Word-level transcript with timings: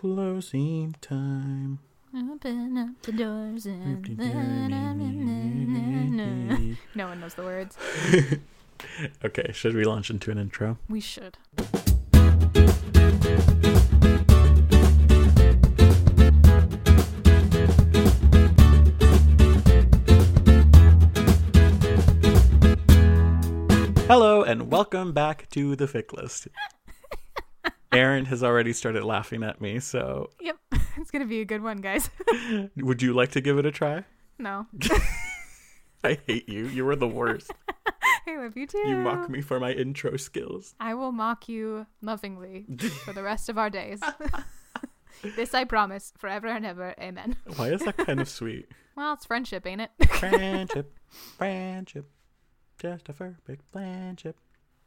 closing 0.00 0.94
time. 1.00 1.80
Open 2.14 2.78
up 2.78 3.02
the 3.02 3.10
doors 3.10 3.66
and 3.66 4.16
no 6.94 7.08
one 7.08 7.18
knows 7.18 7.34
the 7.34 7.42
words. 7.42 7.76
okay, 9.24 9.50
should 9.52 9.74
we 9.74 9.82
launch 9.82 10.08
into 10.08 10.30
an 10.30 10.38
intro? 10.38 10.78
We 10.88 11.00
should. 11.00 11.36
Hello 24.06 24.44
and 24.44 24.70
welcome 24.70 25.12
back 25.12 25.50
to 25.50 25.74
the 25.74 25.86
Fic 25.86 26.12
List. 26.12 26.46
Erin 27.92 28.26
has 28.26 28.42
already 28.42 28.72
started 28.72 29.04
laughing 29.04 29.42
at 29.42 29.60
me, 29.60 29.80
so 29.80 30.30
Yep, 30.40 30.56
it's 30.98 31.10
gonna 31.10 31.26
be 31.26 31.40
a 31.40 31.44
good 31.44 31.62
one, 31.62 31.78
guys. 31.78 32.10
would 32.76 33.02
you 33.02 33.14
like 33.14 33.30
to 33.32 33.40
give 33.40 33.58
it 33.58 33.66
a 33.66 33.70
try? 33.70 34.04
no, 34.38 34.66
I 36.04 36.18
hate 36.26 36.48
you. 36.48 36.66
You 36.66 36.84
were 36.84 36.96
the 36.96 37.08
worst. 37.08 37.50
I 38.26 38.36
love 38.36 38.56
you 38.56 38.66
too. 38.66 38.78
You 38.86 38.96
mock 38.96 39.28
me 39.30 39.40
for 39.40 39.58
my 39.58 39.72
intro 39.72 40.16
skills. 40.16 40.74
I 40.78 40.94
will 40.94 41.12
mock 41.12 41.48
you 41.48 41.86
lovingly 42.02 42.66
for 43.04 43.12
the 43.12 43.22
rest 43.22 43.48
of 43.48 43.56
our 43.58 43.70
days. 43.70 44.00
this 45.36 45.54
I 45.54 45.64
promise, 45.64 46.12
forever 46.16 46.46
and 46.46 46.64
ever. 46.66 46.94
Amen. 47.00 47.36
Why 47.56 47.70
is 47.70 47.80
that 47.80 47.96
kind 47.96 48.20
of 48.20 48.28
sweet? 48.28 48.68
Well, 48.96 49.14
it's 49.14 49.24
friendship, 49.26 49.66
ain't 49.66 49.80
it? 49.80 49.90
Friendship, 50.10 50.92
friendship, 51.36 52.10
just 52.78 53.08
a 53.08 53.12
perfect 53.12 53.64
friendship. 53.72 54.36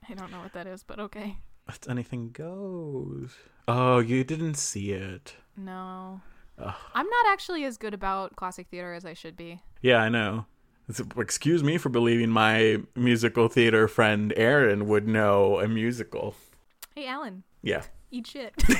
I 0.07 0.13
don't 0.13 0.31
know 0.31 0.39
what 0.39 0.53
that 0.53 0.67
is, 0.67 0.83
but 0.83 0.99
okay. 0.99 1.37
It's 1.69 1.87
anything 1.87 2.31
goes. 2.31 3.35
Oh, 3.67 3.99
you 3.99 4.23
didn't 4.23 4.55
see 4.55 4.91
it. 4.91 5.35
No. 5.55 6.21
Ugh. 6.61 6.73
I'm 6.93 7.07
not 7.07 7.25
actually 7.29 7.63
as 7.63 7.77
good 7.77 7.93
about 7.93 8.35
classic 8.35 8.67
theater 8.69 8.93
as 8.93 9.05
I 9.05 9.13
should 9.13 9.37
be. 9.37 9.61
Yeah, 9.81 9.97
I 9.97 10.09
know. 10.09 10.45
It's- 10.89 11.05
excuse 11.17 11.63
me 11.63 11.77
for 11.77 11.89
believing 11.89 12.29
my 12.29 12.81
musical 12.95 13.47
theater 13.47 13.87
friend 13.87 14.33
Erin 14.35 14.87
would 14.87 15.07
know 15.07 15.59
a 15.59 15.67
musical. 15.67 16.35
Hey, 16.95 17.07
Alan, 17.07 17.43
Yeah. 17.61 17.83
eat 18.11 18.27
shit. 18.27 18.53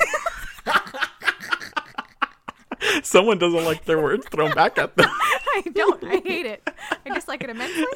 Someone 3.03 3.37
doesn't 3.37 3.63
like 3.63 3.85
their 3.85 4.01
words 4.01 4.25
thrown 4.31 4.53
back 4.53 4.77
at 4.77 4.95
them. 4.97 5.09
I 5.55 5.61
don't. 5.73 6.03
I 6.03 6.21
hate 6.23 6.45
it. 6.45 6.67
I 7.05 7.13
dislike 7.13 7.43
it 7.43 7.49
immensely. 7.49 7.85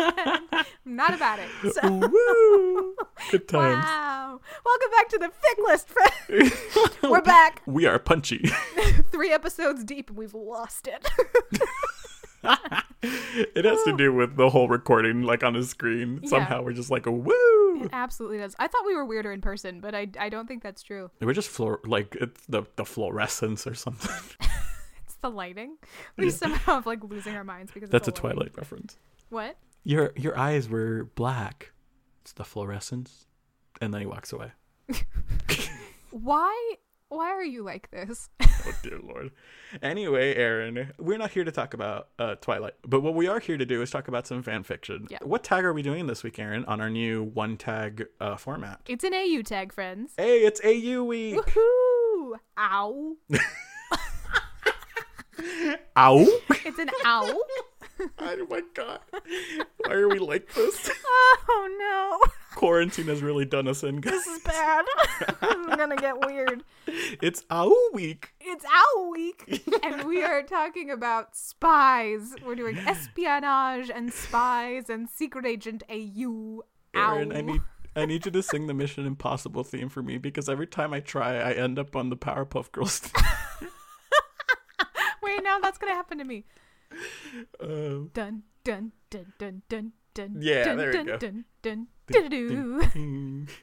I'm 0.00 0.64
not 0.84 1.14
about 1.14 1.38
it. 1.38 1.48
So, 1.74 1.90
Woo! 1.90 2.94
Good 3.30 3.48
times. 3.48 3.84
wow. 3.84 4.40
Welcome 4.64 4.90
back 4.92 5.08
to 5.10 5.18
the 5.18 5.26
Fic 5.26 5.64
List, 5.66 5.88
friends. 5.88 6.96
We're 7.02 7.20
back. 7.22 7.62
We 7.66 7.86
are 7.86 7.98
punchy. 7.98 8.50
Three 9.10 9.32
episodes 9.32 9.82
deep, 9.84 10.10
and 10.10 10.18
we've 10.18 10.34
lost 10.34 10.86
it. 10.88 11.08
it 13.02 13.64
has 13.64 13.82
to 13.84 13.96
do 13.96 14.12
with 14.12 14.36
the 14.36 14.50
whole 14.50 14.68
recording, 14.68 15.22
like 15.22 15.42
on 15.42 15.56
a 15.56 15.62
screen. 15.64 16.20
Yeah. 16.22 16.28
Somehow 16.30 16.62
we're 16.62 16.72
just 16.72 16.90
like 16.90 17.06
a 17.06 17.12
woo. 17.12 17.82
it 17.84 17.90
absolutely 17.92 18.38
does. 18.38 18.54
I 18.58 18.68
thought 18.68 18.86
we 18.86 18.94
were 18.94 19.04
weirder 19.04 19.32
in 19.32 19.40
person, 19.40 19.80
but 19.80 19.94
I, 19.94 20.08
I 20.18 20.28
don't 20.28 20.46
think 20.46 20.62
that's 20.62 20.82
true. 20.82 21.10
We're 21.20 21.32
just 21.34 21.48
floor 21.48 21.80
like 21.84 22.16
it's 22.20 22.44
the 22.46 22.62
the 22.76 22.84
fluorescence 22.84 23.66
or 23.66 23.74
something. 23.74 24.14
The 25.20 25.30
lighting. 25.30 25.76
We 26.16 26.30
somehow 26.30 26.74
have 26.76 26.86
like 26.86 27.02
losing 27.04 27.34
our 27.34 27.44
minds 27.44 27.72
because 27.72 27.90
That's 27.90 28.08
a 28.08 28.10
lighting. 28.10 28.20
Twilight 28.20 28.56
reference. 28.56 28.98
What? 29.30 29.56
Your 29.84 30.12
your 30.16 30.36
eyes 30.38 30.68
were 30.68 31.04
black. 31.14 31.72
It's 32.22 32.32
the 32.32 32.44
fluorescence. 32.44 33.26
And 33.80 33.92
then 33.94 34.00
he 34.00 34.06
walks 34.06 34.32
away. 34.32 34.52
Why? 36.10 36.74
Why 37.08 37.28
are 37.30 37.44
you 37.44 37.62
like 37.62 37.90
this? 37.90 38.28
Oh 38.66 38.72
dear 38.82 38.98
lord. 39.02 39.30
Anyway, 39.82 40.34
Erin, 40.34 40.92
we're 40.98 41.16
not 41.16 41.30
here 41.30 41.44
to 41.44 41.52
talk 41.52 41.74
about 41.74 42.08
uh, 42.18 42.34
Twilight, 42.34 42.74
but 42.82 43.00
what 43.02 43.14
we 43.14 43.28
are 43.28 43.38
here 43.38 43.56
to 43.56 43.64
do 43.64 43.80
is 43.82 43.90
talk 43.90 44.08
about 44.08 44.26
some 44.26 44.42
fan 44.42 44.64
fiction. 44.64 45.06
Yeah. 45.08 45.18
What 45.22 45.44
tag 45.44 45.64
are 45.64 45.72
we 45.72 45.80
doing 45.80 46.08
this 46.08 46.24
week, 46.24 46.38
Erin, 46.40 46.64
on 46.64 46.80
our 46.80 46.90
new 46.90 47.22
one 47.22 47.56
tag 47.56 48.06
uh, 48.20 48.36
format? 48.36 48.80
It's 48.88 49.04
an 49.04 49.14
AU 49.14 49.42
tag, 49.42 49.72
friends. 49.72 50.12
Hey, 50.18 50.40
it's 50.40 50.60
AU 50.64 51.04
week. 51.04 51.36
Woohoo! 51.36 52.34
Ow! 52.58 53.16
Ow! 55.96 56.26
It's 56.64 56.78
an 56.78 56.90
owl. 57.04 57.40
oh 58.18 58.46
my 58.48 58.62
god. 58.74 59.00
Why 59.84 59.92
are 59.92 60.08
we 60.08 60.18
like 60.18 60.52
this? 60.54 60.90
Oh 61.48 61.76
no! 61.78 62.30
Quarantine 62.54 63.06
has 63.06 63.22
really 63.22 63.44
done 63.44 63.66
us 63.68 63.82
in, 63.82 64.00
guys. 64.00 64.12
This 64.12 64.26
is 64.26 64.42
bad. 64.42 64.84
I'm 65.42 65.66
gonna 65.76 65.96
get 65.96 66.24
weird. 66.26 66.62
It's 66.86 67.44
owl 67.50 67.76
week. 67.92 68.30
It's 68.40 68.64
owl 68.64 69.10
week, 69.10 69.62
and 69.82 70.04
we 70.04 70.22
are 70.22 70.42
talking 70.42 70.90
about 70.90 71.36
spies. 71.36 72.34
We're 72.44 72.54
doing 72.54 72.78
espionage 72.78 73.90
and 73.90 74.12
spies 74.12 74.90
and 74.90 75.08
secret 75.08 75.46
agent 75.46 75.82
AU. 75.90 76.62
Erin, 76.94 77.32
I 77.32 77.40
need 77.40 77.60
I 77.96 78.06
need 78.06 78.26
you 78.26 78.32
to 78.32 78.42
sing 78.42 78.66
the 78.68 78.74
Mission 78.74 79.06
Impossible 79.06 79.64
theme 79.64 79.88
for 79.88 80.02
me 80.02 80.18
because 80.18 80.48
every 80.48 80.66
time 80.66 80.92
I 80.92 81.00
try, 81.00 81.36
I 81.36 81.52
end 81.52 81.78
up 81.78 81.96
on 81.96 82.10
the 82.10 82.16
Powerpuff 82.16 82.70
Girls. 82.70 83.10
Wait, 83.14 83.24
now 85.58 85.62
that's 85.66 85.78
gonna 85.78 85.94
happen 85.94 86.18
to 86.18 86.24
me. 86.24 86.44
um, 87.60 88.10
Dun 88.14 88.42
dun 88.64 88.92
dun 89.10 89.32
dun 89.38 89.62
dun 89.68 89.92
dun. 90.14 90.36
Yeah, 90.40 90.64
dun, 90.64 90.76
there 90.76 90.88
we 90.88 90.96
dun, 90.96 91.06
go. 91.06 91.16
Dun 91.18 91.44
dun 91.62 91.86
dun 92.10 92.30
doo. 92.30 93.46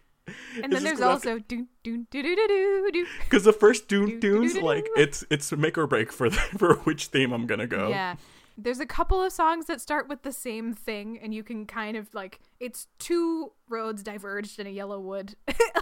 And 0.63 0.73
then 0.73 0.83
there's 0.83 1.01
also 1.01 1.37
do 1.37 1.67
do 1.83 1.97
do 2.09 2.23
do 2.23 2.35
do 2.35 2.47
do 2.47 2.89
do. 2.91 3.05
Because 3.25 3.43
the 3.43 3.53
first 3.53 3.87
Do, 3.87 4.07
Dune 4.07 4.19
do, 4.19 4.19
do, 4.19 4.33
Dunes, 4.39 4.53
do, 4.53 4.61
like 4.61 4.87
it's 4.97 5.23
it's 5.29 5.51
make 5.51 5.77
or 5.77 5.85
break 5.85 6.11
for 6.11 6.29
the, 6.29 6.35
for 6.57 6.75
which 6.77 7.07
theme 7.07 7.31
I'm 7.31 7.45
gonna 7.45 7.67
go. 7.67 7.89
Yeah. 7.89 8.15
There's 8.57 8.79
a 8.79 8.85
couple 8.85 9.21
of 9.21 9.33
songs 9.33 9.65
that 9.65 9.81
start 9.81 10.07
with 10.07 10.23
the 10.23 10.31
same 10.31 10.73
thing, 10.73 11.19
and 11.21 11.33
you 11.33 11.43
can 11.43 11.65
kind 11.65 11.97
of 11.97 12.11
like 12.15 12.39
it's 12.59 12.87
two 12.97 13.51
roads 13.69 14.01
diverged 14.01 14.59
in 14.59 14.65
a 14.65 14.69
yellow 14.71 14.99
wood 14.99 15.35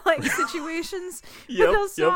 like 0.06 0.24
situations 0.24 1.22
Yep, 1.47 1.69
with 1.69 1.78
those 1.78 1.97
yep. 1.97 2.12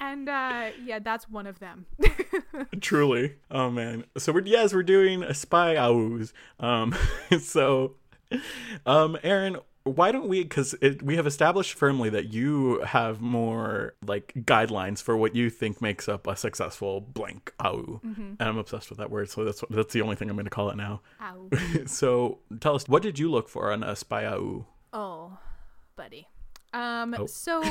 And 0.00 0.28
uh 0.28 0.70
yeah, 0.82 0.98
that's 0.98 1.28
one 1.28 1.46
of 1.46 1.58
them. 1.58 1.86
Truly. 2.80 3.34
Oh 3.50 3.70
man. 3.70 4.04
So 4.16 4.32
we're 4.32 4.42
yes, 4.46 4.72
we're 4.72 4.82
doing 4.82 5.22
a 5.22 5.34
spy 5.34 5.76
ows. 5.76 6.32
Um 6.58 6.94
so 7.40 7.96
um 8.86 9.18
Erin, 9.22 9.58
why 9.84 10.12
don't 10.12 10.28
we 10.28 10.44
cuz 10.44 10.74
we 11.02 11.16
have 11.16 11.26
established 11.26 11.74
firmly 11.74 12.08
that 12.10 12.32
you 12.32 12.80
have 12.80 13.20
more 13.20 13.94
like 14.06 14.32
guidelines 14.38 15.02
for 15.02 15.16
what 15.16 15.34
you 15.34 15.50
think 15.50 15.82
makes 15.82 16.08
up 16.08 16.26
a 16.26 16.36
successful 16.36 17.00
blank 17.00 17.52
au 17.60 18.00
Mm-hmm. 18.04 18.34
And 18.38 18.48
I'm 18.48 18.58
obsessed 18.58 18.88
with 18.90 18.98
that 18.98 19.10
word, 19.10 19.28
so 19.30 19.44
that's 19.44 19.62
that's 19.70 19.92
the 19.92 20.00
only 20.02 20.16
thing 20.16 20.30
I'm 20.30 20.36
going 20.36 20.44
to 20.44 20.50
call 20.50 20.70
it 20.70 20.76
now. 20.76 21.02
Ow. 21.20 21.48
so 21.86 22.38
tell 22.60 22.74
us 22.74 22.88
what 22.88 23.02
did 23.02 23.18
you 23.18 23.30
look 23.30 23.48
for 23.48 23.70
on 23.72 23.82
a 23.82 23.94
spy 23.96 24.24
au 24.26 24.66
Oh, 24.92 25.38
buddy. 25.96 26.26
Um 26.72 27.14
Oh. 27.18 27.26
so 27.26 27.62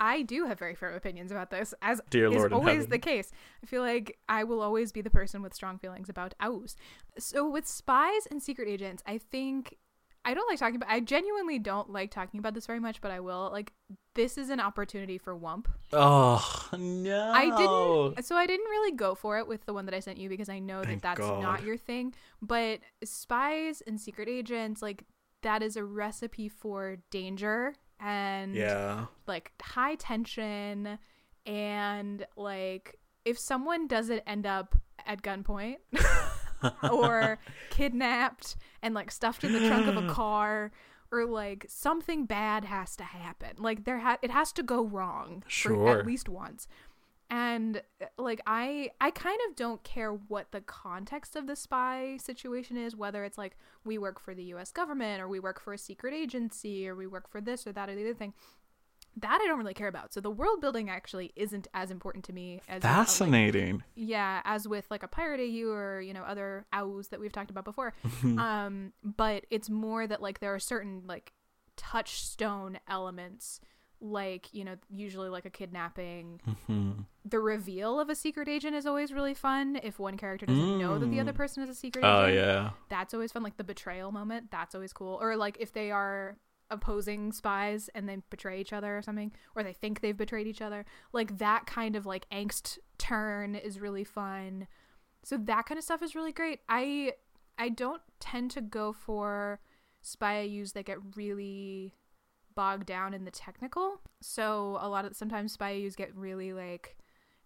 I 0.00 0.22
do 0.22 0.46
have 0.46 0.58
very 0.58 0.74
firm 0.74 0.94
opinions 0.94 1.30
about 1.30 1.50
this, 1.50 1.74
as 1.82 2.00
Dear 2.08 2.28
is 2.28 2.34
Lord 2.34 2.52
always 2.54 2.86
the 2.86 2.98
case. 2.98 3.30
I 3.62 3.66
feel 3.66 3.82
like 3.82 4.18
I 4.28 4.44
will 4.44 4.62
always 4.62 4.92
be 4.92 5.02
the 5.02 5.10
person 5.10 5.42
with 5.42 5.54
strong 5.54 5.78
feelings 5.78 6.08
about 6.08 6.34
ows. 6.40 6.74
So 7.18 7.48
with 7.48 7.66
spies 7.66 8.26
and 8.30 8.42
secret 8.42 8.66
agents, 8.66 9.02
I 9.06 9.18
think 9.18 9.76
I 10.24 10.32
don't 10.34 10.48
like 10.48 10.58
talking 10.58 10.76
about. 10.76 10.90
I 10.90 11.00
genuinely 11.00 11.58
don't 11.58 11.90
like 11.90 12.10
talking 12.10 12.40
about 12.40 12.54
this 12.54 12.66
very 12.66 12.80
much, 12.80 13.02
but 13.02 13.10
I 13.10 13.20
will. 13.20 13.50
Like 13.52 13.72
this 14.14 14.38
is 14.38 14.48
an 14.48 14.58
opportunity 14.58 15.18
for 15.18 15.36
Whump. 15.36 15.68
Oh, 15.92 16.68
no. 16.78 17.32
I 17.32 17.44
didn't. 17.44 18.24
So 18.24 18.36
I 18.36 18.46
didn't 18.46 18.66
really 18.70 18.96
go 18.96 19.14
for 19.14 19.38
it 19.38 19.46
with 19.46 19.66
the 19.66 19.74
one 19.74 19.84
that 19.84 19.94
I 19.94 20.00
sent 20.00 20.18
you 20.18 20.30
because 20.30 20.48
I 20.48 20.58
know 20.60 20.82
Thank 20.82 21.02
that 21.02 21.16
that's 21.16 21.28
God. 21.28 21.42
not 21.42 21.62
your 21.62 21.76
thing. 21.76 22.14
But 22.40 22.80
spies 23.04 23.82
and 23.86 24.00
secret 24.00 24.28
agents, 24.28 24.80
like 24.80 25.04
that 25.42 25.62
is 25.62 25.76
a 25.76 25.84
recipe 25.84 26.48
for 26.48 26.98
danger 27.10 27.74
and 28.00 28.54
Yeah. 28.54 29.06
like 29.26 29.52
high 29.62 29.94
tension 29.96 30.98
and 31.46 32.26
like 32.36 32.96
if 33.24 33.38
someone 33.38 33.86
doesn't 33.86 34.22
end 34.26 34.46
up 34.46 34.76
at 35.06 35.22
gunpoint 35.22 35.76
or 36.90 37.38
kidnapped 37.70 38.56
and 38.82 38.94
like 38.94 39.10
stuffed 39.10 39.44
in 39.44 39.52
the 39.52 39.66
trunk 39.66 39.86
of 39.86 39.96
a 39.96 40.08
car 40.12 40.70
or 41.12 41.24
like 41.26 41.66
something 41.68 42.24
bad 42.26 42.64
has 42.64 42.94
to 42.96 43.04
happen 43.04 43.50
like 43.58 43.84
there 43.84 43.98
ha- 44.00 44.18
it 44.22 44.30
has 44.30 44.52
to 44.52 44.62
go 44.62 44.84
wrong 44.84 45.42
for 45.44 45.50
Sure. 45.50 45.98
at 45.98 46.06
least 46.06 46.28
once 46.28 46.68
and 47.30 47.80
uh, 48.02 48.06
like 48.18 48.40
i 48.46 48.90
i 49.00 49.10
kind 49.10 49.38
of 49.48 49.56
don't 49.56 49.82
care 49.84 50.12
what 50.12 50.50
the 50.50 50.60
context 50.60 51.36
of 51.36 51.46
the 51.46 51.56
spy 51.56 52.16
situation 52.20 52.76
is 52.76 52.96
whether 52.96 53.24
it's 53.24 53.38
like 53.38 53.56
we 53.84 53.96
work 53.96 54.18
for 54.20 54.34
the 54.34 54.44
us 54.44 54.72
government 54.72 55.22
or 55.22 55.28
we 55.28 55.40
work 55.40 55.60
for 55.60 55.72
a 55.72 55.78
secret 55.78 56.12
agency 56.12 56.88
or 56.88 56.94
we 56.94 57.06
work 57.06 57.30
for 57.30 57.40
this 57.40 57.66
or 57.66 57.72
that 57.72 57.88
or 57.88 57.94
the 57.94 58.02
other 58.02 58.14
thing 58.14 58.34
that 59.16 59.40
I 59.42 59.46
don't 59.46 59.58
really 59.58 59.74
care 59.74 59.88
about. 59.88 60.14
So 60.14 60.20
the 60.20 60.30
world 60.30 60.60
building 60.60 60.88
actually 60.88 61.32
isn't 61.34 61.66
as 61.74 61.90
important 61.90 62.24
to 62.26 62.32
me 62.32 62.60
as 62.68 62.84
uh, 62.84 62.86
like, 62.86 62.96
Fascinating. 62.96 63.82
yeah, 63.94 64.40
as 64.44 64.68
with 64.68 64.86
like 64.90 65.02
a 65.02 65.08
pirate 65.08 65.40
AU 65.40 65.68
or 65.68 66.00
you 66.00 66.14
know 66.14 66.22
other 66.22 66.66
AUs 66.72 67.08
that 67.08 67.20
we've 67.20 67.32
talked 67.32 67.50
about 67.50 67.64
before. 67.64 67.92
um, 68.22 68.92
but 69.02 69.46
it's 69.50 69.68
more 69.68 70.06
that 70.06 70.22
like 70.22 70.40
there 70.40 70.54
are 70.54 70.60
certain 70.60 71.02
like 71.06 71.32
touchstone 71.76 72.78
elements 72.86 73.60
like 74.00 74.48
you 74.54 74.64
know 74.64 74.76
usually 74.88 75.28
like 75.28 75.44
a 75.44 75.50
kidnapping 75.50 76.40
Mhm. 76.68 77.04
the 77.24 77.38
reveal 77.38 78.00
of 78.00 78.08
a 78.08 78.14
secret 78.14 78.48
agent 78.48 78.74
is 78.74 78.86
always 78.86 79.12
really 79.12 79.34
fun 79.34 79.78
if 79.82 79.98
one 79.98 80.16
character 80.16 80.46
doesn't 80.46 80.78
know 80.78 80.98
that 80.98 81.06
the 81.10 81.20
other 81.20 81.32
Mm. 81.32 81.36
person 81.36 81.62
is 81.62 81.68
a 81.68 81.74
secret 81.74 82.04
Oh 82.04 82.24
agent 82.24 82.36
yeah. 82.36 82.70
that's 82.88 83.12
always 83.12 83.30
fun 83.32 83.42
like 83.42 83.56
the 83.58 83.64
betrayal 83.64 84.10
moment 84.10 84.50
that's 84.50 84.74
always 84.74 84.92
cool 84.94 85.18
or 85.20 85.36
like 85.36 85.56
if 85.60 85.72
they 85.72 85.90
are 85.90 86.38
opposing 86.70 87.32
spies 87.32 87.90
and 87.94 88.08
they 88.08 88.16
betray 88.30 88.60
each 88.60 88.72
other 88.72 88.96
or 88.96 89.02
something 89.02 89.32
or 89.56 89.62
they 89.62 89.72
think 89.72 90.00
they've 90.00 90.16
betrayed 90.16 90.46
each 90.46 90.62
other 90.62 90.84
like 91.12 91.38
that 91.38 91.66
kind 91.66 91.96
of 91.96 92.06
like 92.06 92.28
angst 92.30 92.78
turn 92.96 93.54
is 93.54 93.80
really 93.80 94.04
fun 94.04 94.66
so 95.22 95.36
that 95.36 95.66
kind 95.66 95.76
of 95.78 95.84
stuff 95.84 96.02
is 96.02 96.14
really 96.14 96.32
great 96.32 96.60
i 96.68 97.12
i 97.58 97.68
don't 97.68 98.02
tend 98.20 98.50
to 98.52 98.60
go 98.60 98.92
for 98.92 99.60
spy 100.00 100.40
use 100.40 100.72
that 100.72 100.86
get 100.86 100.98
really 101.16 101.92
bogged 102.60 102.84
down 102.84 103.14
in 103.14 103.24
the 103.24 103.30
technical 103.30 104.02
so 104.20 104.78
a 104.82 104.88
lot 104.94 105.06
of 105.06 105.16
sometimes 105.16 105.52
spy 105.52 105.72
get 105.96 106.14
really 106.14 106.52
like 106.52 106.94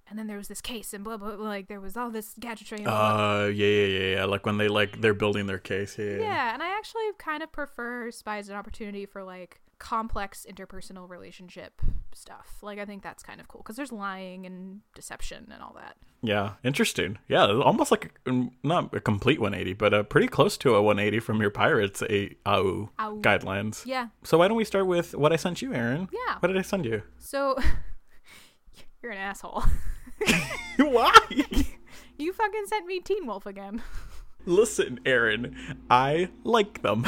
and 0.08 0.19
then 0.19 0.26
there 0.26 0.37
was 0.37 0.49
this 0.49 0.61
case 0.61 0.93
and 0.93 1.05
blah 1.05 1.16
blah, 1.16 1.37
blah 1.37 1.46
like 1.46 1.69
there 1.69 1.81
was 1.81 1.96
all 1.96 2.11
this 2.11 2.34
gadgetry 2.40 2.78
and 2.78 2.87
blah, 2.87 3.14
blah, 3.14 3.40
Uh 3.43 3.46
yeah 3.46 3.66
yeah 3.66 3.87
yeah 3.87 4.16
yeah. 4.16 4.25
Like 4.25 4.44
when 4.44 4.58
they 4.58 4.66
like 4.66 5.00
they're 5.00 5.14
building 5.14 5.46
their 5.46 5.61
case. 5.61 5.96
Yeah. 5.96 6.19
yeah, 6.19 6.52
and 6.52 6.64
I 6.64 6.76
actually 6.76 7.05
kind 7.16 7.44
of 7.44 7.52
prefer 7.52 8.11
spies 8.11 8.46
as 8.46 8.49
an 8.49 8.56
opportunity 8.56 9.06
for 9.06 9.22
like 9.22 9.61
complex 9.78 10.46
interpersonal 10.48 11.08
relationship 11.08 11.80
stuff. 12.14 12.58
Like 12.62 12.78
I 12.78 12.84
think 12.84 13.02
that's 13.02 13.22
kind 13.22 13.40
of 13.40 13.48
cool 13.48 13.62
because 13.62 13.76
there's 13.76 13.92
lying 13.92 14.46
and 14.46 14.80
deception 14.94 15.48
and 15.52 15.62
all 15.62 15.74
that. 15.78 15.96
Yeah, 16.22 16.52
interesting. 16.62 17.18
Yeah, 17.28 17.46
almost 17.46 17.90
like 17.90 18.18
a, 18.26 18.48
not 18.62 18.94
a 18.94 19.00
complete 19.00 19.40
180, 19.40 19.74
but 19.74 19.92
uh, 19.92 20.02
pretty 20.04 20.28
close 20.28 20.56
to 20.58 20.74
a 20.74 20.82
180 20.82 21.20
from 21.20 21.40
your 21.40 21.50
Pirates 21.50 22.02
a 22.02 22.36
AU 22.46 22.90
Ow. 22.98 23.18
guidelines. 23.20 23.84
Yeah. 23.84 24.08
So 24.22 24.38
why 24.38 24.48
don't 24.48 24.56
we 24.56 24.64
start 24.64 24.86
with 24.86 25.14
what 25.14 25.32
I 25.32 25.36
sent 25.36 25.60
you, 25.60 25.74
Erin? 25.74 26.08
Yeah. 26.12 26.36
What 26.38 26.48
did 26.48 26.56
I 26.56 26.62
send 26.62 26.86
you? 26.86 27.02
So 27.18 27.56
you're 29.02 29.12
an 29.12 29.18
asshole. 29.18 29.64
why? 30.78 31.18
you 32.18 32.32
fucking 32.32 32.64
sent 32.66 32.86
me 32.86 33.00
Teen 33.00 33.26
Wolf 33.26 33.44
again. 33.46 33.82
Listen, 34.46 35.00
Erin, 35.06 35.56
I 35.90 36.28
like 36.42 36.82
them. 36.82 37.06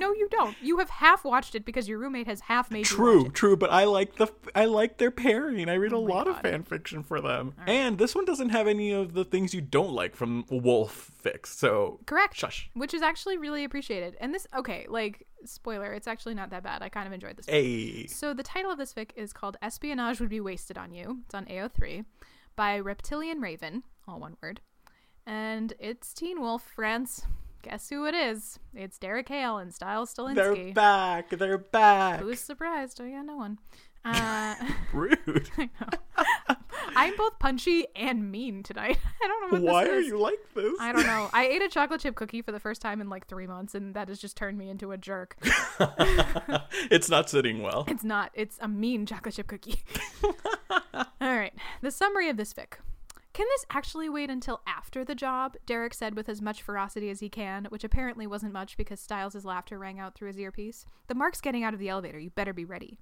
No, 0.00 0.12
you 0.12 0.28
don't. 0.30 0.56
You 0.62 0.78
have 0.78 0.90
half 0.90 1.24
watched 1.24 1.54
it 1.54 1.64
because 1.64 1.88
your 1.88 1.98
roommate 1.98 2.26
has 2.26 2.40
half 2.40 2.70
made 2.70 2.80
you 2.80 2.84
true, 2.96 3.28
true, 3.30 3.56
but 3.56 3.70
I 3.70 3.84
like 3.84 4.16
the 4.16 4.28
I 4.54 4.64
like 4.64 4.96
their 4.98 5.10
pairing. 5.10 5.68
I 5.68 5.74
read 5.74 5.92
a 5.92 5.96
Oh 5.96 6.06
my 6.06 6.14
lot 6.14 6.26
of 6.26 6.34
God. 6.36 6.42
fan 6.42 6.62
fiction 6.64 7.02
for 7.02 7.20
them. 7.20 7.54
And 7.66 7.98
this 7.98 8.14
one 8.14 8.24
doesn't 8.24 8.48
have 8.48 8.66
any 8.66 8.90
of 8.92 9.12
the 9.14 9.24
things 9.24 9.54
you 9.54 9.60
don't 9.60 9.92
like 9.92 10.16
from 10.16 10.44
Wolf 10.50 11.12
Fics. 11.22 11.46
So 11.48 12.00
Correct. 12.06 12.34
Shush. 12.36 12.70
Which 12.74 12.94
is 12.94 13.02
actually 13.02 13.38
really 13.38 13.62
appreciated. 13.64 14.16
And 14.20 14.34
this, 14.34 14.46
okay, 14.56 14.86
like, 14.88 15.26
spoiler, 15.44 15.92
it's 15.92 16.08
actually 16.08 16.34
not 16.34 16.50
that 16.50 16.62
bad. 16.62 16.82
I 16.82 16.88
kind 16.88 17.06
of 17.06 17.12
enjoyed 17.12 17.36
this. 17.36 17.46
Hey. 17.46 18.06
So 18.06 18.32
the 18.34 18.42
title 18.42 18.70
of 18.72 18.78
this 18.78 18.92
fic 18.94 19.10
is 19.16 19.32
called 19.32 19.56
Espionage 19.62 20.18
Would 20.20 20.30
Be 20.30 20.40
Wasted 20.40 20.78
on 20.78 20.92
You. 20.92 21.20
It's 21.26 21.34
on 21.34 21.44
AO3 21.46 22.04
by 22.56 22.80
reptilianraven, 22.80 23.82
all 24.08 24.18
one 24.20 24.36
word. 24.42 24.60
And 25.26 25.74
it's 25.78 26.12
Teen 26.14 26.40
Wolf, 26.40 26.62
friends. 26.62 27.22
Guess 27.62 27.90
who 27.90 28.06
it 28.06 28.14
is? 28.14 28.58
It's 28.74 28.98
Derek 28.98 29.28
Hale 29.28 29.58
and 29.58 29.72
Stiles 29.74 30.14
They're 30.14 30.72
back. 30.72 31.30
They're 31.30 31.58
back. 31.58 32.20
Who's 32.20 32.40
surprised? 32.40 33.00
Oh 33.00 33.04
yeah, 33.04 33.22
no 33.22 33.36
one. 33.36 33.58
Uh, 34.02 34.54
Rude. 34.94 35.50
I 35.58 35.68
know. 35.78 36.56
I'm 36.96 37.14
both 37.18 37.38
punchy 37.38 37.86
and 37.94 38.32
mean 38.32 38.62
tonight. 38.62 38.96
I 39.22 39.28
don't 39.28 39.52
know 39.52 39.60
what 39.60 39.72
Why 39.74 39.94
are 39.94 40.00
you 40.00 40.18
like 40.18 40.38
this? 40.54 40.72
I 40.80 40.90
don't 40.92 41.06
know. 41.06 41.28
I 41.34 41.46
ate 41.46 41.60
a 41.60 41.68
chocolate 41.68 42.00
chip 42.00 42.14
cookie 42.14 42.40
for 42.40 42.50
the 42.50 42.58
first 42.58 42.80
time 42.80 43.02
in 43.02 43.10
like 43.10 43.26
three 43.26 43.46
months, 43.46 43.74
and 43.74 43.92
that 43.92 44.08
has 44.08 44.18
just 44.18 44.38
turned 44.38 44.56
me 44.56 44.70
into 44.70 44.92
a 44.92 44.96
jerk. 44.96 45.36
it's 46.90 47.10
not 47.10 47.28
sitting 47.28 47.60
well. 47.60 47.84
It's 47.88 48.02
not. 48.02 48.30
It's 48.32 48.56
a 48.62 48.68
mean 48.68 49.04
chocolate 49.04 49.34
chip 49.34 49.48
cookie. 49.48 49.82
All 50.94 51.04
right. 51.20 51.52
The 51.82 51.90
summary 51.90 52.30
of 52.30 52.38
this 52.38 52.54
fic. 52.54 52.78
Can 53.40 53.48
this 53.48 53.64
actually 53.70 54.10
wait 54.10 54.28
until 54.28 54.60
after 54.66 55.02
the 55.02 55.14
job? 55.14 55.56
Derek 55.64 55.94
said 55.94 56.14
with 56.14 56.28
as 56.28 56.42
much 56.42 56.60
ferocity 56.60 57.08
as 57.08 57.20
he 57.20 57.30
can, 57.30 57.64
which 57.70 57.84
apparently 57.84 58.26
wasn't 58.26 58.52
much 58.52 58.76
because 58.76 59.00
Stiles' 59.00 59.46
laughter 59.46 59.78
rang 59.78 59.98
out 59.98 60.14
through 60.14 60.28
his 60.28 60.38
earpiece. 60.38 60.84
The 61.06 61.14
mark's 61.14 61.40
getting 61.40 61.64
out 61.64 61.72
of 61.72 61.80
the 61.80 61.88
elevator. 61.88 62.18
You 62.18 62.28
better 62.28 62.52
be 62.52 62.66
ready. 62.66 62.98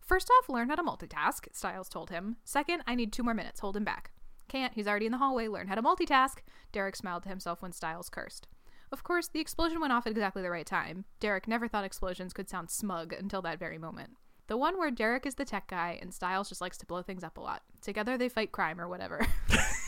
First 0.00 0.30
off, 0.30 0.48
learn 0.48 0.68
how 0.68 0.76
to 0.76 0.84
multitask, 0.84 1.48
Stiles 1.50 1.88
told 1.88 2.10
him. 2.10 2.36
Second, 2.44 2.84
I 2.86 2.94
need 2.94 3.12
two 3.12 3.24
more 3.24 3.34
minutes. 3.34 3.58
Hold 3.58 3.76
him 3.76 3.82
back. 3.82 4.12
Can't. 4.46 4.74
He's 4.74 4.86
already 4.86 5.06
in 5.06 5.12
the 5.12 5.18
hallway. 5.18 5.48
Learn 5.48 5.66
how 5.66 5.74
to 5.74 5.82
multitask. 5.82 6.36
Derek 6.70 6.94
smiled 6.94 7.24
to 7.24 7.28
himself 7.28 7.60
when 7.60 7.72
Stiles 7.72 8.08
cursed. 8.08 8.46
Of 8.92 9.02
course, 9.02 9.26
the 9.26 9.40
explosion 9.40 9.80
went 9.80 9.92
off 9.92 10.06
at 10.06 10.12
exactly 10.12 10.42
the 10.42 10.50
right 10.50 10.66
time. 10.66 11.04
Derek 11.18 11.48
never 11.48 11.66
thought 11.66 11.82
explosions 11.82 12.32
could 12.32 12.48
sound 12.48 12.70
smug 12.70 13.12
until 13.12 13.42
that 13.42 13.58
very 13.58 13.76
moment. 13.76 14.10
The 14.46 14.56
one 14.56 14.78
where 14.78 14.90
Derek 14.90 15.26
is 15.26 15.36
the 15.36 15.44
tech 15.44 15.68
guy 15.68 15.98
and 16.00 16.14
Stiles 16.14 16.48
just 16.48 16.60
likes 16.60 16.76
to 16.78 16.86
blow 16.86 17.02
things 17.02 17.22
up 17.22 17.38
a 17.38 17.40
lot. 17.40 17.62
Together 17.82 18.16
they 18.16 18.28
fight 18.28 18.50
crime 18.50 18.80
or 18.80 18.88
whatever. 18.88 19.26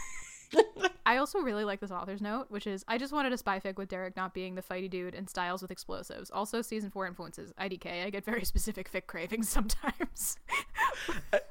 I 1.06 1.16
also 1.16 1.40
really 1.40 1.64
like 1.64 1.81
this 1.81 1.90
author's 1.90 2.20
note, 2.20 2.46
which 2.49 2.66
is 2.66 2.84
I 2.88 2.99
just 2.99 3.12
wanted 3.12 3.32
a 3.32 3.38
spy 3.38 3.60
fic 3.60 3.76
with 3.76 3.88
Derek 3.88 4.16
not 4.16 4.34
being 4.34 4.54
the 4.54 4.62
fighty 4.62 4.88
dude 4.88 5.14
and 5.14 5.28
Stiles 5.28 5.62
with 5.62 5.70
explosives. 5.70 6.31
Also, 6.31 6.62
season 6.62 6.90
four 6.90 7.06
influences 7.06 7.52
IDK. 7.60 8.04
I 8.04 8.10
get 8.10 8.25
very 8.25 8.44
specific 8.52 8.90
fic 8.90 9.06
cravings 9.06 9.49
sometimes. 9.49 10.38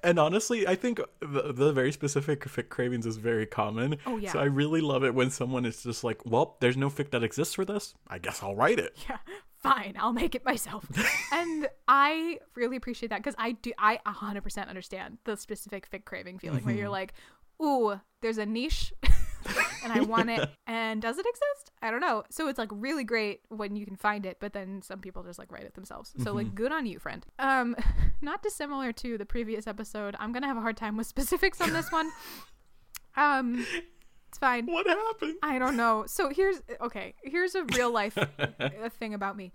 And 0.04 0.18
honestly, 0.18 0.68
I 0.68 0.76
think 0.76 1.00
the, 1.20 1.54
the 1.54 1.72
very 1.72 1.92
specific 1.92 2.44
fic 2.46 2.70
cravings 2.70 3.06
is 3.06 3.18
very 3.18 3.46
common. 3.46 3.98
Oh, 4.06 4.18
yeah. 4.18 4.32
So 4.32 4.40
I 4.40 4.46
really 4.46 4.82
love 4.82 5.04
it 5.04 5.14
when 5.14 5.30
someone 5.30 5.66
is 5.66 5.84
just 5.84 6.04
like, 6.04 6.26
well, 6.26 6.58
there's 6.60 6.78
no 6.78 6.90
fic 6.90 7.12
that 7.12 7.24
exists 7.24 7.54
for 7.54 7.66
this. 7.66 7.94
I 8.08 8.18
guess 8.18 8.42
I'll 8.42 8.56
write 8.56 8.80
it. 8.80 8.98
yeah, 9.08 9.18
fine, 9.62 9.96
I'll 10.00 10.14
make 10.14 10.34
it 10.34 10.44
myself. 10.44 10.86
and 11.32 11.68
I 11.88 12.40
really 12.56 12.78
appreciate 12.78 13.10
that 13.10 13.20
because 13.20 13.36
I 13.38 13.54
do, 13.54 13.74
I 13.78 14.00
100% 14.08 14.68
understand 14.68 15.20
the 15.24 15.38
specific 15.38 15.90
fic 15.92 16.06
craving 16.06 16.40
feeling 16.40 16.64
where 16.64 16.74
you're 16.74 16.86
mm-hmm. 16.86 16.94
like, 16.94 17.14
ooh, 17.62 18.00
there's 18.22 18.38
a 18.38 18.46
niche 18.46 18.94
and 19.84 19.92
I 19.94 20.02
want 20.02 20.30
it. 20.30 20.50
And 20.68 21.02
does 21.02 21.18
it 21.18 21.26
exist? 21.26 21.72
I 21.82 21.92
don't 21.92 22.00
know. 22.00 22.24
So 22.30 22.48
it's 22.48 22.58
like 22.58 22.70
really 22.72 23.04
great 23.04 23.42
when 23.50 23.76
you 23.76 23.86
can 23.86 23.98
find 23.98 24.26
it, 24.26 24.38
but 24.40 24.54
then 24.54 24.82
some 24.82 25.00
people 25.00 25.22
just 25.22 25.38
like 25.38 25.52
write 25.52 25.64
it 25.64 25.74
themselves. 25.74 26.14
So 26.24 26.32
like 26.32 26.56
good 26.56 26.72
on 26.72 26.86
you, 26.86 26.98
friend. 26.98 27.26
Um, 27.40 27.76
not 28.22 28.42
dissimilar 28.42 28.94
to 28.94 29.18
the 29.18 29.26
previous 29.26 29.68
episode, 29.68 30.16
I'm 30.18 30.32
gonna 30.32 30.48
have 30.48 30.58
a 30.58 30.62
hard 30.62 30.78
time 30.78 30.96
with 30.96 31.08
specifics 31.08 31.60
on 31.60 31.74
this 31.74 31.92
one. 31.92 32.10
Um, 33.18 33.66
it's 34.30 34.38
fine. 34.38 34.66
What 34.66 34.88
happened? 34.88 35.36
I 35.44 35.60
don't 35.60 35.76
know. 35.76 36.06
So 36.08 36.30
here's 36.30 36.62
okay. 36.80 37.16
Here's 37.24 37.54
a 37.54 37.66
real 37.76 37.92
life 37.92 38.18
uh, 38.18 38.90
thing 38.98 39.14
about 39.14 39.36
me. 39.36 39.52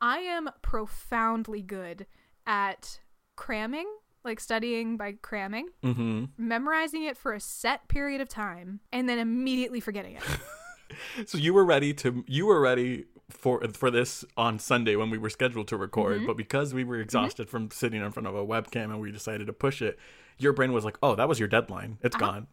I 0.00 0.18
am 0.18 0.50
profoundly 0.60 1.62
good 1.62 2.06
at 2.46 3.00
cramming, 3.36 3.86
like 4.28 4.40
studying 4.40 4.96
by 4.96 5.12
cramming, 5.20 5.68
Mm-hmm. 5.82 6.24
memorizing 6.36 7.02
it 7.04 7.16
for 7.16 7.32
a 7.32 7.40
set 7.40 7.88
period 7.88 8.20
of 8.20 8.28
time, 8.28 8.80
and 8.92 9.08
then 9.08 9.18
immediately 9.18 9.80
forgetting 9.80 10.14
it. 10.16 10.22
So 11.26 11.36
you 11.36 11.52
were 11.52 11.66
ready 11.66 11.92
to 11.94 12.24
you 12.26 12.46
were 12.46 12.60
ready 12.62 13.04
for 13.28 13.60
for 13.74 13.90
this 13.90 14.24
on 14.38 14.58
Sunday 14.58 14.96
when 14.96 15.10
we 15.10 15.18
were 15.18 15.28
scheduled 15.28 15.68
to 15.68 15.76
record, 15.76 16.16
Mm-hmm. 16.18 16.26
but 16.26 16.36
because 16.38 16.72
we 16.72 16.82
were 16.82 16.98
exhausted 16.98 17.50
from 17.50 17.70
sitting 17.70 18.00
in 18.02 18.10
front 18.10 18.26
of 18.26 18.34
a 18.34 18.44
webcam 18.46 18.84
and 18.84 18.98
we 19.00 19.12
decided 19.12 19.46
to 19.48 19.52
push 19.52 19.82
it, 19.82 19.98
your 20.38 20.54
brain 20.54 20.72
was 20.72 20.86
like, 20.86 20.96
"Oh, 21.02 21.14
that 21.14 21.28
was 21.28 21.38
your 21.38 21.46
deadline. 21.48 21.98
It's 22.02 22.16
Uh-huh. 22.16 22.24
gone." 22.24 22.46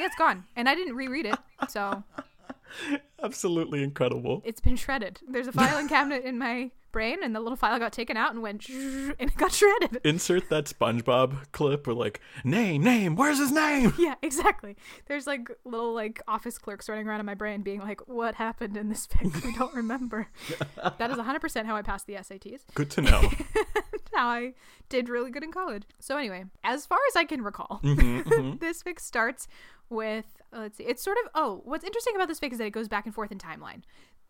Yeah, 0.00 0.06
it's 0.06 0.16
gone, 0.16 0.44
and 0.56 0.68
I 0.68 0.74
didn't 0.74 0.96
reread 0.96 1.26
it, 1.26 1.38
so 1.68 2.02
Absolutely 3.22 3.82
incredible. 3.84 4.42
it's 4.44 4.60
been 4.60 4.76
shredded. 4.76 5.20
There's 5.28 5.46
a 5.46 5.52
filing 5.52 5.88
cabinet 5.88 6.24
in 6.24 6.38
my 6.38 6.70
brain, 6.96 7.18
and 7.22 7.34
the 7.34 7.40
little 7.40 7.56
file 7.56 7.78
got 7.78 7.92
taken 7.92 8.16
out 8.16 8.32
and 8.32 8.40
went, 8.42 8.68
and 8.68 9.14
it 9.18 9.36
got 9.36 9.52
shredded. 9.58 10.00
Insert 10.04 10.48
that 10.48 10.64
SpongeBob 10.64 11.52
clip 11.52 11.86
where 11.86 11.94
like, 11.94 12.20
"Name, 12.44 12.82
name, 12.82 13.16
where's 13.16 13.38
his 13.38 13.52
name?" 13.52 13.92
Yeah, 13.98 14.14
exactly. 14.22 14.76
There's 15.06 15.26
like 15.26 15.48
little 15.64 15.92
like 15.92 16.22
office 16.26 16.58
clerks 16.58 16.88
running 16.88 17.06
around 17.06 17.20
in 17.20 17.26
my 17.26 17.34
brain 17.34 17.62
being 17.62 17.80
like, 17.80 18.00
what 18.08 18.34
happened 18.36 18.76
in 18.76 18.88
this 18.88 19.06
fic? 19.06 19.44
We 19.44 19.52
don't 19.54 19.74
remember. 19.82 20.28
that 20.98 21.10
is 21.10 21.16
100% 21.18 21.66
how 21.66 21.76
I 21.76 21.82
passed 21.82 22.06
the 22.06 22.14
SATs. 22.14 22.60
Good 22.74 22.90
to 22.92 23.02
know. 23.02 23.30
how 24.14 24.28
I 24.28 24.54
did 24.88 25.08
really 25.10 25.30
good 25.30 25.42
in 25.44 25.52
college. 25.52 25.82
So 26.00 26.16
anyway, 26.16 26.44
as 26.64 26.86
far 26.86 26.98
as 27.10 27.16
I 27.16 27.24
can 27.24 27.42
recall, 27.42 27.80
Mhm, 27.84 28.22
mhm. 28.24 28.60
this 28.60 28.82
fic 28.82 28.98
starts 29.00 29.46
with 29.90 30.24
uh, 30.52 30.60
let's 30.60 30.78
see. 30.78 30.84
It's 30.84 31.02
sort 31.02 31.18
of 31.24 31.30
oh, 31.34 31.60
what's 31.64 31.84
interesting 31.84 32.14
about 32.16 32.28
this 32.28 32.40
fic 32.40 32.52
is 32.52 32.58
that 32.58 32.66
it 32.66 32.70
goes 32.70 32.88
back 32.88 33.04
and 33.06 33.14
forth 33.14 33.30
in 33.32 33.38
timeline. 33.38 33.82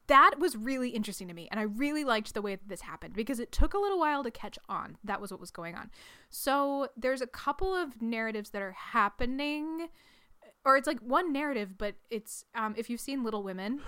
That 0.08 0.38
was 0.38 0.56
really 0.56 0.90
interesting 0.90 1.26
to 1.28 1.34
me, 1.34 1.48
and 1.50 1.58
I 1.58 1.64
really 1.64 2.04
liked 2.04 2.32
the 2.34 2.42
way 2.42 2.54
that 2.54 2.68
this 2.68 2.82
happened 2.82 3.14
because 3.14 3.40
it 3.40 3.50
took 3.50 3.74
a 3.74 3.78
little 3.78 3.98
while 3.98 4.22
to 4.22 4.30
catch 4.30 4.58
on. 4.68 4.98
That 5.02 5.20
was 5.20 5.30
what 5.30 5.40
was 5.40 5.50
going 5.50 5.74
on. 5.74 5.90
So 6.30 6.88
there's 6.96 7.20
a 7.20 7.26
couple 7.26 7.74
of 7.74 8.00
narratives 8.00 8.50
that 8.50 8.62
are 8.62 8.72
happening, 8.72 9.88
or 10.64 10.76
it's 10.76 10.86
like 10.86 11.00
one 11.00 11.32
narrative, 11.32 11.76
but 11.76 11.96
it's 12.10 12.44
um, 12.54 12.74
if 12.76 12.88
you've 12.88 13.00
seen 13.00 13.24
Little 13.24 13.42
Women, 13.42 13.80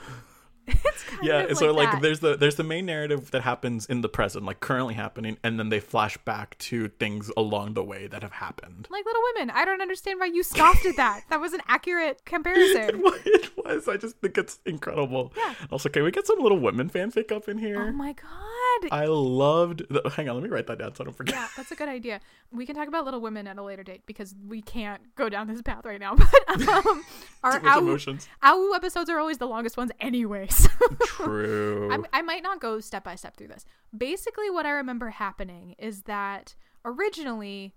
yeah 1.22 1.52
so 1.54 1.72
like 1.72 1.90
that. 1.92 2.02
there's 2.02 2.20
the 2.20 2.36
there's 2.36 2.56
the 2.56 2.64
main 2.64 2.86
narrative 2.86 3.30
that 3.30 3.42
happens 3.42 3.86
in 3.86 4.00
the 4.02 4.08
present 4.08 4.44
like 4.44 4.60
currently 4.60 4.94
happening 4.94 5.36
and 5.42 5.58
then 5.58 5.68
they 5.68 5.80
flash 5.80 6.16
back 6.18 6.56
to 6.58 6.88
things 6.88 7.30
along 7.36 7.74
the 7.74 7.82
way 7.84 8.06
that 8.06 8.22
have 8.22 8.32
happened 8.32 8.86
like 8.90 9.04
Little 9.04 9.22
Women. 9.34 9.50
I 9.50 9.64
don't 9.64 9.80
understand 9.80 10.20
why 10.20 10.26
you 10.26 10.42
scoffed 10.42 10.84
at 10.86 10.96
that. 10.96 11.22
That 11.30 11.40
was 11.40 11.52
an 11.52 11.60
accurate 11.68 12.24
comparison. 12.26 13.02
it 13.24 13.56
was 13.56 13.88
i 13.88 13.96
just 13.96 14.16
think 14.18 14.36
it's 14.38 14.58
incredible 14.66 15.32
Yeah. 15.36 15.54
also 15.70 15.88
can 15.88 16.02
we 16.04 16.10
get 16.10 16.26
some 16.26 16.38
little 16.40 16.58
women 16.58 16.88
fanfic 16.90 17.32
up 17.32 17.48
in 17.48 17.58
here 17.58 17.80
Oh 17.88 17.92
my 17.92 18.12
god. 18.12 18.88
i 18.92 19.04
loved 19.06 19.82
the, 19.90 20.08
hang 20.10 20.28
on 20.28 20.36
let 20.36 20.44
me 20.44 20.50
write 20.50 20.66
that 20.68 20.78
down 20.78 20.94
so 20.94 21.02
i 21.02 21.06
don't 21.06 21.16
forget 21.16 21.34
Yeah, 21.34 21.48
that's 21.56 21.70
a 21.72 21.74
good 21.74 21.88
idea. 21.88 22.20
We 22.50 22.64
can 22.64 22.74
talk 22.74 22.88
about 22.88 23.04
Little 23.04 23.20
Women 23.20 23.46
at 23.46 23.58
a 23.58 23.62
later 23.62 23.82
date 23.82 24.02
because 24.06 24.34
we 24.46 24.62
can't 24.62 25.02
go 25.16 25.28
down 25.28 25.48
this 25.48 25.60
path 25.60 25.84
right 25.84 26.00
now. 26.00 26.16
But 26.16 26.68
um, 26.68 27.04
our 27.44 27.58
Too 27.58 27.64
much 27.66 27.76
AU, 27.76 27.78
emotions 27.80 28.28
AU 28.42 28.72
episodes 28.74 29.10
are 29.10 29.18
always 29.18 29.36
the 29.36 29.46
longest 29.46 29.76
ones, 29.76 29.90
anyways. 30.00 30.57
true 31.04 31.90
I, 31.90 32.18
I 32.18 32.22
might 32.22 32.42
not 32.42 32.60
go 32.60 32.80
step 32.80 33.04
by 33.04 33.14
step 33.14 33.36
through 33.36 33.48
this. 33.48 33.64
Basically, 33.96 34.50
what 34.50 34.66
I 34.66 34.70
remember 34.70 35.10
happening 35.10 35.74
is 35.78 36.02
that 36.02 36.54
originally 36.84 37.74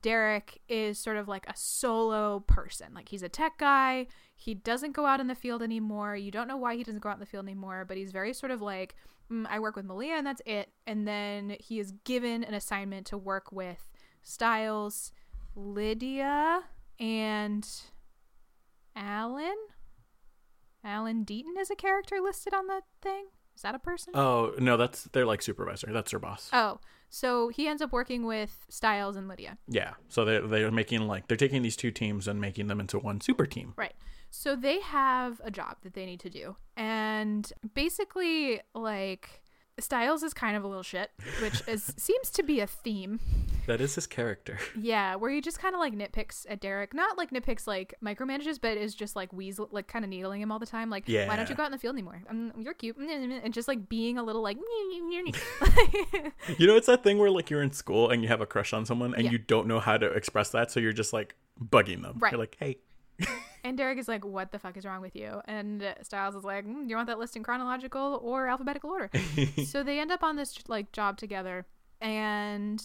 Derek 0.00 0.60
is 0.68 0.98
sort 0.98 1.16
of 1.16 1.28
like 1.28 1.46
a 1.48 1.54
solo 1.56 2.40
person. 2.40 2.94
Like 2.94 3.08
he's 3.08 3.22
a 3.22 3.28
tech 3.28 3.58
guy. 3.58 4.06
He 4.36 4.54
doesn't 4.54 4.92
go 4.92 5.06
out 5.06 5.20
in 5.20 5.26
the 5.26 5.34
field 5.34 5.62
anymore. 5.62 6.16
You 6.16 6.30
don't 6.30 6.48
know 6.48 6.56
why 6.56 6.76
he 6.76 6.84
doesn't 6.84 7.00
go 7.00 7.08
out 7.08 7.16
in 7.16 7.20
the 7.20 7.26
field 7.26 7.44
anymore, 7.44 7.84
but 7.86 7.96
he's 7.96 8.12
very 8.12 8.32
sort 8.32 8.52
of 8.52 8.62
like, 8.62 8.94
mm, 9.30 9.46
I 9.48 9.58
work 9.58 9.76
with 9.76 9.84
Malia 9.84 10.14
and 10.14 10.26
that's 10.26 10.42
it. 10.46 10.70
And 10.86 11.06
then 11.06 11.56
he 11.58 11.80
is 11.80 11.92
given 12.04 12.44
an 12.44 12.54
assignment 12.54 13.06
to 13.08 13.18
work 13.18 13.50
with 13.50 13.90
Stiles, 14.22 15.12
Lydia, 15.54 16.62
and 17.00 17.68
Alan. 18.94 19.56
Alan 20.84 21.24
Deaton 21.24 21.58
is 21.58 21.70
a 21.70 21.76
character 21.76 22.16
listed 22.22 22.52
on 22.54 22.66
the 22.66 22.82
thing. 23.00 23.26
Is 23.54 23.62
that 23.62 23.74
a 23.74 23.78
person? 23.78 24.12
oh 24.16 24.54
no 24.58 24.76
that's 24.76 25.04
they're 25.12 25.26
like 25.26 25.42
supervisor 25.42 25.92
that's 25.92 26.10
their 26.10 26.18
boss 26.20 26.48
Oh, 26.52 26.80
so 27.10 27.48
he 27.48 27.68
ends 27.68 27.82
up 27.82 27.92
working 27.92 28.24
with 28.24 28.64
Stiles 28.70 29.14
and 29.16 29.28
Lydia. 29.28 29.58
yeah 29.68 29.92
so 30.08 30.24
they 30.24 30.38
they're 30.40 30.70
making 30.70 31.06
like 31.06 31.28
they're 31.28 31.36
taking 31.36 31.60
these 31.62 31.76
two 31.76 31.90
teams 31.90 32.26
and 32.26 32.40
making 32.40 32.68
them 32.68 32.80
into 32.80 32.98
one 32.98 33.20
super 33.20 33.44
team 33.46 33.74
Right. 33.76 33.94
So 34.34 34.56
they 34.56 34.80
have 34.80 35.42
a 35.44 35.50
job 35.50 35.76
that 35.82 35.92
they 35.92 36.06
need 36.06 36.20
to 36.20 36.30
do. 36.30 36.56
And 36.74 37.52
basically, 37.74 38.62
like, 38.74 39.41
Stiles 39.80 40.22
is 40.22 40.34
kind 40.34 40.56
of 40.56 40.64
a 40.64 40.68
little 40.68 40.82
shit, 40.82 41.10
which 41.40 41.62
is 41.66 41.82
seems 41.96 42.30
to 42.30 42.42
be 42.42 42.60
a 42.60 42.66
theme. 42.66 43.20
that 43.66 43.80
is 43.80 43.94
his 43.94 44.06
character 44.06 44.58
Yeah, 44.78 45.14
where 45.16 45.30
he 45.30 45.40
just 45.40 45.58
kind 45.58 45.74
of 45.74 45.80
like 45.80 45.94
nitpicks 45.94 46.44
at 46.48 46.60
Derek. 46.60 46.92
Not 46.92 47.16
like 47.16 47.30
nitpicks 47.30 47.66
like 47.66 47.94
micromanages, 48.04 48.60
but 48.60 48.76
is 48.76 48.94
just 48.94 49.16
like 49.16 49.32
weasel, 49.32 49.68
like 49.72 49.88
kind 49.88 50.04
of 50.04 50.10
needling 50.10 50.42
him 50.42 50.52
all 50.52 50.58
the 50.58 50.66
time. 50.66 50.90
Like, 50.90 51.06
why 51.08 51.36
don't 51.36 51.48
you 51.48 51.54
go 51.54 51.62
out 51.62 51.66
in 51.66 51.72
the 51.72 51.78
field 51.78 51.94
anymore? 51.94 52.22
Um, 52.28 52.52
you're 52.58 52.74
cute. 52.74 52.98
Mm, 52.98 53.08
mm, 53.08 53.28
mm, 53.32 53.40
and 53.44 53.54
just 53.54 53.66
like 53.66 53.88
being 53.88 54.18
a 54.18 54.22
little 54.22 54.42
like, 54.42 54.58
You 56.58 56.66
know, 56.66 56.76
it's 56.76 56.86
that 56.86 57.02
thing 57.02 57.18
where 57.18 57.30
like 57.30 57.48
you're 57.50 57.62
in 57.62 57.72
school 57.72 58.10
and 58.10 58.22
you 58.22 58.28
have 58.28 58.40
a 58.40 58.46
crush 58.46 58.72
on 58.72 58.84
someone 58.84 59.14
and 59.14 59.24
Yeah. 59.24 59.30
you 59.30 59.38
don't 59.38 59.66
know 59.66 59.80
how 59.80 59.96
to 59.96 60.06
express 60.06 60.50
that, 60.50 60.70
so 60.70 60.80
you're 60.80 60.92
just 60.92 61.12
like 61.12 61.34
bugging 61.62 62.02
them. 62.02 62.16
Right. 62.18 62.32
You're 62.32 62.40
like, 62.40 62.56
hey, 62.60 62.78
And 63.64 63.78
Derek 63.78 63.98
is 63.98 64.08
like, 64.08 64.24
"What 64.24 64.50
the 64.50 64.58
fuck 64.58 64.76
is 64.76 64.84
wrong 64.84 65.00
with 65.00 65.14
you?" 65.14 65.40
And 65.46 65.94
Stiles 66.02 66.34
is 66.34 66.44
like, 66.44 66.66
mm, 66.66 66.82
"Do 66.82 66.90
you 66.90 66.96
want 66.96 67.06
that 67.06 67.18
list 67.18 67.36
in 67.36 67.42
chronological 67.42 68.20
or 68.22 68.48
alphabetical 68.48 68.90
order?" 68.90 69.10
so 69.66 69.82
they 69.82 70.00
end 70.00 70.10
up 70.10 70.22
on 70.22 70.36
this 70.36 70.58
like 70.68 70.90
job 70.92 71.16
together, 71.16 71.66
and 72.00 72.82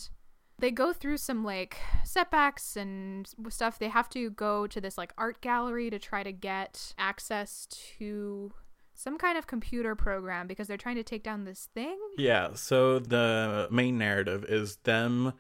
they 0.60 0.72
go 0.72 0.94
through 0.94 1.18
some 1.18 1.44
like 1.44 1.78
setbacks 2.04 2.76
and 2.76 3.28
stuff. 3.50 3.80
They 3.80 3.90
have 3.90 4.10
to 4.10 4.30
go 4.30 4.68
to 4.68 4.80
this 4.82 4.98
like 4.98 5.14
art 5.18 5.42
gallery 5.42 5.90
to 5.90 6.00
try 6.00 6.24
to 6.24 6.32
get 6.32 6.94
access 6.98 7.68
to 7.98 8.54
some 8.94 9.18
kind 9.18 9.38
of 9.38 9.46
computer 9.46 9.96
program 9.96 10.48
because 10.48 10.68
they're 10.68 10.78
trying 10.78 10.96
to 10.96 11.04
take 11.04 11.24
down 11.24 11.46
this 11.46 11.70
thing. 11.74 11.98
yeah. 12.18 12.54
So 12.56 13.00
the 13.00 13.68
main 13.72 13.98
narrative 13.98 14.46
is 14.48 14.78
them 14.78 15.34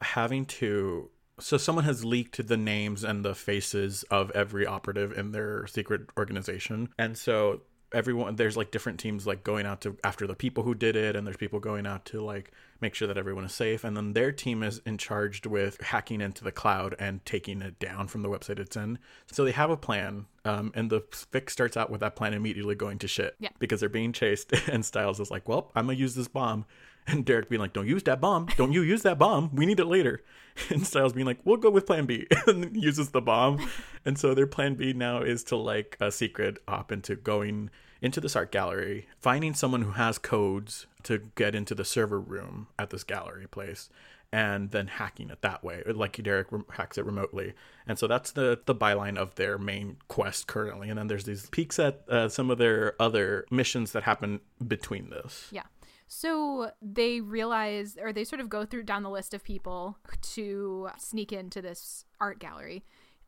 having 0.00 0.44
to. 0.46 1.10
So 1.40 1.56
someone 1.56 1.84
has 1.84 2.04
leaked 2.04 2.46
the 2.46 2.56
names 2.56 3.02
and 3.04 3.24
the 3.24 3.34
faces 3.34 4.04
of 4.10 4.30
every 4.32 4.66
operative 4.66 5.16
in 5.18 5.32
their 5.32 5.66
secret 5.66 6.02
organization, 6.16 6.90
and 6.98 7.16
so 7.18 7.62
everyone 7.92 8.34
there's 8.34 8.56
like 8.56 8.72
different 8.72 8.98
teams 8.98 9.24
like 9.24 9.44
going 9.44 9.64
out 9.66 9.80
to 9.80 9.96
after 10.02 10.26
the 10.26 10.34
people 10.34 10.64
who 10.64 10.74
did 10.74 10.96
it 10.96 11.14
and 11.14 11.24
there's 11.24 11.36
people 11.36 11.60
going 11.60 11.86
out 11.86 12.04
to 12.04 12.20
like 12.20 12.50
make 12.80 12.92
sure 12.92 13.06
that 13.06 13.16
everyone 13.16 13.44
is 13.44 13.52
safe. 13.52 13.84
And 13.84 13.96
then 13.96 14.14
their 14.14 14.32
team 14.32 14.64
is 14.64 14.80
in 14.84 14.98
charge 14.98 15.46
with 15.46 15.80
hacking 15.80 16.20
into 16.20 16.42
the 16.42 16.50
cloud 16.50 16.96
and 16.98 17.24
taking 17.24 17.62
it 17.62 17.78
down 17.78 18.08
from 18.08 18.22
the 18.22 18.28
website 18.28 18.58
it's 18.58 18.76
in. 18.76 18.98
So 19.30 19.44
they 19.44 19.52
have 19.52 19.70
a 19.70 19.76
plan 19.76 20.26
um, 20.44 20.72
and 20.74 20.90
the 20.90 21.02
fic 21.02 21.48
starts 21.50 21.76
out 21.76 21.88
with 21.88 22.00
that 22.00 22.16
plan 22.16 22.34
immediately 22.34 22.74
going 22.74 22.98
to 22.98 23.06
shit 23.08 23.36
Yeah. 23.38 23.50
because 23.60 23.78
they're 23.78 23.88
being 23.88 24.12
chased 24.12 24.52
and 24.68 24.84
stiles 24.84 25.20
is 25.20 25.30
like 25.30 25.48
well 25.48 25.70
i'm 25.76 25.86
gonna 25.86 25.96
use 25.96 26.14
this 26.16 26.28
bomb 26.28 26.64
and 27.06 27.24
derek 27.24 27.48
being 27.48 27.60
like 27.60 27.72
don't 27.72 27.86
use 27.86 28.02
that 28.04 28.20
bomb. 28.20 28.46
Don't 28.56 28.72
you 28.72 28.82
use 28.82 29.02
that 29.02 29.18
bomb. 29.18 29.50
We 29.54 29.66
need 29.66 29.80
it 29.80 29.86
later. 29.86 30.22
And 30.70 30.86
stiles 30.86 31.12
being 31.12 31.26
like 31.26 31.40
we'll 31.44 31.56
go 31.56 31.70
with 31.70 31.86
plan 31.86 32.06
b. 32.06 32.26
And 32.46 32.76
uses 32.76 33.10
the 33.10 33.20
bomb. 33.20 33.68
And 34.04 34.16
so 34.18 34.34
their 34.34 34.46
plan 34.46 34.74
b 34.74 34.92
now 34.92 35.20
is 35.22 35.42
to 35.44 35.56
like 35.56 35.96
a 36.00 36.12
secret 36.12 36.58
op 36.68 36.92
into 36.92 37.16
going 37.16 37.70
into 38.00 38.20
this 38.20 38.36
art 38.36 38.52
gallery 38.52 39.08
finding 39.20 39.54
someone 39.54 39.82
who 39.82 39.92
has 39.92 40.18
codes 40.18 40.86
to 41.02 41.22
get 41.34 41.54
into 41.54 41.74
the 41.74 41.84
server 41.84 42.20
room 42.20 42.68
at 42.78 42.90
this 42.90 43.02
gallery 43.02 43.46
place 43.46 43.88
and 44.34 44.72
then 44.72 44.88
hacking 44.88 45.30
it 45.30 45.40
that 45.42 45.62
way. 45.62 45.80
Like 45.86 46.20
derek 46.20 46.48
hacks 46.70 46.98
it 46.98 47.04
remotely. 47.04 47.54
And 47.86 47.96
so 47.96 48.08
that's 48.08 48.32
the 48.32 48.58
the 48.66 48.74
byline 48.74 49.16
of 49.16 49.36
their 49.36 49.58
main 49.58 49.98
quest 50.08 50.48
currently. 50.48 50.90
And 50.90 50.98
then 50.98 51.06
there's 51.06 51.22
these 51.22 51.48
peeks 51.50 51.78
at 51.78 52.02
uh, 52.08 52.28
some 52.28 52.50
of 52.50 52.58
their 52.58 53.00
other 53.00 53.46
missions 53.52 53.92
that 53.92 54.02
happen 54.02 54.40
between 54.66 55.10
this. 55.10 55.48
Yeah. 55.52 55.62
So 56.06 56.70
they 56.82 57.20
realize, 57.20 57.96
or 58.00 58.12
they 58.12 58.24
sort 58.24 58.40
of 58.40 58.48
go 58.48 58.64
through 58.64 58.84
down 58.84 59.02
the 59.02 59.10
list 59.10 59.34
of 59.34 59.42
people 59.42 59.98
to 60.34 60.90
sneak 60.98 61.32
into 61.32 61.62
this 61.62 62.04
art 62.20 62.38
gallery, 62.38 62.84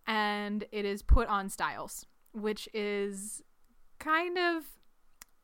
and 0.07 0.65
it 0.73 0.85
is 0.85 1.03
put 1.03 1.29
on 1.29 1.49
Stiles, 1.49 2.07
which 2.33 2.69
is 2.75 3.43
kind 3.99 4.39
of 4.39 4.65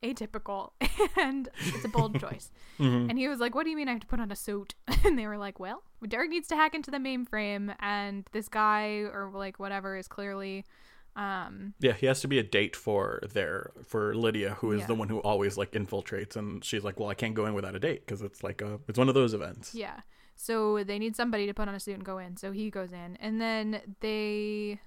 atypical 0.02 0.72
and 1.16 1.48
it's 1.60 1.84
a 1.84 1.88
bold 1.88 2.18
choice. 2.18 2.50
Mm-hmm. 2.78 3.10
And 3.10 3.18
he 3.18 3.28
was 3.28 3.38
like, 3.38 3.54
What 3.54 3.64
do 3.64 3.70
you 3.70 3.76
mean 3.76 3.86
I 3.86 3.92
have 3.92 4.00
to 4.00 4.06
put 4.06 4.18
on 4.18 4.32
a 4.32 4.36
suit? 4.36 4.74
And 5.04 5.16
they 5.16 5.26
were 5.26 5.36
like, 5.36 5.60
Well, 5.60 5.82
Derek 6.08 6.30
needs 6.30 6.48
to 6.48 6.56
hack 6.56 6.74
into 6.74 6.90
the 6.90 6.96
mainframe, 6.96 7.76
and 7.78 8.26
this 8.32 8.48
guy, 8.48 9.02
or 9.12 9.30
like 9.32 9.60
whatever, 9.60 9.94
is 9.96 10.08
clearly. 10.08 10.64
Um, 11.14 11.74
yeah 11.78 11.92
he 11.92 12.06
has 12.06 12.20
to 12.22 12.28
be 12.28 12.38
a 12.38 12.42
date 12.42 12.74
for 12.74 13.20
their 13.34 13.70
for 13.84 14.14
lydia 14.14 14.54
who 14.60 14.72
is 14.72 14.80
Yeah. 14.80 14.86
the 14.86 14.94
one 14.94 15.08
who 15.10 15.18
always 15.18 15.58
like 15.58 15.72
infiltrates 15.72 16.36
and 16.36 16.64
she's 16.64 16.84
like 16.84 16.98
well 16.98 17.10
i 17.10 17.14
can't 17.14 17.34
go 17.34 17.44
in 17.44 17.52
without 17.52 17.74
a 17.74 17.78
date 17.78 18.06
because 18.06 18.22
it's 18.22 18.42
like 18.42 18.62
a 18.62 18.80
it's 18.88 18.98
one 18.98 19.08
of 19.10 19.14
those 19.14 19.34
events 19.34 19.74
Yeah. 19.74 20.00
So 20.34 20.82
they 20.82 20.98
need 20.98 21.14
somebody 21.14 21.46
to 21.46 21.54
put 21.54 21.68
on 21.68 21.74
a 21.74 21.78
suit 21.78 21.94
and 21.94 22.04
go 22.04 22.18
in. 22.18 22.36
So 22.36 22.50
he 22.50 22.68
goes 22.70 22.90
in. 22.92 23.16
And 23.20 23.40
then 23.40 23.80
they. 24.00 24.80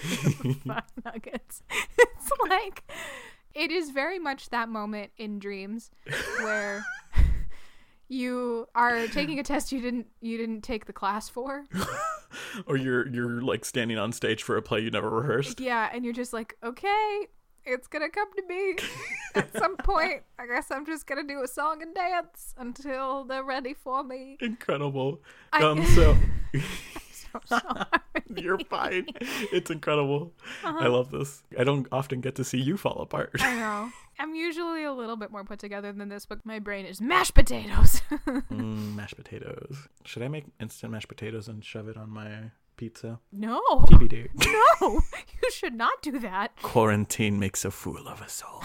Nuggets. 0.64 1.62
It's 1.98 2.30
like. 2.48 2.84
It 3.52 3.70
is 3.72 3.90
very 3.90 4.18
much 4.20 4.50
that 4.50 4.68
moment 4.68 5.10
in 5.18 5.38
dreams 5.40 5.90
where 6.38 6.84
you 8.08 8.68
are 8.76 9.08
taking 9.08 9.40
a 9.40 9.42
test 9.42 9.72
you 9.72 9.80
didn't 9.80 10.06
you 10.20 10.38
didn't 10.38 10.62
take 10.62 10.86
the 10.86 10.92
class 10.92 11.28
for. 11.28 11.64
or 12.66 12.76
you're 12.76 13.06
you're 13.08 13.40
like 13.42 13.64
standing 13.64 13.98
on 13.98 14.12
stage 14.12 14.42
for 14.42 14.56
a 14.56 14.62
play 14.62 14.80
you 14.80 14.90
never 14.90 15.10
rehearsed 15.10 15.60
Yeah, 15.60 15.90
and 15.92 16.04
you're 16.04 16.14
just 16.14 16.32
like, 16.32 16.56
okay, 16.62 17.26
it's 17.64 17.86
gonna 17.88 18.08
come 18.08 18.28
to 18.36 18.42
me 18.46 18.76
at 19.34 19.52
some 19.56 19.76
point. 19.84 20.22
I 20.38 20.46
guess 20.46 20.70
I'm 20.70 20.86
just 20.86 21.06
gonna 21.06 21.24
do 21.26 21.42
a 21.42 21.48
song 21.48 21.82
and 21.82 21.94
dance 21.94 22.54
until 22.58 23.24
they're 23.24 23.44
ready 23.44 23.74
for 23.74 24.02
me. 24.02 24.36
incredible 24.40 25.20
I- 25.52 25.62
um 25.62 25.84
so 25.94 26.16
you're 28.34 28.58
fine 28.58 29.06
it's 29.52 29.70
incredible 29.70 30.32
Uh-huh. 30.64 30.78
i 30.80 30.88
love 30.88 31.10
this 31.12 31.42
i 31.58 31.62
don't 31.64 31.86
often 31.92 32.20
get 32.20 32.34
to 32.36 32.44
see 32.44 32.58
you 32.58 32.76
fall 32.76 33.00
apart 33.00 33.30
I 33.40 33.54
know. 33.56 33.90
I'm 34.20 34.34
usually 34.34 34.84
a 34.84 34.92
little 34.92 35.16
bit 35.16 35.30
more 35.30 35.44
put 35.44 35.58
together 35.58 35.92
than 35.92 36.10
this, 36.10 36.26
but 36.26 36.44
my 36.44 36.58
brain 36.58 36.84
is 36.84 37.00
mashed 37.00 37.32
potatoes. 37.34 38.02
mm, 38.10 38.94
mashed 38.94 39.16
potatoes. 39.16 39.88
Should 40.04 40.22
i 40.22 40.28
make 40.28 40.44
instant 40.60 40.92
mashed 40.92 41.08
potatoes 41.08 41.48
and 41.48 41.64
shove 41.64 41.88
it 41.88 41.96
on 41.96 42.10
my 42.10 42.50
pizza? 42.76 43.18
No, 43.32 43.62
tbd 43.88 44.28
no, 44.80 45.00
you 45.42 45.50
should 45.50 45.74
not 45.74 46.02
do 46.02 46.18
that. 46.18 46.54
quarantine 46.62 47.38
makes 47.38 47.64
a 47.64 47.70
fool 47.70 48.06
of 48.06 48.20
us 48.20 48.42
all 48.46 48.62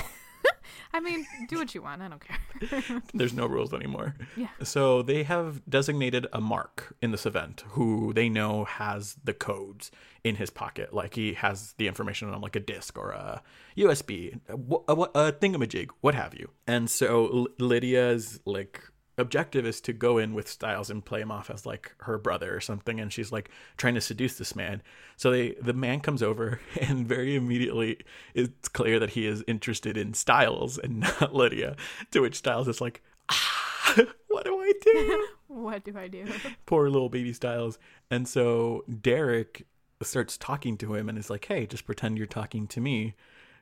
I 0.96 1.02
mean, 1.02 1.26
do 1.50 1.58
what 1.58 1.76
you 1.76 1.82
want. 1.82 2.02
I 2.02 2.08
don't 2.08 2.24
care. 2.24 3.02
There's 3.14 3.34
no 3.34 3.48
rules 3.48 3.74
anymore. 3.74 4.16
Yeah. 4.38 4.48
So 4.64 5.02
they 5.02 5.24
have 5.24 5.62
designated 5.70 6.26
a 6.32 6.40
mark 6.40 6.96
in 7.02 7.12
this 7.12 7.26
event 7.26 7.66
who 7.72 8.14
they 8.14 8.30
know 8.30 8.64
has 8.64 9.18
the 9.22 9.34
codes 9.34 9.92
in 10.24 10.36
his 10.38 10.50
pocket. 10.50 10.94
Like 10.94 11.16
he 11.16 11.34
has 11.34 11.74
the 11.78 11.90
information 11.90 12.30
on 12.30 12.40
like 12.40 12.56
a 12.56 12.62
disk 12.62 12.98
or 12.98 13.12
a 13.12 13.42
USB, 13.76 14.40
a, 14.48 14.54
a, 14.54 15.28
a 15.28 15.32
thingamajig, 15.34 15.90
what 16.00 16.16
have 16.16 16.34
you. 16.34 16.52
And 16.66 16.90
so 16.90 17.28
L- 17.28 17.48
Lydia's 17.60 18.40
like 18.46 18.82
objective 19.18 19.66
is 19.66 19.80
to 19.82 19.94
go 19.94 20.18
in 20.18 20.34
with 20.34 20.48
Stiles 20.48 20.90
and 20.90 21.04
play 21.04 21.22
him 21.22 21.32
off 21.32 21.50
as 21.50 21.66
like 21.66 21.94
her 22.00 22.18
brother 22.18 22.56
or 22.56 22.60
something 22.60 23.00
and 23.00 23.12
she's 23.12 23.32
like 23.32 23.50
trying 23.78 23.96
to 23.96 24.02
seduce 24.02 24.38
this 24.38 24.56
man. 24.56 24.82
So 25.16 25.32
they 25.32 25.52
the 25.62 25.74
man 25.74 26.02
comes 26.02 26.22
over 26.22 26.60
and 26.82 27.08
very 27.08 27.36
immediately 27.36 28.00
it's 28.34 28.68
clear 28.70 29.00
that 29.00 29.12
he 29.12 29.26
is 29.26 29.44
interested 29.48 29.98
in 29.98 30.14
Stiles 30.14 30.78
and 30.78 31.00
not 31.22 31.34
Lydia. 31.34 31.76
To 32.12 32.22
which 32.22 32.36
Stiles 32.36 32.68
is 32.68 32.82
like, 32.82 33.02
ah, 33.30 33.96
what 34.28 34.46
do 34.46 34.60
I 34.60 34.74
do? 34.82 35.28
what 35.48 35.84
do 35.84 35.98
I 35.98 36.08
do? 36.08 36.26
Poor 36.66 36.90
little 36.90 37.10
baby 37.10 37.34
Stiles. 37.34 37.78
And 38.12 38.28
so 38.28 38.84
Derek 39.02 39.66
starts 40.02 40.38
talking 40.38 40.78
to 40.78 40.94
him 40.94 41.10
and 41.10 41.18
is 41.18 41.30
like, 41.30 41.46
"Hey, 41.46 41.66
just 41.66 41.86
pretend 41.86 42.18
you're 42.18 42.28
talking 42.28 42.68
to 42.68 42.82
me." 42.82 43.16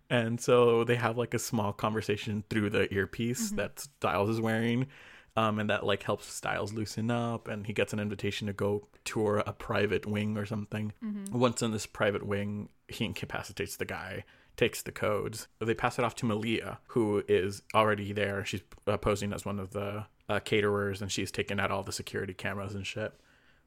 And 0.10 0.40
so 0.40 0.84
they 0.84 0.96
have 0.96 1.18
like 1.18 1.34
a 1.34 1.40
small 1.40 1.74
conversation 1.74 2.44
through 2.50 2.70
the 2.72 2.94
earpiece 2.94 3.52
that 3.52 3.80
Styles 3.80 4.30
is 4.30 4.42
wearing. 4.42 4.88
Um, 5.36 5.58
and 5.60 5.70
that 5.72 5.84
like 5.84 6.04
helps 6.04 6.32
Stiles 6.32 6.74
loosen 6.74 7.10
up, 7.10 7.48
and 7.48 7.66
he 7.66 7.74
gets 7.74 7.92
an 7.92 8.00
invitation 8.00 8.46
to 8.48 8.54
go 8.54 8.88
tour 9.04 9.42
a 9.48 9.52
private 9.54 10.06
wing 10.06 10.38
or 10.38 10.46
something. 10.46 10.94
Once 11.32 11.62
in 11.64 11.72
this 11.72 11.88
private 11.88 12.24
wing, 12.24 12.70
he 12.88 13.06
incapacitates 13.06 13.78
the 13.78 13.86
guy, 13.86 14.26
takes 14.58 14.84
the 14.84 14.92
codes. 14.92 15.48
They 15.60 15.74
pass 15.74 15.98
it 15.98 16.06
off 16.06 16.16
to 16.18 16.28
Malia, 16.28 16.78
who 16.90 17.24
is 17.28 17.64
already 17.74 18.14
there. 18.14 18.46
She's 18.46 18.62
uh, 18.86 18.98
posing 18.98 19.34
as 19.34 19.44
one 19.44 19.60
of 19.60 19.72
the 19.72 20.06
uh, 20.30 20.40
caterers, 20.40 21.02
and 21.02 21.12
she's 21.12 21.32
taking 21.32 21.60
out 21.60 21.72
all 21.72 21.82
the 21.82 21.92
security 21.92 22.36
cameras 22.36 22.76
and 22.76 22.86
shit. 22.86 23.14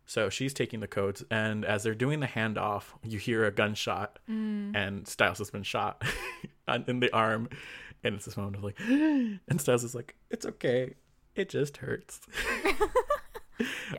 So 0.08 0.30
she's 0.30 0.54
taking 0.54 0.78
the 0.78 0.86
codes, 0.86 1.24
and 1.32 1.64
as 1.64 1.82
they're 1.82 1.92
doing 1.96 2.20
the 2.20 2.28
handoff, 2.28 2.84
you 3.02 3.18
hear 3.18 3.44
a 3.44 3.50
gunshot, 3.50 4.20
and 4.76 5.08
Stiles 5.08 5.38
has 5.38 5.50
been 5.50 5.64
shot 5.64 6.04
in 6.86 7.00
the 7.00 7.12
arm, 7.12 7.48
and 8.04 8.14
it's 8.14 8.24
this 8.24 8.36
moment 8.36 8.54
of 8.54 8.62
like, 8.62 8.78
and 8.88 9.60
Stiles 9.60 9.82
is 9.82 9.96
like, 9.96 10.14
"It's 10.30 10.46
okay, 10.46 10.94
it 11.38 11.48
just 11.48 11.78
hurts." 11.78 12.20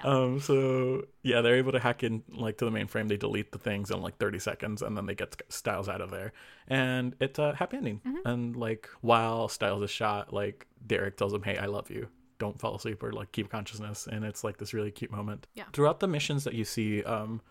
Um. 0.04 0.40
So 0.40 1.06
yeah, 1.24 1.42
they're 1.42 1.56
able 1.56 1.72
to 1.72 1.80
hack 1.80 2.04
in 2.04 2.24
like 2.30 2.58
to 2.58 2.66
the 2.66 2.72
mainframe. 2.72 3.08
They 3.08 3.18
delete 3.18 3.52
the 3.52 3.58
things 3.58 3.90
in 3.90 4.02
like 4.02 4.18
30 4.18 4.40
seconds, 4.40 4.82
and 4.82 4.96
then 4.96 5.06
they 5.08 5.16
get 5.16 5.42
Stiles 5.50 5.90
out 5.90 6.02
of 6.02 6.12
there, 6.12 6.34
and 6.68 7.16
it's 7.20 7.40
a 7.40 7.56
happy 7.56 7.78
ending. 7.78 8.02
And 8.26 8.56
like 8.56 8.88
while 9.02 9.48
Stiles 9.48 9.82
is 9.82 9.90
shot, 9.90 10.32
like 10.32 10.68
Derek 10.86 11.18
tells 11.18 11.34
him, 11.34 11.42
"Hey, 11.44 11.58
I 11.58 11.66
love 11.66 11.90
you." 11.90 12.08
Don't 12.40 12.60
fall 12.60 12.76
asleep 12.76 13.02
or 13.02 13.12
like 13.12 13.32
keep 13.32 13.50
consciousness, 13.50 14.08
and 14.10 14.24
it's 14.24 14.44
like 14.44 14.58
this 14.58 14.74
really 14.74 14.92
cute 14.92 15.12
moment. 15.12 15.48
Yeah. 15.56 15.64
Throughout 15.74 16.00
the 16.00 16.08
missions 16.08 16.44
that 16.44 16.54
you 16.54 16.64
see, 16.64 17.04
um, 17.04 17.42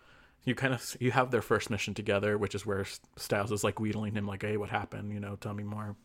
you 0.45 0.55
kind 0.55 0.73
of 0.73 0.95
you 1.01 1.11
have 1.11 1.31
their 1.31 1.41
first 1.41 1.69
mission 1.69 1.93
together, 1.93 2.37
which 2.37 2.55
is 2.55 2.65
where 2.65 2.85
Stiles 3.17 3.51
is 3.51 3.65
like 3.65 3.81
wheedling 3.81 4.13
him, 4.15 4.25
like, 4.25 4.43
"Hey, 4.43 4.55
what 4.55 4.69
happened? 4.69 5.11
You 5.11 5.19
know, 5.19 5.35
tell 5.35 5.53
me 5.53 5.63
more." 5.63 5.97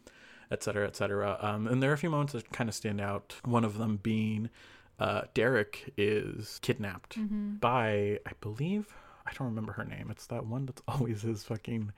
Et 0.53 0.63
cetera, 0.63 0.87
et 0.87 0.95
cetera. 0.97 1.39
Um, 1.41 1.67
and 1.67 1.83
there 1.83 1.91
are 1.91 1.95
a 1.95 1.99
few 1.99 2.11
moments 2.11 2.35
that 2.35 2.53
kind 2.53 2.69
of 2.69 2.75
stand 2.75 3.01
out. 3.01 3.35
One 3.45 3.65
of 3.65 3.79
them 3.79 3.99
being 4.03 4.51
uh, 4.99 5.23
Derek 5.35 5.93
is 5.97 6.59
kidnapped 6.63 7.17
by, 7.61 8.19
I 8.27 8.33
believe, 8.41 8.95
I 9.27 9.33
don't 9.33 9.49
remember 9.49 9.73
her 9.73 9.85
name. 9.85 10.09
It's 10.11 10.27
that 10.27 10.47
one 10.47 10.67
that's 10.67 10.83
always 10.89 11.23
his 11.23 11.45
fucking. 11.45 11.93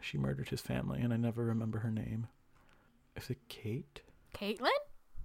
She 0.00 0.18
murdered 0.18 0.50
his 0.50 0.60
family, 0.60 1.00
and 1.00 1.12
I 1.12 1.16
never 1.16 1.44
remember 1.44 1.78
her 1.80 1.90
name. 1.90 2.28
Is 3.16 3.30
it 3.30 3.38
Kate? 3.48 4.02
Caitlin? 4.34 4.68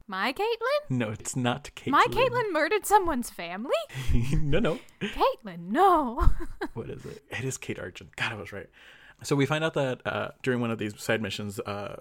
My 0.07 0.33
Caitlin? 0.33 0.89
No, 0.89 1.09
it's 1.09 1.35
not 1.35 1.69
Kate. 1.75 1.91
My 1.91 2.07
Caitlin 2.09 2.51
murdered 2.51 2.85
someone's 2.85 3.29
family? 3.29 3.75
no, 4.33 4.59
no. 4.59 4.79
Caitlin, 5.01 5.69
no. 5.69 6.29
what 6.73 6.89
is 6.89 7.05
it? 7.05 7.23
It 7.29 7.43
is 7.43 7.57
Kate 7.57 7.79
Argent. 7.79 8.15
God, 8.15 8.31
I 8.31 8.35
was 8.35 8.51
right. 8.51 8.67
So 9.23 9.35
we 9.35 9.45
find 9.45 9.63
out 9.63 9.73
that 9.75 10.01
uh, 10.05 10.29
during 10.41 10.61
one 10.61 10.71
of 10.71 10.79
these 10.79 10.99
side 10.99 11.21
missions, 11.21 11.59
uh, 11.59 11.97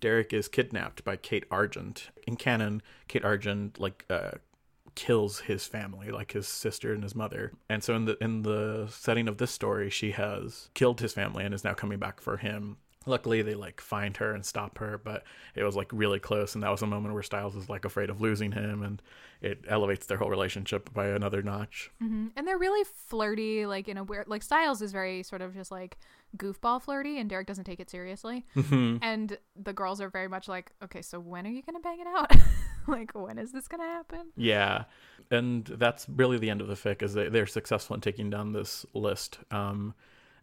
Derek 0.00 0.32
is 0.32 0.48
kidnapped 0.48 1.04
by 1.04 1.16
Kate 1.16 1.44
Argent. 1.50 2.10
In 2.26 2.36
canon, 2.36 2.82
Kate 3.08 3.24
Argent 3.24 3.78
like 3.78 4.04
uh, 4.10 4.32
kills 4.94 5.40
his 5.40 5.66
family, 5.66 6.10
like 6.10 6.32
his 6.32 6.48
sister 6.48 6.92
and 6.92 7.02
his 7.02 7.14
mother. 7.14 7.52
And 7.68 7.82
so 7.82 7.94
in 7.94 8.04
the 8.06 8.16
in 8.22 8.42
the 8.42 8.88
setting 8.90 9.28
of 9.28 9.38
this 9.38 9.50
story, 9.50 9.90
she 9.90 10.12
has 10.12 10.70
killed 10.74 11.00
his 11.00 11.12
family 11.12 11.44
and 11.44 11.54
is 11.54 11.64
now 11.64 11.74
coming 11.74 11.98
back 11.98 12.20
for 12.20 12.36
him. 12.36 12.78
Luckily, 13.06 13.40
they 13.40 13.54
like 13.54 13.80
find 13.80 14.14
her 14.18 14.34
and 14.34 14.44
stop 14.44 14.76
her, 14.76 14.98
but 15.02 15.24
it 15.54 15.64
was 15.64 15.74
like 15.74 15.88
really 15.90 16.18
close, 16.18 16.54
and 16.54 16.62
that 16.62 16.70
was 16.70 16.82
a 16.82 16.86
moment 16.86 17.14
where 17.14 17.22
Stiles 17.22 17.56
is 17.56 17.70
like 17.70 17.86
afraid 17.86 18.10
of 18.10 18.20
losing 18.20 18.52
him, 18.52 18.82
and 18.82 19.00
it 19.40 19.64
elevates 19.66 20.04
their 20.04 20.18
whole 20.18 20.28
relationship 20.28 20.92
by 20.92 21.06
another 21.06 21.42
notch. 21.42 21.90
hmm 21.98 22.26
And 22.36 22.46
they're 22.46 22.58
really 22.58 22.84
flirty, 23.06 23.64
like 23.64 23.88
in 23.88 23.96
a 23.96 24.04
weird, 24.04 24.28
like 24.28 24.42
Stiles 24.42 24.82
is 24.82 24.92
very 24.92 25.22
sort 25.22 25.40
of 25.40 25.54
just 25.54 25.70
like 25.70 25.96
goofball 26.36 26.82
flirty, 26.82 27.18
and 27.18 27.28
Derek 27.28 27.46
doesn't 27.46 27.64
take 27.64 27.80
it 27.80 27.90
seriously. 27.90 28.46
Mm-hmm. 28.56 28.98
And 29.02 29.38
the 29.56 29.72
girls 29.72 30.00
are 30.00 30.08
very 30.08 30.28
much 30.28 30.48
like, 30.48 30.72
okay, 30.82 31.02
so 31.02 31.18
when 31.20 31.46
are 31.46 31.50
you 31.50 31.62
gonna 31.62 31.80
bang 31.80 32.00
it 32.00 32.06
out? 32.06 32.32
like, 32.86 33.12
when 33.14 33.38
is 33.38 33.52
this 33.52 33.68
gonna 33.68 33.84
happen? 33.84 34.32
Yeah, 34.36 34.84
and 35.30 35.64
that's 35.64 36.08
really 36.08 36.38
the 36.38 36.50
end 36.50 36.60
of 36.60 36.68
the 36.68 36.74
fic. 36.74 37.02
Is 37.02 37.14
they, 37.14 37.28
they're 37.28 37.46
successful 37.46 37.94
in 37.94 38.00
taking 38.00 38.30
down 38.30 38.52
this 38.52 38.86
list, 38.94 39.38
um, 39.50 39.94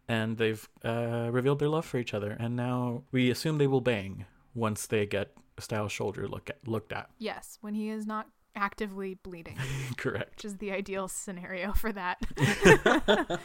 and 0.08 0.36
they've 0.36 0.68
uh, 0.84 1.28
revealed 1.30 1.58
their 1.58 1.68
love 1.68 1.84
for 1.84 1.98
each 1.98 2.14
other, 2.14 2.36
and 2.38 2.56
now 2.56 3.02
we 3.12 3.30
assume 3.30 3.58
they 3.58 3.66
will 3.66 3.80
bang 3.80 4.26
once 4.54 4.86
they 4.86 5.06
get 5.06 5.32
Stiles' 5.58 5.92
shoulder 5.92 6.28
look 6.28 6.50
at, 6.50 6.66
looked 6.66 6.92
at. 6.92 7.10
Yes, 7.18 7.58
when 7.60 7.74
he 7.74 7.88
is 7.88 8.06
not 8.06 8.28
actively 8.54 9.14
bleeding, 9.14 9.58
Correct. 9.96 10.36
which 10.36 10.44
is 10.44 10.56
the 10.58 10.72
ideal 10.72 11.08
scenario 11.08 11.72
for 11.72 11.92
that. 11.92 12.18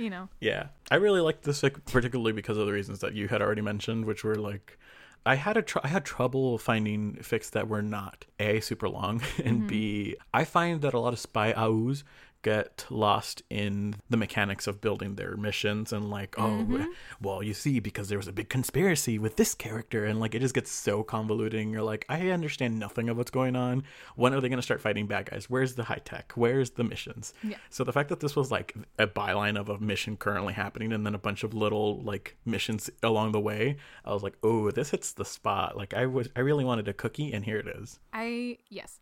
you 0.00 0.10
know, 0.10 0.28
Yeah, 0.40 0.68
I 0.90 0.96
really 0.96 1.20
liked 1.20 1.44
this 1.44 1.60
particularly 1.60 2.32
because 2.32 2.56
of 2.56 2.66
the 2.66 2.72
reasons 2.72 3.00
that 3.00 3.14
you 3.14 3.28
had 3.28 3.42
already 3.42 3.62
mentioned, 3.62 4.04
which 4.04 4.24
were 4.24 4.36
like. 4.36 4.78
I 5.26 5.34
had 5.34 5.58
a 5.58 5.62
tr- 5.62 5.80
I 5.84 5.88
had 5.88 6.06
trouble 6.06 6.56
finding 6.56 7.16
fics 7.16 7.50
that 7.50 7.68
were 7.68 7.82
not 7.82 8.24
a 8.38 8.60
super 8.60 8.88
long 8.88 9.20
and 9.44 9.58
mm-hmm. 9.58 9.66
b 9.66 10.16
I 10.32 10.46
find 10.46 10.80
that 10.80 10.94
a 10.94 10.98
lot 10.98 11.12
of 11.12 11.18
spy 11.18 11.52
AUs 11.52 12.04
get 12.42 12.86
lost 12.90 13.42
in 13.50 13.94
the 14.08 14.16
mechanics 14.16 14.66
of 14.66 14.80
building 14.80 15.16
their 15.16 15.36
missions 15.36 15.92
and 15.92 16.10
like 16.10 16.38
oh 16.38 16.42
mm-hmm. 16.42 16.84
well 17.20 17.42
you 17.42 17.54
see 17.54 17.80
because 17.80 18.08
there 18.08 18.18
was 18.18 18.28
a 18.28 18.32
big 18.32 18.48
conspiracy 18.48 19.18
with 19.18 19.36
this 19.36 19.54
character 19.54 20.04
and 20.04 20.20
like 20.20 20.34
it 20.34 20.40
just 20.40 20.54
gets 20.54 20.70
so 20.70 21.02
convoluting 21.04 21.72
you're 21.72 21.82
like 21.82 22.04
I 22.08 22.28
understand 22.30 22.78
nothing 22.78 23.08
of 23.08 23.16
what's 23.16 23.30
going 23.30 23.56
on 23.56 23.84
when 24.16 24.32
are 24.34 24.40
they 24.40 24.48
going 24.48 24.58
to 24.58 24.62
start 24.62 24.80
fighting 24.80 25.06
bad 25.06 25.30
guys 25.30 25.50
where's 25.50 25.74
the 25.74 25.84
high 25.84 26.00
tech 26.04 26.32
where's 26.34 26.70
the 26.70 26.84
missions 26.84 27.34
Yeah. 27.42 27.56
so 27.68 27.84
the 27.84 27.92
fact 27.92 28.08
that 28.08 28.20
this 28.20 28.36
was 28.36 28.50
like 28.50 28.74
a 28.98 29.06
byline 29.06 29.58
of 29.58 29.68
a 29.68 29.78
mission 29.78 30.16
currently 30.16 30.54
happening 30.54 30.92
and 30.92 31.06
then 31.06 31.14
a 31.14 31.18
bunch 31.18 31.44
of 31.44 31.54
little 31.54 32.00
like 32.02 32.36
missions 32.44 32.90
along 33.02 33.32
the 33.32 33.40
way, 33.40 33.76
I 34.04 34.12
was 34.12 34.22
like, 34.22 34.36
oh, 34.42 34.70
this 34.70 34.90
hits 34.90 35.12
the 35.12 35.24
spot. 35.24 35.76
Like 35.76 35.94
I 35.94 36.06
was, 36.06 36.28
I 36.36 36.40
really 36.40 36.64
wanted 36.64 36.88
a 36.88 36.92
cookie, 36.92 37.32
and 37.32 37.44
here 37.44 37.58
it 37.58 37.66
is. 37.66 37.98
I 38.12 38.58
yes. 38.68 38.99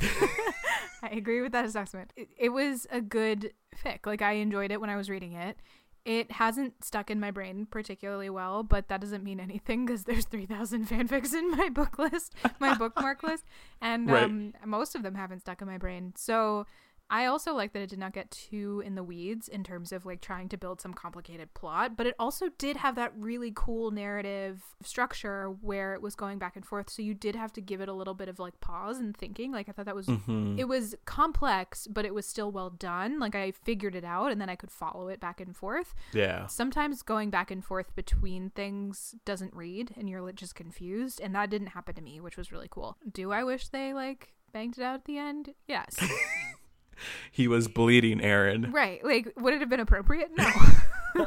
I 1.02 1.08
agree 1.12 1.40
with 1.40 1.52
that 1.52 1.64
assessment. 1.64 2.12
It, 2.16 2.28
it 2.36 2.48
was 2.50 2.86
a 2.90 3.00
good 3.00 3.52
fic. 3.84 4.06
Like 4.06 4.22
I 4.22 4.32
enjoyed 4.32 4.70
it 4.72 4.80
when 4.80 4.90
I 4.90 4.96
was 4.96 5.08
reading 5.08 5.32
it. 5.32 5.58
It 6.04 6.32
hasn't 6.32 6.84
stuck 6.84 7.10
in 7.10 7.20
my 7.20 7.30
brain 7.30 7.66
particularly 7.70 8.30
well, 8.30 8.62
but 8.62 8.88
that 8.88 9.00
doesn't 9.00 9.22
mean 9.22 9.40
anything 9.40 9.84
because 9.84 10.04
there's 10.04 10.24
3,000 10.24 10.88
fanfics 10.88 11.34
in 11.34 11.50
my 11.50 11.68
book 11.68 11.98
list, 11.98 12.34
my 12.60 12.74
bookmark 12.74 13.22
list, 13.22 13.44
and 13.80 14.08
Right. 14.10 14.24
um, 14.24 14.54
most 14.64 14.94
of 14.94 15.02
them 15.02 15.14
haven't 15.16 15.40
stuck 15.40 15.60
in 15.60 15.66
my 15.68 15.76
brain. 15.76 16.14
So 16.16 16.66
I 17.10 17.24
also 17.26 17.54
like 17.54 17.72
that 17.72 17.80
it 17.80 17.88
did 17.88 17.98
not 17.98 18.12
get 18.12 18.30
too 18.30 18.82
in 18.84 18.94
the 18.94 19.02
weeds 19.02 19.48
in 19.48 19.64
terms 19.64 19.92
of 19.92 20.04
like 20.04 20.20
trying 20.20 20.48
to 20.50 20.58
build 20.58 20.80
some 20.80 20.92
complicated 20.92 21.54
plot, 21.54 21.96
but 21.96 22.06
it 22.06 22.14
also 22.18 22.48
did 22.58 22.76
have 22.76 22.96
that 22.96 23.12
really 23.16 23.50
cool 23.54 23.90
narrative 23.90 24.62
structure 24.82 25.48
where 25.62 25.94
it 25.94 26.02
was 26.02 26.14
going 26.14 26.38
back 26.38 26.54
and 26.54 26.66
forth. 26.66 26.90
So 26.90 27.00
you 27.00 27.14
did 27.14 27.34
have 27.34 27.52
to 27.54 27.60
give 27.62 27.80
it 27.80 27.88
a 27.88 27.92
little 27.94 28.12
bit 28.14 28.28
of 28.28 28.38
like 28.38 28.60
pause 28.60 28.98
and 28.98 29.16
thinking. 29.16 29.52
Like 29.52 29.68
I 29.68 29.72
thought 29.72 29.86
that 29.86 29.94
was 29.94 30.06
Mhm. 30.06 30.58
it 30.58 30.64
was 30.68 30.94
complex, 31.06 31.86
but 31.86 32.04
it 32.04 32.12
was 32.14 32.26
still 32.26 32.52
well 32.52 32.70
done. 32.70 33.18
Like 33.18 33.34
I 33.34 33.52
figured 33.52 33.94
it 33.94 34.04
out 34.04 34.30
and 34.30 34.40
then 34.40 34.50
I 34.50 34.56
could 34.56 34.70
follow 34.70 35.08
it 35.08 35.18
back 35.20 35.40
and 35.40 35.56
forth. 35.56 35.94
Yeah, 36.12 36.46
Sometimes 36.46 37.02
going 37.02 37.30
back 37.30 37.50
and 37.50 37.64
forth 37.64 37.94
between 37.94 38.50
things 38.50 39.14
doesn't 39.24 39.54
read 39.54 39.94
and 39.96 40.08
you're 40.10 40.30
just 40.32 40.54
confused, 40.54 41.20
and 41.20 41.34
that 41.34 41.48
didn't 41.50 41.68
happen 41.68 41.94
to 41.94 42.02
me, 42.02 42.20
which 42.20 42.36
was 42.36 42.52
really 42.52 42.68
cool. 42.70 42.96
Do 43.10 43.32
I 43.32 43.44
wish 43.44 43.68
they 43.68 43.94
like 43.94 44.34
banged 44.52 44.76
it 44.78 44.82
out 44.84 44.94
at 44.96 45.04
the 45.06 45.16
end? 45.18 45.54
Yes. 45.66 45.96
he 47.30 47.48
was 47.48 47.68
bleeding, 47.68 48.20
Erin. 48.20 48.72
right. 48.72 49.04
Like 49.04 49.32
would 49.36 49.54
it 49.54 49.60
have 49.60 49.68
been 49.70 49.80
appropriate? 49.80 50.30
No. 50.36 50.50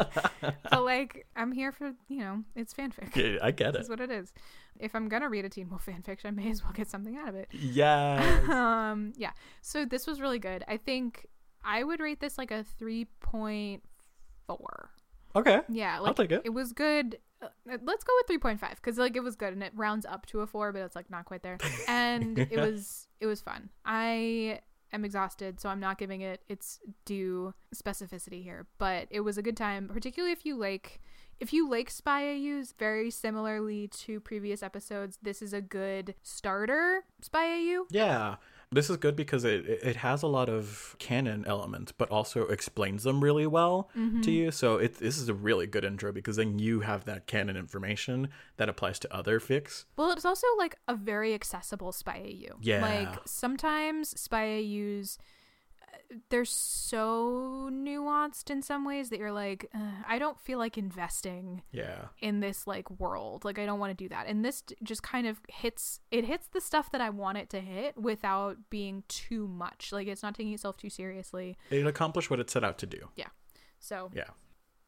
but 0.69 0.83
like 0.83 1.25
I'm 1.35 1.51
here 1.51 1.71
for, 1.71 1.93
you 2.07 2.19
know, 2.19 2.43
it's 2.55 2.73
fanfic. 2.73 3.15
Yeah, 3.15 3.39
I 3.41 3.51
get 3.51 3.69
it. 3.69 3.73
That's 3.73 3.89
what 3.89 3.99
it 3.99 4.11
is. 4.11 4.31
If 4.79 4.95
I'm 4.95 5.09
gonna 5.09 5.29
read 5.29 5.45
a 5.45 5.49
Teen 5.49 5.69
Wolf 5.69 5.85
fanfiction, 5.85 6.25
I 6.25 6.31
may 6.31 6.49
as 6.49 6.63
well 6.63 6.73
get 6.73 6.89
something 6.89 7.17
out 7.17 7.27
of 7.29 7.35
it. 7.35 7.49
Yeah, 7.51 8.21
um 8.91 9.13
yeah 9.17 9.31
so 9.61 9.85
this 9.85 10.07
was 10.07 10.19
really 10.21 10.39
good 10.39 10.63
i 10.67 10.77
think 10.77 11.27
i 11.63 11.83
would 11.83 11.99
rate 11.99 12.19
this 12.19 12.37
like 12.37 12.51
a 12.51 12.65
3.4 12.81 13.79
okay. 15.35 15.61
yeah 15.69 15.99
I'll 16.01 16.13
take 16.13 16.31
it. 16.31 16.41
it 16.45 16.49
was 16.49 16.73
good 16.73 17.17
uh, 17.41 17.47
let's 17.83 18.03
go 18.03 18.13
with 18.27 18.41
3.5 18.41 18.59
because 18.71 18.97
like 18.97 19.15
it 19.15 19.23
was 19.23 19.35
good 19.35 19.53
and 19.53 19.63
it 19.63 19.71
rounds 19.75 20.05
up 20.05 20.25
to 20.27 20.41
a 20.41 20.47
4 20.47 20.71
but 20.71 20.81
it's 20.81 20.95
like 20.95 21.09
not 21.09 21.25
quite 21.25 21.43
there 21.43 21.57
and 21.87 22.37
it 22.37 22.57
was 22.59 23.07
it 23.19 23.25
was 23.25 23.41
fun 23.41 23.69
i 23.85 24.59
am 24.93 25.05
exhausted 25.05 25.59
so 25.59 25.69
i'm 25.69 25.79
not 25.79 25.97
giving 25.97 26.21
it 26.21 26.41
its 26.49 26.79
due 27.05 27.53
specificity 27.73 28.43
here 28.43 28.67
but 28.77 29.07
it 29.09 29.21
was 29.21 29.37
a 29.37 29.41
good 29.41 29.57
time 29.57 29.87
particularly 29.87 30.31
if 30.31 30.45
you 30.45 30.55
like 30.55 30.99
if 31.41 31.51
you 31.51 31.67
like 31.67 31.89
spy 31.89 32.35
AUs, 32.35 32.75
very 32.77 33.09
similarly 33.09 33.87
to 33.87 34.19
previous 34.19 34.61
episodes, 34.61 35.17
this 35.23 35.41
is 35.41 35.53
a 35.53 35.59
good 35.59 36.13
starter 36.21 37.03
spy 37.19 37.45
AU. 37.45 37.85
Yeah. 37.89 38.35
This 38.73 38.89
is 38.89 38.95
good 38.97 39.17
because 39.17 39.43
it 39.43 39.65
it 39.65 39.97
has 39.97 40.23
a 40.23 40.27
lot 40.27 40.47
of 40.47 40.95
canon 40.97 41.43
elements, 41.45 41.91
but 41.91 42.09
also 42.09 42.47
explains 42.47 43.03
them 43.03 43.21
really 43.21 43.45
well 43.45 43.89
to 43.93 43.99
mm-hmm. 43.99 44.29
you. 44.29 44.51
So 44.51 44.77
it 44.77 44.95
this 44.99 45.17
is 45.17 45.27
a 45.27 45.33
really 45.33 45.67
good 45.67 45.83
intro 45.83 46.13
because 46.13 46.37
then 46.37 46.57
you 46.57 46.79
have 46.79 47.03
that 47.03 47.27
canon 47.27 47.57
information 47.57 48.29
that 48.55 48.69
applies 48.69 48.97
to 48.99 49.13
other 49.13 49.41
fics. 49.41 49.83
Well, 49.97 50.11
it's 50.11 50.23
also 50.23 50.47
like 50.57 50.77
a 50.87 50.95
very 50.95 51.33
accessible 51.33 51.91
spy 51.91 52.19
AU. 52.25 52.59
Yeah. 52.61 52.81
Like 52.81 53.19
sometimes 53.25 54.19
spy 54.19 54.45
AUs, 54.45 55.17
they're 56.29 56.45
so 56.45 57.69
nuanced 57.71 58.49
in 58.49 58.61
some 58.61 58.83
ways 58.85 59.09
that 59.09 59.19
you're 59.19 59.31
like, 59.31 59.69
"Ugh, 59.73 60.03
I 60.07 60.19
don't 60.19 60.39
feel 60.39 60.57
like 60.59 60.77
investing 60.77 61.61
Yeah. 61.71 62.07
in 62.19 62.39
this 62.41 62.67
like 62.67 62.89
world. 62.99 63.45
Like 63.45 63.57
I 63.59 63.65
don't 63.65 63.79
want 63.79 63.97
to 63.97 64.03
do 64.03 64.09
that. 64.09 64.27
And 64.27 64.43
this 64.43 64.63
just 64.83 65.03
kind 65.03 65.25
of 65.27 65.39
hits 65.47 65.99
it 66.11 66.25
hits 66.25 66.47
the 66.47 66.61
stuff 66.61 66.91
that 66.91 67.01
I 67.01 67.09
want 67.09 67.37
it 67.37 67.49
to 67.51 67.61
hit 67.61 67.97
without 67.97 68.57
being 68.69 69.03
too 69.07 69.47
much. 69.47 69.91
Like 69.91 70.07
it's 70.07 70.23
not 70.23 70.35
taking 70.35 70.53
itself 70.53 70.77
too 70.77 70.89
seriously. 70.89 71.57
It 71.69 71.85
accomplished 71.87 72.29
what 72.29 72.39
it 72.39 72.49
set 72.49 72.63
out 72.63 72.77
to 72.79 72.85
do. 72.85 73.09
Yeah. 73.15 73.29
So 73.79 74.11
Yeah. 74.13 74.29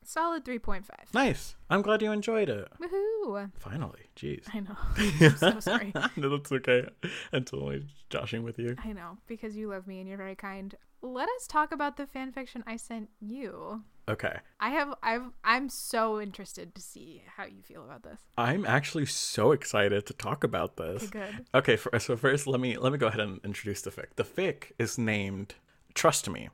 Solid 0.05 0.45
3.5. 0.45 0.83
Nice. 1.13 1.55
I'm 1.69 1.81
glad 1.81 2.01
you 2.01 2.11
enjoyed 2.11 2.49
it. 2.49 2.67
Woohoo. 2.81 3.51
Finally. 3.57 4.09
Jeez. 4.15 4.45
I 4.53 4.59
know. 4.59 4.77
I'm 5.27 5.37
so 5.37 5.59
sorry. 5.59 5.91
no, 6.15 6.29
that's 6.29 6.51
okay. 6.51 6.87
I'm 7.31 7.43
totally 7.43 7.85
joshing 8.09 8.43
with 8.43 8.59
you. 8.59 8.75
I 8.83 8.93
know 8.93 9.17
because 9.27 9.55
you 9.55 9.69
love 9.69 9.87
me 9.87 9.99
and 9.99 10.07
you're 10.07 10.17
very 10.17 10.35
kind. 10.35 10.75
Let 11.01 11.27
us 11.37 11.47
talk 11.47 11.71
about 11.71 11.97
the 11.97 12.05
fan 12.05 12.31
fiction 12.31 12.63
I 12.65 12.77
sent 12.77 13.09
you. 13.19 13.83
Okay. 14.07 14.37
I 14.59 14.69
have 14.69 14.93
I've 15.01 15.31
I'm 15.43 15.69
so 15.69 16.19
interested 16.19 16.75
to 16.75 16.81
see 16.81 17.23
how 17.37 17.45
you 17.45 17.61
feel 17.61 17.83
about 17.83 18.03
this. 18.03 18.19
I'm 18.37 18.65
actually 18.65 19.05
so 19.05 19.51
excited 19.51 20.05
to 20.07 20.13
talk 20.13 20.43
about 20.43 20.75
this. 20.75 21.03
Okay, 21.03 21.19
good. 21.19 21.45
Okay, 21.55 21.75
for, 21.77 21.97
so 21.99 22.17
first 22.17 22.45
let 22.45 22.59
me 22.59 22.77
let 22.77 22.91
me 22.91 22.97
go 22.97 23.07
ahead 23.07 23.21
and 23.21 23.39
introduce 23.43 23.81
the 23.81 23.91
fic. 23.91 24.07
The 24.15 24.23
fic 24.23 24.71
is 24.77 24.97
named 24.97 25.55
"Trust 25.93 26.29
Me," 26.29 26.49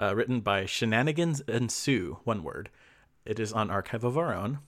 uh, 0.00 0.14
written 0.14 0.40
by 0.40 0.64
ShenanigansEnsue. 0.64 2.18
One 2.24 2.42
word. 2.42 2.68
It 3.24 3.38
is 3.38 3.52
on 3.52 3.70
Archive 3.70 4.04
of 4.04 4.18
Our 4.18 4.34
Own. 4.34 4.58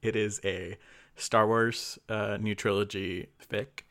It 0.00 0.16
is 0.16 0.40
a 0.44 0.76
Star 1.16 1.46
Wars 1.46 1.98
uh, 2.08 2.38
new 2.40 2.54
trilogy 2.54 3.28
fic 3.50 3.82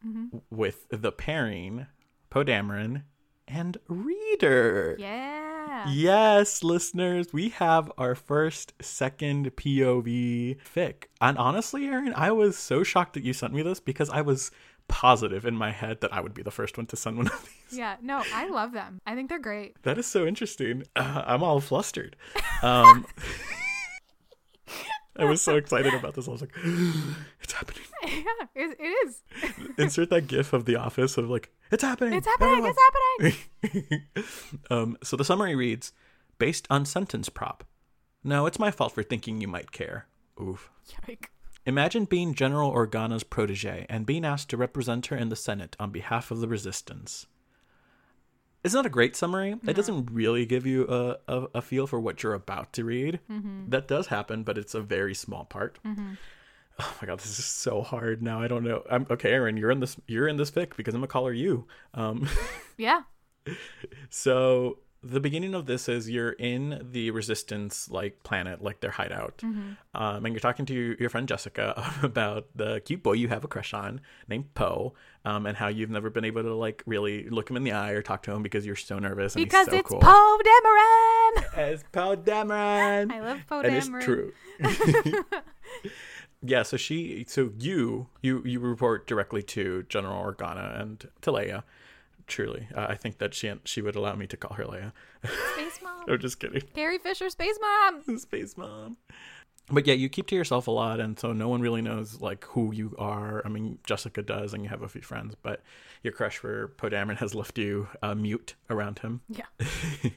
with 0.50 0.88
the 0.90 1.12
pairing 1.12 1.88
Poe 2.30 2.44
Dameron 2.44 3.04
and 3.48 3.78
Reader. 3.88 4.96
Yeah. 5.00 5.90
Yes, 5.90 6.64
listeners, 6.64 7.34
we 7.34 7.50
have 7.50 7.92
our 7.98 8.14
first 8.16 8.74
second 8.82 9.56
POV 9.56 10.58
fic. 10.76 11.06
And 11.20 11.38
honestly, 11.38 11.86
Erin, 11.86 12.14
I 12.16 12.32
was 12.32 12.58
so 12.58 12.84
shocked 12.84 13.14
that 13.14 13.24
you 13.24 13.34
sent 13.34 13.54
me 13.54 13.62
this 13.62 13.80
because 13.80 14.10
I 14.10 14.22
was 14.22 14.52
positive 14.88 15.46
in 15.46 15.56
my 15.56 15.72
head 15.72 16.02
that 16.02 16.14
I 16.14 16.20
would 16.20 16.34
be 16.34 16.44
the 16.44 16.52
first 16.52 16.78
one 16.78 16.86
to 16.88 16.96
send 16.98 17.18
one 17.18 17.28
of 17.28 17.42
these. 17.70 17.80
Yeah, 17.80 17.96
no, 18.02 18.22
I 18.34 18.50
love 18.50 18.74
them. 18.74 19.00
I 19.06 19.16
think 19.16 19.30
they're 19.30 19.40
great. 19.40 19.82
That 19.84 19.98
is 19.98 20.06
so 20.06 20.26
interesting. 20.26 20.84
Uh, 20.96 21.24
I'm 21.26 21.44
all 21.44 21.62
flustered. 21.62 22.16
Um, 22.62 23.06
I 25.18 25.26
was 25.26 25.42
so 25.42 25.56
excited 25.56 25.94
about 25.94 26.16
this. 26.16 26.28
I 26.28 26.32
was 26.32 26.42
like, 26.42 26.56
it's 27.42 27.54
happening. 27.54 27.84
yeah, 28.04 28.46
it, 28.56 28.78
it 28.80 29.08
is. 29.08 29.22
Insert 29.78 30.10
that 30.10 30.28
gif 30.28 30.54
of 30.54 30.66
the 30.66 30.78
office 30.78 31.18
of 31.18 31.30
like, 31.30 31.52
it's 31.72 31.84
happening. 31.84 32.14
It's 32.14 32.28
happening. 32.28 32.50
everyone." 32.50 32.74
It's 33.20 33.38
happening. 33.62 34.04
um, 34.70 34.98
so 35.04 35.18
the 35.18 35.26
summary 35.26 35.56
reads 35.56 35.94
based 36.38 36.68
on 36.70 36.86
sentence 36.86 37.30
prop. 37.30 37.64
No, 38.24 38.46
it's 38.46 38.60
my 38.60 38.72
fault 38.72 38.94
for 38.94 39.04
thinking 39.04 39.42
you 39.42 39.48
might 39.48 39.72
care. 39.72 40.08
Oof. 40.42 40.70
Imagine 41.66 42.06
being 42.06 42.34
General 42.34 42.72
Organa's 42.72 43.24
protege 43.24 43.86
and 43.90 44.06
being 44.06 44.26
asked 44.26 44.50
to 44.50 44.58
represent 44.58 45.08
her 45.08 45.16
in 45.16 45.30
the 45.30 45.36
Senate 45.36 45.76
on 45.80 45.92
behalf 45.92 46.32
of 46.32 46.40
the 46.40 46.48
resistance. 46.48 47.28
It's 48.64 48.74
not 48.76 48.86
a 48.86 48.90
great 48.90 49.16
summary. 49.16 49.56
It 49.68 49.74
doesn't 49.76 50.10
really 50.12 50.46
give 50.46 50.66
you 50.68 50.86
a, 50.88 51.18
a, 51.28 51.48
a 51.56 51.62
feel 51.62 51.88
for 51.88 52.00
what 52.00 52.22
you're 52.22 52.34
about 52.36 52.74
to 52.74 52.84
read. 52.84 53.20
That 53.70 53.88
does 53.88 54.08
happen, 54.08 54.44
but 54.44 54.58
it's 54.58 54.76
a 54.76 54.82
very 54.82 55.16
small 55.16 55.46
part. 55.46 55.80
Oh 56.80 56.96
my 57.02 57.08
god, 57.08 57.20
this 57.20 57.38
is 57.38 57.46
so 57.46 57.82
hard 57.82 58.22
now. 58.24 58.42
I 58.42 58.48
don't 58.48 58.64
know. 58.64 58.84
I'm 58.90 59.06
okay, 59.10 59.32
Erin. 59.32 59.58
You're 59.58 59.72
in 59.72 59.80
this. 59.82 59.98
You're 60.08 60.28
in 60.28 60.38
this 60.38 60.50
fic 60.52 60.76
because 60.78 60.94
I'm 60.94 61.02
gonna 61.02 61.08
call 61.08 61.26
her 61.26 61.34
you. 61.34 61.66
Um, 61.94 62.28
Yeah. 62.78 63.02
So 64.10 64.78
the 65.04 65.20
beginning 65.20 65.56
of 65.56 65.66
this 65.66 65.90
is 65.90 66.10
you're 66.10 66.34
in 66.34 66.88
the 66.92 67.10
resistance 67.10 67.90
like 67.90 68.22
planet, 68.24 68.62
like 68.62 68.82
their 68.82 68.92
hideout, 68.92 69.42
um, 69.44 70.26
and 70.26 70.28
you're 70.28 70.40
talking 70.40 70.66
to 70.68 70.74
your, 70.74 70.96
your 70.96 71.10
friend 71.10 71.28
Jessica 71.28 71.84
about 72.04 72.48
the 72.56 72.82
cute 72.82 73.02
boy 73.02 73.14
you 73.14 73.28
have 73.28 73.44
a 73.44 73.48
crush 73.48 73.74
on 73.74 74.02
named 74.28 74.54
Poe, 74.54 74.94
um, 75.26 75.48
and 75.48 75.58
how 75.58 75.70
you've 75.70 75.90
never 75.90 76.12
been 76.12 76.26
able 76.26 76.44
to 76.44 76.54
like 76.54 76.84
really 76.86 77.28
look 77.30 77.50
him 77.50 77.58
in 77.58 77.64
the 77.64 77.72
eye 77.72 77.92
or 77.92 78.04
talk 78.04 78.22
to 78.24 78.32
him 78.32 78.44
because 78.44 78.64
you're 78.64 78.76
so 78.76 79.00
nervous. 79.00 79.36
And 79.36 79.44
Because 79.44 79.66
he's 79.68 79.74
so 79.74 79.80
it's 79.80 79.90
cool. 79.90 80.00
Poe 80.00 80.38
Dameron. 80.46 81.46
It's 81.72 81.84
Poe 81.92 82.16
Dameron. 82.16 83.12
I 83.12 83.22
love 83.22 83.40
Poe 83.48 83.62
and 83.62 83.76
it's 83.76 83.90
true. 84.06 84.34
yeah. 86.44 86.64
So 86.64 86.78
she, 86.78 87.26
so 87.28 87.52
you, 87.58 88.08
you, 88.22 88.44
you 88.46 88.60
report 88.60 89.08
directly 89.08 89.42
to 89.44 89.84
General 89.90 90.24
Organa 90.24 90.80
and 90.80 91.08
to 91.22 91.32
Leia. 91.32 91.64
Truly, 92.28 92.68
uh, 92.76 92.88
I 92.90 92.96
think 92.96 93.18
that 93.20 93.34
she 93.34 93.52
she 93.66 93.82
would 93.82 93.96
allow 93.96 94.16
me 94.16 94.28
to 94.28 94.38
call 94.38 94.56
her 94.56 94.66
Leia. 94.66 94.92
Space 95.54 95.80
Mom. 95.84 96.06
I'm 96.08 96.20
just 96.20 96.40
kidding. 96.40 96.62
Carrie 96.74 96.98
Fisher, 96.98 97.30
Space 97.30 97.58
Mom. 97.62 98.18
Space 98.18 98.58
Mom. 98.58 98.98
But 99.70 99.88
yeah, 99.88 99.94
you 99.94 100.10
keep 100.10 100.28
to 100.28 100.36
yourself 100.36 100.68
a 100.68 100.72
lot, 100.72 101.00
and 101.00 101.18
so 101.18 101.32
no 101.32 101.48
one 101.48 101.62
really 101.62 101.82
knows 101.82 102.20
like 102.20 102.44
who 102.46 102.74
you 102.74 102.96
are. 102.98 103.42
I 103.46 103.50
mean, 103.50 103.80
Jessica 103.86 104.22
does, 104.22 104.54
and 104.54 104.64
you 104.64 104.70
have 104.70 104.82
a 104.82 104.90
few 104.90 105.02
friends, 105.02 105.36
but 105.42 105.62
your 106.04 106.14
crush 106.14 106.38
for 106.38 106.70
Poe 106.78 106.90
Dameron 106.90 107.18
has 107.18 107.34
left 107.34 107.58
you 107.58 107.88
uh, 108.02 108.16
mute 108.16 108.56
around 108.70 109.00
him. 109.00 109.22
Yeah. 109.30 109.46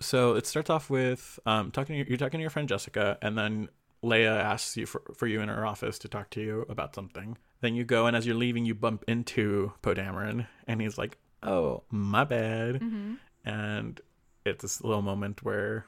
So 0.00 0.34
it 0.34 0.46
starts 0.46 0.70
off 0.70 0.90
with 0.90 1.38
um, 1.46 1.70
talking. 1.70 1.94
To 1.94 1.98
your, 1.98 2.06
you're 2.08 2.18
talking 2.18 2.38
to 2.38 2.42
your 2.42 2.50
friend 2.50 2.68
Jessica, 2.68 3.16
and 3.22 3.38
then 3.38 3.68
Leia 4.04 4.38
asks 4.40 4.76
you 4.76 4.86
for, 4.86 5.02
for 5.14 5.26
you 5.26 5.40
in 5.40 5.48
her 5.48 5.66
office 5.66 5.98
to 6.00 6.08
talk 6.08 6.30
to 6.30 6.40
you 6.40 6.66
about 6.68 6.94
something. 6.94 7.36
Then 7.60 7.74
you 7.74 7.84
go, 7.84 8.06
and 8.06 8.16
as 8.16 8.26
you're 8.26 8.36
leaving, 8.36 8.64
you 8.64 8.74
bump 8.74 9.04
into 9.08 9.72
Poe 9.82 9.94
Dameron, 9.94 10.46
and 10.66 10.80
he's 10.82 10.98
like, 10.98 11.16
"Oh, 11.42 11.82
my 11.90 12.24
bad," 12.24 12.76
Mm-hmm. 12.80 13.14
and 13.44 14.00
it's 14.44 14.62
this 14.62 14.82
little 14.82 15.02
moment 15.02 15.42
where 15.42 15.86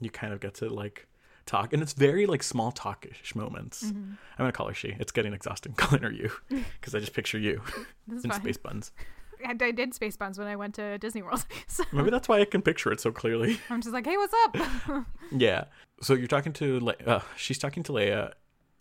you 0.00 0.10
kind 0.10 0.32
of 0.32 0.40
get 0.40 0.54
to 0.54 0.68
like 0.68 1.06
talk, 1.46 1.72
and 1.72 1.82
it's 1.82 1.92
very 1.94 2.26
like 2.26 2.42
small 2.42 2.70
talkish 2.72 3.34
moments. 3.34 3.84
Mm-hmm. 3.84 4.12
I'm 4.12 4.16
gonna 4.38 4.52
call 4.52 4.68
her 4.68 4.74
she. 4.74 4.94
It's 5.00 5.12
getting 5.12 5.32
exhausting 5.32 5.72
calling 5.76 6.02
her 6.02 6.12
you 6.12 6.30
because 6.48 6.94
I 6.94 7.00
just 7.00 7.12
picture 7.14 7.38
you 7.38 7.60
in 8.10 8.20
fine. 8.20 8.40
space 8.40 8.56
buns. 8.56 8.92
I, 9.44 9.50
I 9.60 9.70
did 9.70 9.92
Space 9.94 10.16
Buns 10.16 10.38
when 10.38 10.48
I 10.48 10.56
went 10.56 10.74
to 10.76 10.96
Disney 10.98 11.22
World. 11.22 11.44
So 11.68 11.84
Maybe 11.92 12.08
that's 12.10 12.26
why 12.26 12.40
I 12.40 12.46
can 12.46 12.62
picture 12.62 12.90
it 12.90 13.00
so 13.00 13.12
clearly. 13.12 13.60
I'm 13.68 13.82
just 13.82 13.92
like, 13.92 14.06
hey, 14.06 14.16
what's 14.16 14.32
up? 14.44 15.04
Yeah. 15.30 15.64
So 16.00 16.14
you're 16.14 16.26
talking 16.26 16.52
to 16.54 16.80
Le- 16.80 17.04
uh, 17.06 17.20
she's 17.36 17.58
talking 17.58 17.82
to 17.84 17.92
Leia. 17.92 18.32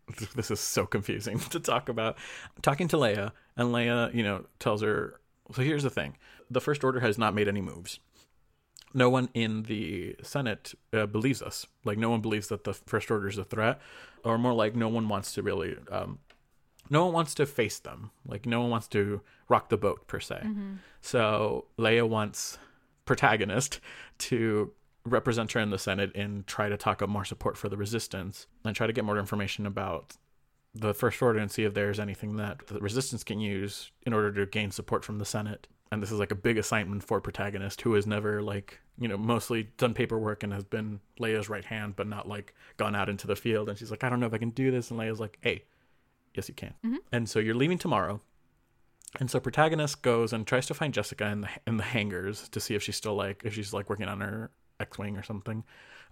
This 0.35 0.51
is 0.51 0.59
so 0.59 0.85
confusing 0.85 1.39
to 1.49 1.59
talk 1.59 1.89
about. 1.89 2.17
Talking 2.61 2.87
to 2.89 2.97
Leia, 2.97 3.31
and 3.57 3.69
Leia, 3.69 4.13
you 4.13 4.21
know, 4.23 4.45
tells 4.59 4.81
her. 4.81 5.19
So 5.53 5.61
here's 5.63 5.83
the 5.83 5.89
thing: 5.89 6.17
the 6.49 6.61
First 6.61 6.83
Order 6.83 6.99
has 6.99 7.17
not 7.17 7.33
made 7.33 7.47
any 7.47 7.61
moves. 7.61 7.99
No 8.93 9.09
one 9.09 9.29
in 9.33 9.63
the 9.63 10.15
Senate 10.21 10.73
uh, 10.93 11.05
believes 11.05 11.41
us. 11.41 11.65
Like 11.83 11.97
no 11.97 12.09
one 12.09 12.21
believes 12.21 12.47
that 12.49 12.63
the 12.65 12.73
First 12.73 13.09
Order 13.11 13.27
is 13.27 13.37
a 13.37 13.43
threat, 13.43 13.79
or 14.23 14.37
more 14.37 14.53
like 14.53 14.75
no 14.75 14.87
one 14.89 15.09
wants 15.09 15.33
to 15.33 15.41
really. 15.41 15.75
Um, 15.91 16.19
no 16.89 17.05
one 17.05 17.13
wants 17.13 17.33
to 17.35 17.45
face 17.47 17.79
them. 17.79 18.11
Like 18.27 18.45
no 18.45 18.61
one 18.61 18.69
wants 18.69 18.87
to 18.89 19.21
rock 19.49 19.69
the 19.69 19.77
boat 19.77 20.05
per 20.07 20.19
se. 20.19 20.47
So 21.01 21.65
Leia 21.79 22.07
wants 22.07 22.57
protagonist 23.05 23.79
to 24.19 24.71
represent 25.05 25.51
her 25.51 25.59
in 25.59 25.69
the 25.69 25.77
Senate 25.77 26.11
and 26.15 26.45
try 26.47 26.67
to 26.67 26.77
talk 26.77 27.01
up 27.01 27.09
more 27.09 27.25
support 27.25 27.57
for 27.57 27.69
the 27.69 27.77
resistance 27.77 28.47
and 28.63 28.75
try 28.75 28.87
to 28.87 28.93
get 28.93 29.05
more 29.05 29.19
information 29.19 29.65
about 29.65 30.17
the 30.73 30.93
First 30.93 31.21
Order 31.21 31.39
and 31.39 31.49
see 31.49 31.63
if 31.63 31.73
there's 31.73 31.99
anything 31.99 32.35
that 32.37 32.67
the 32.67 32.79
resistance 32.79 33.23
can 33.23 33.39
use 33.39 33.91
in 34.05 34.13
order 34.13 34.31
to 34.33 34.45
gain 34.45 34.71
support 34.71 35.05
from 35.05 35.19
the 35.19 35.25
Senate. 35.25 35.67
And 35.91 36.01
this 36.01 36.11
is 36.11 36.19
like 36.19 36.31
a 36.31 36.35
big 36.35 36.57
assignment 36.57 37.03
for 37.03 37.21
protagonist 37.21 37.81
who 37.81 37.93
has 37.93 38.05
never 38.05 38.41
like, 38.41 38.79
you 38.99 39.07
know, 39.07 39.17
mostly 39.17 39.69
done 39.77 39.93
paperwork 39.93 40.43
and 40.43 40.51
has 40.51 40.63
been 40.63 40.99
Leia's 41.19 41.47
right 41.47 41.63
hand, 41.63 41.95
but 41.95 42.07
not 42.07 42.27
like 42.27 42.53
gone 42.75 42.95
out 42.95 43.07
into 43.07 43.27
the 43.27 43.35
field. 43.35 43.69
And 43.69 43.77
she's 43.77 43.91
like, 43.91 44.03
I 44.03 44.09
don't 44.09 44.19
know 44.19 44.25
if 44.25 44.33
I 44.33 44.39
can 44.39 44.49
do 44.49 44.71
this. 44.71 44.89
And 44.91 44.99
Leia's 44.99 45.19
like, 45.19 45.37
hey, 45.41 45.63
yes, 46.33 46.49
you 46.49 46.55
can. 46.55 46.73
Mm-hmm. 46.85 46.95
And 47.13 47.29
so 47.29 47.39
you're 47.39 47.55
leaving 47.55 47.77
tomorrow. 47.77 48.19
And 49.19 49.31
so 49.31 49.39
protagonist 49.39 50.01
goes 50.01 50.33
and 50.33 50.45
tries 50.45 50.65
to 50.65 50.73
find 50.73 50.93
Jessica 50.93 51.27
in 51.27 51.41
the 51.41 51.49
in 51.65 51.77
the 51.77 51.83
hangars 51.83 52.49
to 52.49 52.59
see 52.59 52.75
if 52.75 52.83
she's 52.83 52.97
still 52.97 53.15
like 53.15 53.43
if 53.45 53.53
she's 53.53 53.71
like 53.71 53.89
working 53.89 54.09
on 54.09 54.19
her 54.19 54.51
X-wing 54.79 55.17
or 55.17 55.23
something. 55.23 55.63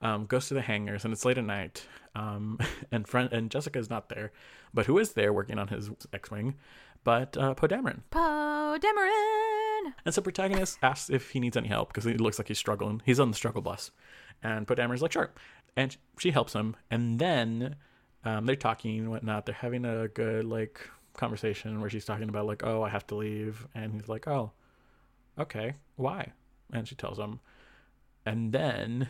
Um, 0.01 0.25
goes 0.25 0.47
to 0.49 0.53
the 0.53 0.61
hangars 0.61 1.05
and 1.05 1.13
it's 1.13 1.23
late 1.23 1.37
at 1.37 1.45
night. 1.45 1.87
Um, 2.15 2.59
and 2.91 3.07
friend 3.07 3.31
and 3.31 3.49
Jessica 3.49 3.79
is 3.79 3.89
not 3.89 4.09
there, 4.09 4.31
but 4.73 4.85
who 4.85 4.97
is 4.97 5.13
there 5.13 5.31
working 5.31 5.57
on 5.59 5.69
his 5.69 5.89
X-wing? 6.11 6.55
But 7.03 7.37
uh, 7.37 7.53
Poe 7.53 7.67
Dameron. 7.67 8.01
Poe 8.11 8.77
Dameron. 8.79 9.93
And 10.05 10.13
so 10.13 10.21
protagonist 10.21 10.77
asks 10.81 11.09
if 11.09 11.31
he 11.31 11.39
needs 11.39 11.57
any 11.57 11.67
help 11.67 11.89
because 11.89 12.05
he 12.05 12.13
looks 12.13 12.37
like 12.39 12.47
he's 12.47 12.57
struggling. 12.57 13.01
He's 13.05 13.19
on 13.19 13.29
the 13.29 13.35
struggle 13.35 13.61
bus, 13.61 13.91
and 14.41 14.65
Poe 14.65 14.75
Dameron's 14.75 15.01
like, 15.01 15.11
"Sure," 15.11 15.31
and 15.75 15.95
she 16.17 16.31
helps 16.31 16.53
him. 16.53 16.75
And 16.89 17.19
then 17.19 17.75
Um, 18.25 18.45
they're 18.45 18.55
talking 18.55 18.99
and 18.99 19.09
whatnot. 19.09 19.45
They're 19.45 19.53
having 19.55 19.83
a 19.83 20.07
good 20.07 20.45
like 20.45 20.79
conversation 21.13 21.81
where 21.81 21.89
she's 21.89 22.05
talking 22.05 22.29
about 22.29 22.45
like, 22.45 22.63
oh, 22.63 22.81
I 22.81 22.87
have 22.89 23.05
to 23.07 23.15
leave, 23.15 23.67
and 23.75 23.91
he's 23.93 24.07
like, 24.07 24.27
oh, 24.29 24.51
okay, 25.37 25.75
why? 25.97 26.31
And 26.71 26.87
she 26.87 26.95
tells 26.95 27.19
him, 27.19 27.41
and 28.25 28.51
then 28.51 29.07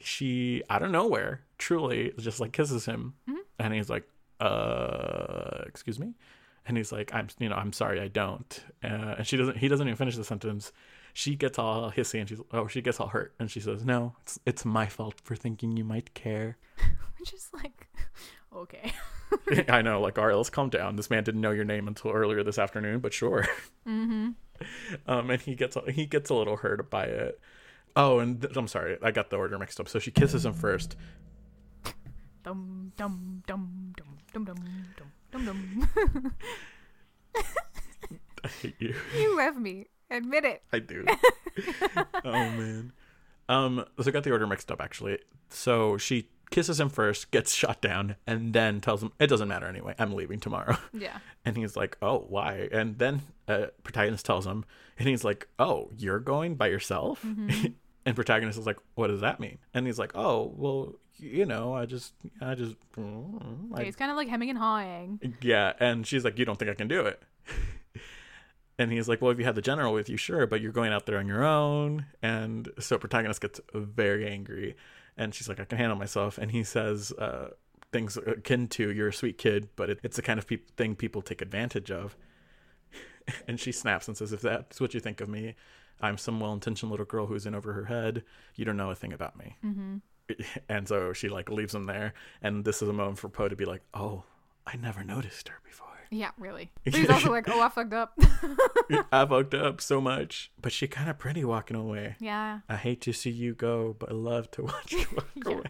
she 0.00 0.62
out 0.70 0.82
of 0.82 0.90
nowhere, 0.90 1.42
truly, 1.58 2.12
just 2.18 2.40
like 2.40 2.52
kisses 2.52 2.86
him, 2.86 3.14
Mhm. 3.28 3.36
and 3.58 3.74
he's 3.74 3.90
like, 3.90 4.08
uh, 4.40 5.62
excuse 5.66 5.98
me, 5.98 6.14
and 6.66 6.76
he's 6.76 6.92
like, 6.92 7.12
I'm, 7.14 7.28
you 7.38 7.48
know, 7.48 7.56
I'm 7.56 7.72
sorry, 7.72 8.00
I 8.00 8.08
don't, 8.08 8.64
uh, 8.82 9.16
and 9.18 9.26
she 9.26 9.36
doesn't, 9.36 9.58
he 9.58 9.68
doesn't 9.68 9.86
even 9.86 9.96
finish 9.96 10.16
the 10.16 10.24
sentence. 10.24 10.72
She 11.14 11.36
gets 11.36 11.58
all 11.58 11.90
hissy 11.92 12.20
and 12.20 12.28
she's, 12.28 12.40
oh, 12.52 12.66
she 12.68 12.80
gets 12.80 12.98
all 12.98 13.08
hurt, 13.08 13.34
and 13.38 13.50
she 13.50 13.60
says, 13.60 13.84
no, 13.84 14.14
it's 14.22 14.38
it's 14.46 14.64
my 14.64 14.86
fault 14.86 15.20
for 15.22 15.36
thinking 15.36 15.76
you 15.76 15.84
might 15.84 16.14
care. 16.14 16.56
Which 17.18 17.34
is 17.34 17.50
like, 17.52 17.88
okay. 18.54 18.92
I 19.68 19.82
know, 19.82 20.00
like, 20.00 20.18
all 20.18 20.26
right, 20.26 20.36
let's 20.36 20.50
calm 20.50 20.70
down. 20.70 20.96
This 20.96 21.10
man 21.10 21.24
didn't 21.24 21.40
know 21.42 21.50
your 21.50 21.64
name 21.64 21.86
until 21.88 22.10
earlier 22.12 22.42
this 22.42 22.58
afternoon, 22.58 23.00
but 23.00 23.12
sure. 23.12 23.46
Mm-hmm. 23.86 24.30
Um, 25.08 25.28
and 25.30 25.42
he 25.42 25.56
gets 25.56 25.76
he 25.92 26.06
gets 26.06 26.30
a 26.30 26.34
little 26.34 26.56
hurt 26.58 26.88
by 26.88 27.06
it. 27.06 27.40
Oh, 27.94 28.18
and 28.20 28.40
th- 28.40 28.56
I'm 28.56 28.68
sorry, 28.68 28.98
I 29.02 29.10
got 29.10 29.30
the 29.30 29.36
order 29.36 29.58
mixed 29.58 29.80
up. 29.80 29.88
So 29.88 29.98
she 29.98 30.10
kisses 30.10 30.44
him 30.44 30.54
first. 30.54 30.96
Dum 32.42 32.92
dum 32.96 33.42
dum 33.46 33.94
dum 33.96 34.18
dum 34.32 34.44
dum 34.44 34.56
dum 34.96 35.46
dum 35.46 35.88
dum. 36.04 36.34
I 38.44 38.48
hate 38.48 38.74
you. 38.78 38.94
you 39.16 39.36
love 39.36 39.56
me. 39.56 39.86
Admit 40.10 40.44
it. 40.44 40.62
I 40.72 40.78
do. 40.80 41.06
oh 41.96 42.32
man. 42.32 42.92
Um, 43.48 43.84
so 44.00 44.08
I 44.08 44.10
got 44.10 44.24
the 44.24 44.32
order 44.32 44.46
mixed 44.46 44.70
up 44.72 44.80
actually. 44.80 45.18
So 45.50 45.96
she 45.96 46.28
kisses 46.50 46.78
him 46.78 46.88
first, 46.88 47.30
gets 47.30 47.54
shot 47.54 47.80
down, 47.80 48.16
and 48.26 48.52
then 48.52 48.80
tells 48.80 49.02
him 49.02 49.12
it 49.18 49.28
doesn't 49.28 49.48
matter 49.48 49.66
anyway. 49.66 49.94
I'm 49.98 50.14
leaving 50.14 50.40
tomorrow. 50.40 50.76
Yeah. 50.92 51.18
And 51.44 51.56
he's 51.56 51.76
like, 51.76 51.96
"Oh, 52.02 52.26
why?" 52.28 52.68
And 52.70 52.98
then 52.98 53.22
uh, 53.48 53.66
protagonist 53.82 54.26
tells 54.26 54.46
him, 54.46 54.64
and 54.98 55.08
he's 55.08 55.24
like, 55.24 55.48
"Oh, 55.58 55.90
you're 55.96 56.20
going 56.20 56.54
by 56.56 56.68
yourself?" 56.68 57.24
And 58.04 58.14
protagonist 58.14 58.58
is 58.58 58.66
like, 58.66 58.78
"What 58.94 59.08
does 59.08 59.20
that 59.20 59.40
mean?" 59.40 59.58
And 59.74 59.86
he's 59.86 59.98
like, 59.98 60.12
"Oh, 60.14 60.52
well, 60.56 60.94
you 61.18 61.46
know, 61.46 61.74
I 61.74 61.86
just, 61.86 62.14
I 62.40 62.54
just, 62.54 62.76
Okay, 62.98 63.82
I, 63.82 63.84
he's 63.84 63.96
kind 63.96 64.10
of 64.10 64.16
like 64.16 64.28
hemming 64.28 64.50
and 64.50 64.58
hawing. 64.58 65.36
yeah." 65.40 65.72
And 65.80 66.06
she's 66.06 66.24
like, 66.24 66.38
"You 66.38 66.44
don't 66.44 66.58
think 66.58 66.70
I 66.70 66.74
can 66.74 66.88
do 66.88 67.06
it?" 67.06 67.22
and 68.78 68.92
he's 68.92 69.08
like, 69.08 69.22
"Well, 69.22 69.30
if 69.30 69.38
you 69.38 69.44
had 69.44 69.54
the 69.54 69.62
general 69.62 69.92
with 69.92 70.08
you, 70.08 70.16
sure, 70.16 70.46
but 70.46 70.60
you're 70.60 70.72
going 70.72 70.92
out 70.92 71.06
there 71.06 71.18
on 71.18 71.26
your 71.26 71.44
own." 71.44 72.06
And 72.22 72.68
so 72.78 72.98
protagonist 72.98 73.40
gets 73.40 73.60
very 73.74 74.28
angry, 74.28 74.76
and 75.16 75.34
she's 75.34 75.48
like, 75.48 75.60
"I 75.60 75.64
can 75.64 75.78
handle 75.78 75.96
myself." 75.96 76.38
And 76.38 76.50
he 76.50 76.64
says, 76.64 77.12
uh, 77.12 77.50
things 77.92 78.16
akin 78.16 78.66
to 78.68 78.90
you're 78.90 79.08
a 79.08 79.12
sweet 79.12 79.38
kid, 79.38 79.68
but 79.76 79.90
it, 79.90 80.00
it's 80.02 80.16
the 80.16 80.22
kind 80.22 80.38
of 80.38 80.46
peop 80.46 80.74
thing 80.76 80.96
people 80.96 81.22
take 81.22 81.42
advantage 81.42 81.90
of. 81.90 82.16
and 83.46 83.60
she 83.60 83.70
snaps 83.70 84.08
and 84.08 84.16
says, 84.16 84.32
If 84.32 84.40
that's 84.40 84.80
what 84.80 84.94
you 84.94 85.00
think 85.00 85.20
of 85.20 85.28
me, 85.28 85.54
I'm 86.02 86.18
some 86.18 86.40
well 86.40 86.52
intentioned 86.52 86.90
little 86.90 87.06
girl 87.06 87.26
who's 87.26 87.46
in 87.46 87.54
over 87.54 87.72
her 87.72 87.84
head. 87.86 88.24
You 88.56 88.64
don't 88.64 88.76
know 88.76 88.90
a 88.90 88.94
thing 88.94 89.12
about 89.12 89.36
me. 89.38 89.56
Mm-hmm. 89.64 89.96
And 90.68 90.88
so 90.88 91.12
she 91.12 91.28
like 91.28 91.50
leaves 91.50 91.74
him 91.74 91.84
there. 91.84 92.14
And 92.42 92.64
this 92.64 92.80
is 92.80 92.88
a 92.88 92.92
moment 92.92 93.18
for 93.18 93.28
Poe 93.28 93.48
to 93.48 93.56
be 93.56 93.64
like, 93.64 93.82
Oh, 93.92 94.24
I 94.66 94.76
never 94.76 95.04
noticed 95.04 95.48
her 95.48 95.56
before. 95.64 95.88
Yeah, 96.10 96.30
really. 96.38 96.70
But 96.84 96.94
he's 96.94 97.10
also 97.10 97.30
like, 97.30 97.48
oh, 97.48 97.60
I 97.60 97.68
fucked 97.68 97.92
up. 97.92 98.12
I 99.12 99.26
fucked 99.26 99.54
up 99.54 99.80
so 99.80 100.00
much. 100.00 100.50
But 100.60 100.72
she 100.72 100.86
kind 100.86 101.08
of 101.10 101.18
pretty 101.18 101.44
walking 101.44 101.76
away. 101.76 102.16
yeah, 102.20 102.60
I 102.68 102.76
hate 102.76 103.00
to 103.02 103.12
see 103.12 103.30
you 103.30 103.54
go, 103.54 103.94
but 103.98 104.10
I 104.10 104.14
love 104.14 104.50
to 104.52 104.62
watch 104.62 104.92
you 104.92 105.06
walk 105.14 105.26
Yeah. 105.34 105.52
away. 105.52 105.64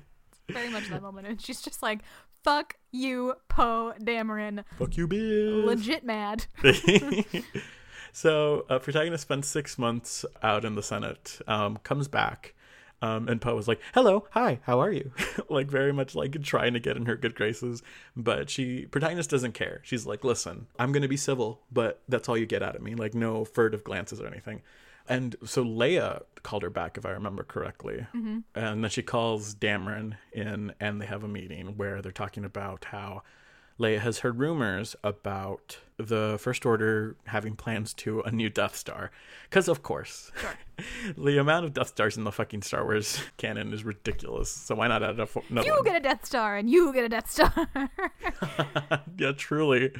very 0.50 0.68
much 0.70 0.88
that 0.90 1.00
moment. 1.02 1.26
And 1.28 1.40
she's 1.40 1.62
just 1.62 1.82
like, 1.82 2.00
fuck 2.44 2.74
you, 2.90 3.34
Poe 3.48 3.94
Dameron. 4.00 4.64
Fuck 4.78 4.96
you, 4.96 5.08
bitch. 5.08 5.64
Legit 5.64 6.04
mad. 6.04 6.46
So, 8.12 8.66
uh, 8.68 8.78
protagonist 8.78 9.22
spends 9.22 9.48
six 9.48 9.78
months 9.78 10.24
out 10.42 10.64
in 10.64 10.74
the 10.74 10.82
Senate, 10.82 11.40
um, 11.46 11.78
comes 11.78 12.08
back, 12.08 12.54
um, 13.02 13.28
and 13.28 13.40
Poe 13.40 13.56
was 13.56 13.66
like, 13.66 13.80
"Hello, 13.94 14.28
hi, 14.30 14.60
how 14.62 14.80
are 14.80 14.92
you?" 14.92 15.12
like 15.48 15.66
very 15.66 15.92
much 15.92 16.14
like 16.14 16.40
trying 16.42 16.72
to 16.74 16.80
get 16.80 16.96
in 16.96 17.06
her 17.06 17.16
good 17.16 17.34
graces, 17.34 17.82
but 18.16 18.48
she 18.48 18.86
protagonist 18.86 19.30
doesn't 19.30 19.52
care. 19.52 19.80
She's 19.82 20.06
like, 20.06 20.22
"Listen, 20.22 20.68
I'm 20.78 20.92
gonna 20.92 21.08
be 21.08 21.16
civil, 21.16 21.62
but 21.72 22.02
that's 22.08 22.28
all 22.28 22.38
you 22.38 22.46
get 22.46 22.62
out 22.62 22.76
of 22.76 22.82
me. 22.82 22.94
Like 22.94 23.14
no 23.14 23.44
furtive 23.44 23.82
glances 23.82 24.20
or 24.20 24.26
anything." 24.28 24.62
And 25.08 25.34
so 25.44 25.64
Leia 25.64 26.22
called 26.44 26.62
her 26.62 26.70
back, 26.70 26.96
if 26.96 27.04
I 27.04 27.10
remember 27.10 27.42
correctly. 27.42 28.06
Mm-hmm. 28.14 28.38
And 28.54 28.84
then 28.84 28.90
she 28.90 29.02
calls 29.02 29.54
Dameron 29.54 30.16
in, 30.32 30.72
and 30.78 31.00
they 31.00 31.06
have 31.06 31.24
a 31.24 31.28
meeting 31.28 31.76
where 31.76 32.00
they're 32.02 32.12
talking 32.12 32.44
about 32.44 32.84
how 32.86 33.22
Leia 33.78 33.98
has 34.00 34.20
heard 34.20 34.38
rumors 34.38 34.94
about 35.02 35.78
the 35.96 36.36
First 36.40 36.66
Order 36.66 37.16
having 37.26 37.54
plans 37.56 37.94
to 37.94 38.20
a 38.20 38.30
new 38.30 38.48
Death 38.50 38.76
Star. 38.76 39.10
Because, 39.48 39.68
of 39.68 39.82
course, 39.82 40.30
the 41.16 41.38
amount 41.38 41.64
of 41.64 41.72
Death 41.74 41.88
Stars 41.88 42.16
in 42.16 42.24
the 42.24 42.32
fucking 42.32 42.62
Star 42.62 42.84
Wars 42.84 43.20
canon 43.36 43.72
is 43.72 43.84
ridiculous. 43.84 44.50
So 44.50 44.74
why 44.74 44.88
not 44.88 45.02
add 45.02 45.18
a, 45.20 45.26
fo- 45.26 45.42
another 45.48 45.66
You 45.66 45.74
one? 45.74 45.84
get 45.84 45.96
a 45.96 46.00
Death 46.00 46.24
Star 46.26 46.56
and 46.56 46.68
you 46.68 46.92
get 46.92 47.04
a 47.04 47.08
Death 47.08 47.30
Star. 47.30 47.52
yeah, 49.18 49.32
truly. 49.36 49.92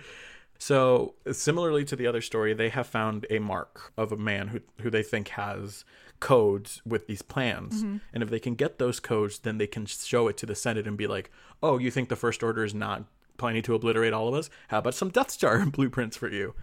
So, 0.59 1.15
similarly 1.33 1.85
to 1.87 1.97
the 1.97 2.07
other 2.07 2.21
story, 2.21 2.55
they 2.55 2.69
have 2.69 2.87
found 2.87 3.27
a 3.31 3.41
mark 3.41 3.93
of 3.97 4.13
a 4.13 4.17
man 4.17 4.49
who 4.49 4.61
who 4.81 4.91
they 4.91 5.03
think 5.03 5.29
has 5.29 5.85
codes 6.21 6.81
with 6.87 7.09
these 7.09 7.21
plans. 7.21 7.83
Mm-hmm. 7.83 7.97
And 8.15 8.23
if 8.23 8.31
they 8.31 8.39
can 8.39 8.55
get 8.55 8.79
those 8.79 9.01
codes, 9.01 9.41
then 9.41 9.59
they 9.59 9.67
can 9.67 9.87
show 9.87 10.29
it 10.29 10.37
to 10.37 10.47
the 10.47 10.55
Senate 10.55 10.87
and 10.87 10.97
be 10.97 11.09
like, 11.09 11.33
"Oh, 11.65 11.79
you 11.79 11.91
think 11.91 12.09
the 12.09 12.15
First 12.17 12.45
Order 12.45 12.63
is 12.65 12.75
not 12.75 13.05
planning 13.43 13.63
to 13.63 13.75
obliterate 13.75 14.13
all 14.13 14.29
of 14.29 14.35
us? 14.35 14.49
How 14.69 14.79
about 14.79 14.95
some 14.95 15.11
Death 15.11 15.31
Star 15.31 15.67
blueprints 15.77 16.17
for 16.17 16.31
you?" 16.31 16.55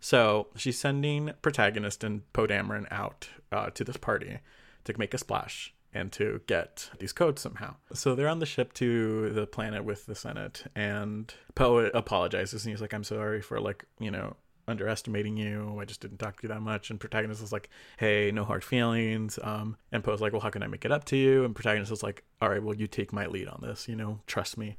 So, 0.00 0.48
she's 0.54 0.78
sending 0.78 1.32
protagonist 1.42 2.04
and 2.04 2.30
Poe 2.32 2.46
Dameron 2.46 2.86
out 2.90 3.28
uh, 3.50 3.70
to 3.70 3.82
this 3.84 3.96
party 3.96 4.38
to 4.84 4.98
make 4.98 5.14
a 5.14 5.18
splash 5.18 5.74
and 5.92 6.12
to 6.12 6.40
get 6.46 6.90
these 6.98 7.12
codes 7.12 7.40
somehow. 7.40 7.74
So 7.94 8.14
they're 8.14 8.28
on 8.28 8.38
the 8.38 8.46
ship 8.46 8.72
to 8.74 9.30
the 9.30 9.46
planet 9.46 9.82
with 9.84 10.04
the 10.06 10.14
Senate, 10.14 10.64
and 10.74 11.32
Poe 11.54 11.86
apologizes 11.86 12.64
and 12.64 12.72
he's 12.72 12.82
like, 12.82 12.92
"I'm 12.92 13.04
sorry 13.04 13.40
for 13.40 13.58
like 13.60 13.84
you 13.98 14.10
know 14.10 14.36
underestimating 14.68 15.36
you. 15.36 15.78
I 15.80 15.84
just 15.84 16.00
didn't 16.00 16.18
talk 16.18 16.36
to 16.36 16.42
you 16.44 16.48
that 16.48 16.62
much." 16.62 16.90
And 16.90 17.00
protagonist 17.00 17.42
is 17.42 17.52
like, 17.52 17.68
"Hey, 17.98 18.30
no 18.32 18.44
hard 18.44 18.64
feelings." 18.64 19.38
Um, 19.42 19.76
and 19.92 20.02
Poe's 20.02 20.20
like, 20.20 20.32
"Well, 20.32 20.40
how 20.42 20.50
can 20.50 20.62
I 20.62 20.66
make 20.66 20.84
it 20.84 20.92
up 20.92 21.04
to 21.06 21.16
you?" 21.16 21.44
And 21.44 21.54
protagonist 21.54 21.92
is 21.92 22.02
like, 22.02 22.24
"All 22.40 22.48
right, 22.48 22.62
well, 22.62 22.74
you 22.74 22.86
take 22.86 23.12
my 23.12 23.26
lead 23.26 23.48
on 23.48 23.60
this. 23.62 23.88
You 23.88 23.96
know, 23.96 24.20
trust 24.26 24.56
me." 24.58 24.76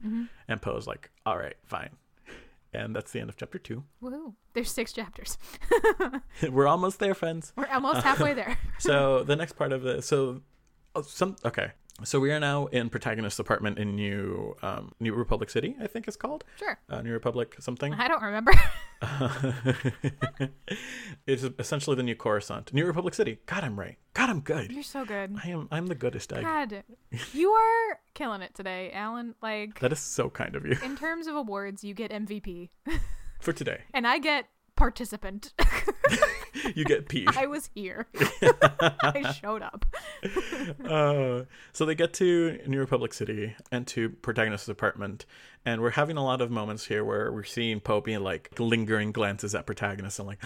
And 0.48 0.62
Poe's 0.62 0.88
like, 0.88 1.12
"All 1.26 1.38
right, 1.38 1.56
fine." 1.66 1.92
And 2.74 2.96
that's 2.96 3.12
the 3.12 3.20
end 3.20 3.30
of 3.30 3.38
chapter 3.38 3.58
two. 3.58 3.84
Woohoo. 4.04 4.34
There's 4.54 4.72
six 4.72 4.92
chapters. 4.94 5.38
We're 6.52 6.68
almost 6.68 7.00
there, 7.00 7.14
friends. 7.16 7.54
We're 7.56 7.68
almost 7.68 8.02
halfway 8.02 8.34
there. 8.34 8.58
so 8.80 9.24
the 9.24 9.36
next 9.36 9.54
part 9.54 9.72
of 9.72 9.82
the 9.84 10.02
so 10.02 10.42
oh, 10.94 11.02
some 11.02 11.38
okay 11.46 11.72
so 12.04 12.20
we 12.20 12.32
are 12.32 12.40
now 12.40 12.68
in 12.68 12.90
protagonist's 12.90 13.40
apartment 13.40 13.80
in 13.80 13.96
new 13.96 14.56
um 14.62 14.92
new 15.00 15.14
republic 15.14 15.50
city 15.50 15.76
i 15.82 15.88
think 15.88 16.08
it's 16.08 16.18
called. 16.18 16.44
Sure. 16.58 16.78
uh, 16.90 17.02
new 17.02 17.12
republic 17.12 17.56
something. 17.60 17.94
I 17.94 18.08
don't 18.08 18.22
remember. 18.22 18.54
it's 21.28 21.44
essentially 21.60 21.96
the 21.96 22.04
new 22.04 22.16
coruscant. 22.16 22.74
New 22.74 22.86
republic 22.86 23.14
city. 23.14 23.40
God 23.46 23.64
i'm 23.64 23.80
right. 23.80 23.98
God 24.14 24.30
i'm 24.30 24.42
good. 24.42 24.72
You're 24.72 24.84
so 24.84 25.06
good. 25.06 25.36
i 25.44 25.50
am 25.50 25.68
i'm 25.72 25.88
the 25.88 25.96
goodest 25.96 26.32
egg 26.34 26.44
God, 26.44 26.84
you 27.34 27.52
are 27.52 28.00
killing 28.14 28.42
it 28.42 28.54
today, 28.56 28.92
Alan. 28.92 29.36
Like, 29.42 29.80
that 29.80 29.92
is 29.92 30.00
so 30.00 30.30
kind 30.30 30.56
of 30.56 30.66
you. 30.66 30.78
in 30.84 30.96
terms 30.96 31.28
of 31.28 31.36
awards, 31.36 31.84
you 31.84 31.94
get 31.94 32.12
MVP, 32.12 32.70
for 33.40 33.54
today. 33.54 33.82
And 33.94 34.08
I 34.08 34.20
get 34.20 34.46
participant. 34.78 35.54
you 36.76 36.86
get 36.86 37.10
p 37.10 37.28
I 37.36 37.48
was 37.48 37.70
here. 37.76 38.08
I 39.02 39.34
showed 39.34 39.62
up. 39.62 39.86
uh, 40.86 41.44
so 41.74 41.86
they 41.86 41.96
get 41.96 42.14
to 42.16 42.60
New 42.66 42.80
Republic 42.80 43.14
City 43.14 43.56
and 43.72 43.86
to 43.88 44.10
protagonist's 44.10 44.70
apartment, 44.70 45.26
and 45.66 45.82
we're 45.82 45.92
having 45.92 46.16
a 46.16 46.24
lot 46.24 46.40
of 46.40 46.50
moments 46.50 46.86
here 46.86 47.04
where 47.04 47.32
we're 47.32 47.44
seeing 47.44 47.82
Poe 47.82 48.00
being 48.00 48.22
like 48.22 48.58
lingering 48.60 49.12
glances 49.12 49.54
at 49.54 49.66
protagonist 49.66 50.20
and 50.20 50.28
like, 50.28 50.42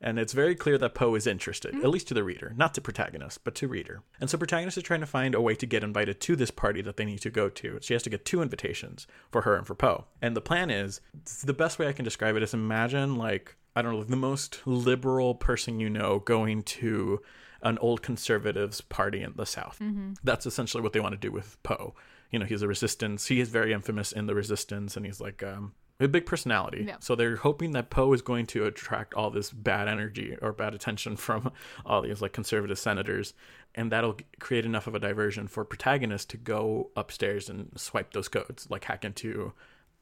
and 0.00 0.18
it's 0.18 0.32
very 0.32 0.54
clear 0.54 0.76
that 0.78 0.94
Poe 0.94 1.14
is 1.14 1.26
interested, 1.26 1.74
at 1.74 1.88
least 1.88 2.08
to 2.08 2.14
the 2.14 2.24
reader, 2.24 2.52
not 2.56 2.74
to 2.74 2.80
protagonist, 2.80 3.44
but 3.44 3.54
to 3.56 3.68
reader. 3.68 4.02
And 4.20 4.28
so 4.28 4.36
protagonist 4.36 4.76
is 4.76 4.82
trying 4.82 5.00
to 5.00 5.06
find 5.06 5.34
a 5.34 5.40
way 5.40 5.54
to 5.54 5.66
get 5.66 5.82
invited 5.82 6.20
to 6.20 6.36
this 6.36 6.50
party 6.50 6.82
that 6.82 6.96
they 6.96 7.04
need 7.04 7.20
to 7.20 7.30
go 7.30 7.48
to. 7.48 7.78
She 7.80 7.94
has 7.94 8.02
to 8.02 8.10
get 8.10 8.24
two 8.24 8.42
invitations 8.42 9.06
for 9.30 9.42
her 9.42 9.56
and 9.56 9.66
for 9.66 9.74
Poe. 9.74 10.04
And 10.20 10.36
the 10.36 10.42
plan 10.42 10.70
is 10.70 11.00
the 11.44 11.54
best 11.54 11.78
way 11.78 11.88
I 11.88 11.92
can 11.92 12.04
describe 12.04 12.36
it 12.36 12.42
is 12.42 12.52
imagine 12.54 13.16
like 13.16 13.56
I 13.74 13.82
don't 13.82 13.92
know 13.92 14.04
the 14.04 14.16
most 14.16 14.66
liberal 14.66 15.34
person 15.34 15.80
you 15.80 15.90
know 15.90 16.18
going 16.18 16.62
to 16.62 17.20
an 17.62 17.78
old 17.78 18.02
conservatives 18.02 18.80
party 18.80 19.22
in 19.22 19.32
the 19.36 19.46
South. 19.46 19.78
That's 20.22 20.46
essentially 20.46 20.82
what 20.82 20.92
they 20.92 21.00
want 21.00 21.14
to 21.14 21.20
do 21.20 21.32
with 21.32 21.60
Poe. 21.62 21.94
You 22.30 22.38
know, 22.38 22.44
he's 22.44 22.62
a 22.62 22.68
resistance. 22.68 23.26
He 23.28 23.40
is 23.40 23.48
very 23.48 23.72
infamous 23.72 24.12
in 24.12 24.26
the 24.26 24.34
resistance, 24.34 24.96
and 24.96 25.06
he's 25.06 25.20
like 25.20 25.42
um, 25.42 25.72
a 25.98 26.08
big 26.08 26.26
personality. 26.26 26.84
Yeah. 26.86 26.96
So 27.00 27.14
they're 27.14 27.36
hoping 27.36 27.72
that 27.72 27.90
Poe 27.90 28.12
is 28.12 28.22
going 28.22 28.46
to 28.48 28.64
attract 28.66 29.14
all 29.14 29.30
this 29.30 29.50
bad 29.50 29.88
energy 29.88 30.36
or 30.42 30.52
bad 30.52 30.74
attention 30.74 31.16
from 31.26 31.52
all 31.84 32.02
these 32.02 32.20
like 32.20 32.32
conservative 32.32 32.78
senators, 32.78 33.34
and 33.74 33.90
that'll 33.92 34.16
create 34.40 34.64
enough 34.64 34.86
of 34.86 34.94
a 34.94 34.98
diversion 34.98 35.46
for 35.46 35.64
protagonist 35.64 36.30
to 36.30 36.36
go 36.36 36.90
upstairs 36.96 37.48
and 37.48 37.70
swipe 37.76 38.12
those 38.12 38.28
codes, 38.28 38.66
like 38.70 38.84
hack 38.84 39.04
into 39.04 39.52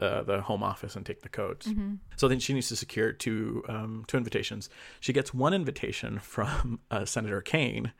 uh, 0.00 0.22
the 0.22 0.40
home 0.42 0.62
office 0.62 0.96
and 0.96 1.06
take 1.06 1.22
the 1.22 1.28
codes. 1.28 1.68
So 2.16 2.26
then 2.26 2.40
she 2.40 2.52
needs 2.52 2.68
to 2.68 2.76
secure 2.76 3.12
two 3.12 3.62
um, 3.68 4.04
two 4.08 4.16
invitations. 4.16 4.68
She 5.00 5.12
gets 5.12 5.32
one 5.32 5.54
invitation 5.54 6.18
from 6.22 6.80
uh, 6.90 7.04
Senator 7.04 7.40
Kane, 7.40 7.92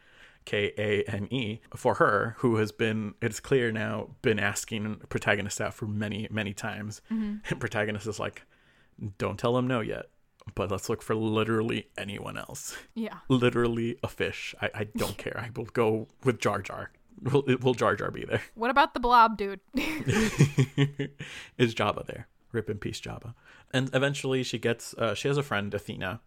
K 0.44 0.72
A 0.76 1.02
N 1.10 1.26
E, 1.32 1.60
for 1.74 1.94
her, 1.94 2.34
who 2.38 2.56
has 2.56 2.72
been 2.72 3.14
it's 3.22 3.40
clear 3.40 3.72
now 3.72 4.10
been 4.22 4.38
asking 4.38 5.00
protagonist 5.08 5.60
out 5.60 5.74
for 5.74 5.86
many 5.86 6.28
many 6.30 6.52
times. 6.52 7.00
And 7.10 7.42
protagonist 7.58 8.06
is 8.06 8.20
like, 8.20 8.42
"Don't 9.18 9.38
tell 9.38 9.56
him 9.56 9.66
no 9.66 9.80
yet." 9.80 10.06
But 10.54 10.70
let's 10.70 10.90
look 10.90 11.00
for 11.00 11.14
literally 11.14 11.88
anyone 11.96 12.36
else. 12.36 12.76
Yeah. 12.94 13.18
Literally 13.28 13.96
a 14.02 14.08
fish. 14.08 14.54
I, 14.60 14.70
I 14.74 14.84
don't 14.84 15.16
care. 15.24 15.38
I 15.38 15.48
will 15.56 15.64
go 15.64 16.08
with 16.22 16.38
Jar 16.38 16.60
Jar. 16.60 16.90
Will, 17.22 17.44
will 17.62 17.72
Jar 17.74 17.96
Jar 17.96 18.10
be 18.10 18.26
there? 18.26 18.42
What 18.54 18.70
about 18.70 18.92
the 18.92 19.00
blob 19.00 19.38
dude? 19.38 19.60
is 19.74 21.74
Jabba 21.74 22.04
there? 22.06 22.28
Rip 22.52 22.68
in 22.68 22.78
peace, 22.78 23.00
Jabba. 23.00 23.34
And 23.72 23.88
eventually, 23.94 24.42
she 24.42 24.58
gets. 24.58 24.92
Uh, 24.94 25.14
she 25.14 25.28
has 25.28 25.38
a 25.38 25.42
friend, 25.42 25.72
Athena, 25.72 26.20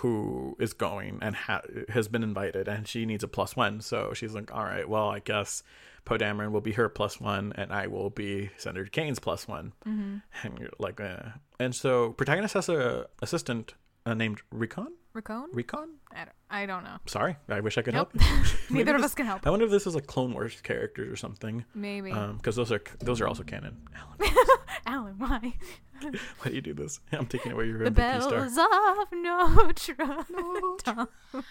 who 0.00 0.56
is 0.60 0.72
going 0.72 1.18
and 1.22 1.34
ha- 1.34 1.62
has 1.88 2.08
been 2.08 2.22
invited, 2.22 2.68
and 2.68 2.86
she 2.86 3.06
needs 3.06 3.24
a 3.24 3.28
plus 3.28 3.56
one. 3.56 3.80
So 3.80 4.12
she's 4.14 4.34
like, 4.34 4.52
"All 4.54 4.64
right, 4.64 4.88
well, 4.88 5.08
I 5.08 5.20
guess 5.20 5.62
Poe 6.04 6.18
Dameron 6.18 6.50
will 6.52 6.60
be 6.60 6.72
her 6.72 6.88
plus 6.88 7.20
one, 7.20 7.52
and 7.56 7.72
I 7.72 7.86
will 7.86 8.10
be 8.10 8.50
Senator 8.58 8.86
Kane's 8.86 9.18
plus 9.18 9.48
one." 9.48 9.72
And 9.84 10.58
you're 10.58 10.70
like, 10.78 11.00
eh. 11.00 11.22
and 11.58 11.74
so 11.74 12.12
protagonist 12.12 12.54
has 12.54 12.68
a 12.68 13.06
assistant 13.22 13.74
uh, 14.04 14.14
named 14.14 14.40
Recon. 14.50 14.92
Raccoon? 15.14 15.48
Recon. 15.54 15.88
I 16.12 16.18
don't, 16.18 16.28
I 16.50 16.66
don't 16.66 16.84
know. 16.84 16.98
Sorry, 17.06 17.36
I 17.48 17.60
wish 17.60 17.78
I 17.78 17.82
could 17.82 17.94
Nope. 17.94 18.12
help. 18.20 18.44
Neither 18.70 18.94
of 18.96 19.00
this- 19.00 19.12
us 19.12 19.14
can 19.14 19.24
help. 19.24 19.46
I 19.46 19.50
wonder 19.50 19.64
if 19.64 19.70
this 19.70 19.86
is 19.86 19.94
like 19.94 20.06
Clone 20.06 20.34
Wars 20.34 20.60
characters 20.60 21.10
or 21.10 21.16
something. 21.16 21.64
Maybe. 21.74 22.12
Because 22.12 22.54
those 22.54 22.70
are 22.70 22.82
those 23.00 23.22
are 23.22 23.26
also 23.26 23.42
canon. 23.42 23.78
Alan, 23.96 24.34
Alan, 24.86 25.14
why? 25.16 25.54
why 26.38 26.48
do 26.48 26.54
you 26.54 26.60
do 26.60 26.74
this? 26.74 27.00
I'm 27.12 27.26
taking 27.26 27.52
away 27.52 27.66
your 27.66 27.78
The 27.84 27.90
MVP 27.90 28.22
star. 28.22 28.30
bells 28.30 28.58
of 28.58 29.12
Notre 29.12 29.94
Dame. 30.84 31.08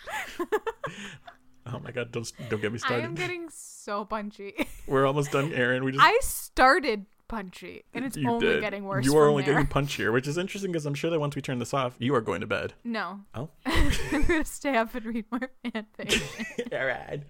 Oh 1.68 1.80
my 1.80 1.90
god, 1.90 2.12
don't 2.12 2.32
don't 2.50 2.62
get 2.62 2.72
me 2.72 2.78
started. 2.78 3.02
I 3.02 3.06
am 3.06 3.16
getting 3.16 3.50
so 3.52 4.06
punchy. 4.06 4.54
We're 4.88 5.08
almost 5.08 5.32
done, 5.32 5.52
Erin. 5.52 5.84
We 5.84 5.94
just 5.94 6.04
I 6.04 6.16
started 6.22 7.08
punchy, 7.28 7.86
and 7.92 8.06
it's 8.06 8.16
you 8.16 8.30
only 8.30 8.46
did. 8.46 8.62
getting 8.62 8.84
worse. 8.84 9.04
You 9.04 9.18
are 9.18 9.28
only 9.28 9.42
there. 9.42 9.56
getting 9.56 9.68
punchier, 9.68 10.14
which 10.14 10.28
is 10.28 10.38
interesting 10.38 10.72
because 10.72 10.86
I'm 10.86 10.94
sure 10.94 11.10
that 11.10 11.20
once 11.20 11.36
we 11.36 11.42
turn 11.42 11.58
this 11.58 11.74
off, 11.74 11.96
you 11.98 12.14
are 12.14 12.22
going 12.22 12.42
to 12.42 12.46
bed. 12.48 12.74
No. 12.84 13.22
Oh. 13.34 13.50
I'm 13.66 13.90
gonna 14.28 14.46
stay 14.46 14.78
up 14.78 14.94
and 14.94 15.06
read 15.08 15.26
more 15.32 15.50
fanfic. 15.66 16.72
All 16.80 16.86
right. 16.86 17.24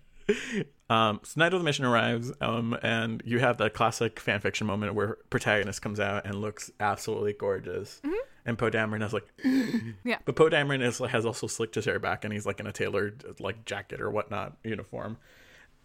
Um, 0.88 1.19
so 1.23 1.39
night 1.39 1.53
of 1.53 1.59
the 1.59 1.63
mission 1.63 1.83
arrives, 1.83 2.31
um, 2.41 2.77
and 2.83 3.21
you 3.25 3.39
have 3.39 3.57
that 3.57 3.73
classic 3.73 4.19
fan 4.19 4.39
fiction 4.39 4.67
moment 4.67 4.93
where 4.93 5.17
protagonist 5.31 5.81
comes 5.81 5.99
out 5.99 6.25
and 6.25 6.35
looks 6.41 6.69
absolutely 6.79 7.33
gorgeous, 7.33 8.01
and 8.45 8.55
Poe 8.57 8.69
Dameron 8.69 9.03
is 9.03 9.11
like, 9.13 9.25
Mm-hmm. 9.43 9.89
Yeah. 10.03 10.19
But 10.25 10.35
Poe 10.35 10.49
Dameron 10.49 10.83
is 10.83 10.99
has 10.99 11.25
also 11.25 11.47
slicked 11.47 11.73
his 11.75 11.85
hair 11.85 11.97
back, 11.99 12.23
and 12.23 12.31
he's 12.31 12.45
like 12.45 12.59
in 12.59 12.67
a 12.67 12.71
tailored 12.71 13.23
like 13.39 13.65
jacket 13.65 13.99
or 13.99 14.11
whatnot 14.11 14.57
uniform, 14.63 15.17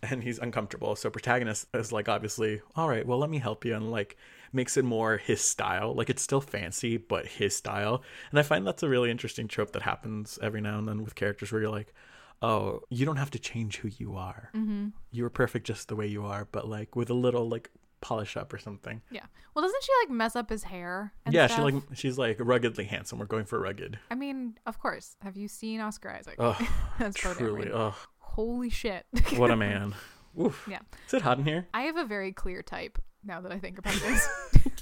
and 0.03 0.23
he's 0.23 0.39
uncomfortable. 0.39 0.95
So 0.97 1.09
protagonist 1.09 1.67
is 1.73 1.93
like, 1.93 2.09
obviously, 2.11 2.61
all 2.77 2.89
right, 2.89 3.07
well, 3.07 3.19
let 3.19 3.31
me 3.31 3.39
help 3.39 3.65
you, 3.65 3.75
and 3.75 3.91
like 3.91 4.19
makes 4.53 4.77
it 4.77 4.85
more 4.85 5.17
his 5.17 5.41
style. 5.41 5.95
Like 5.95 6.11
it's 6.11 6.21
still 6.23 6.41
fancy, 6.43 6.99
but 6.99 7.25
his 7.25 7.57
style. 7.57 8.03
And 8.31 8.39
I 8.39 8.43
find 8.43 8.67
that's 8.67 8.83
a 8.83 8.89
really 8.89 9.11
interesting 9.11 9.49
trope 9.49 9.73
that 9.73 9.83
happens 9.83 10.39
every 10.43 10.61
now 10.61 10.79
and 10.79 10.87
then 10.87 11.05
with 11.05 11.15
characters 11.15 11.53
where 11.53 11.63
you're 11.63 11.71
like, 11.71 11.95
oh, 12.43 12.81
you 12.89 13.05
don't 13.07 13.17
have 13.17 13.31
to 13.31 13.39
change 13.39 13.79
who 13.79 13.89
you 13.99 14.17
are. 14.17 14.51
Mm-hmm. 14.55 14.89
You 15.11 15.23
were 15.23 15.31
perfect 15.31 15.67
just 15.67 15.89
the 15.89 15.97
way 15.97 16.07
you 16.07 16.25
are, 16.25 16.47
but 16.53 16.69
like 16.69 16.97
with 16.97 17.11
a 17.11 17.15
little 17.15 17.49
like 17.49 17.71
polish 18.01 18.37
up 18.37 18.53
or 18.53 18.59
something. 18.59 19.03
yeah. 19.11 19.27
Well, 19.55 19.63
doesn't 19.65 19.83
she 19.83 19.93
like 20.05 20.11
mess 20.11 20.37
up 20.37 20.49
his 20.49 20.63
hair? 20.65 21.13
Yeah, 21.29 21.47
stuff? 21.47 21.59
she 21.59 21.63
like 21.63 21.83
she's 21.95 22.17
like 22.19 22.37
ruggedly 22.41 22.85
handsome. 22.85 23.19
We're 23.19 23.27
going 23.27 23.45
for 23.45 23.59
rugged. 23.61 23.99
I 24.11 24.15
mean, 24.15 24.57
of 24.65 24.79
course. 24.79 25.17
Have 25.23 25.37
you 25.37 25.49
seen 25.49 25.81
Oscar 25.81 26.11
Isaac? 26.11 26.37
Oh, 26.39 26.57
That's 26.99 27.17
truly. 27.17 27.71
Oh, 27.73 27.95
Holy 28.19 28.71
shit. 28.71 29.05
what 29.37 29.51
a 29.51 29.57
man. 29.67 29.95
Oof. 30.41 30.67
yeah. 30.71 30.79
Is 31.09 31.15
it 31.15 31.23
hot 31.23 31.39
in 31.39 31.45
here? 31.45 31.67
I 31.75 31.83
have 31.83 31.97
a 31.97 32.05
very 32.05 32.33
clear 32.33 32.63
type 32.63 32.99
now 33.25 33.41
that 33.41 33.51
I 33.53 33.59
think 33.59 33.79
about 33.79 33.95
this. 34.01 34.29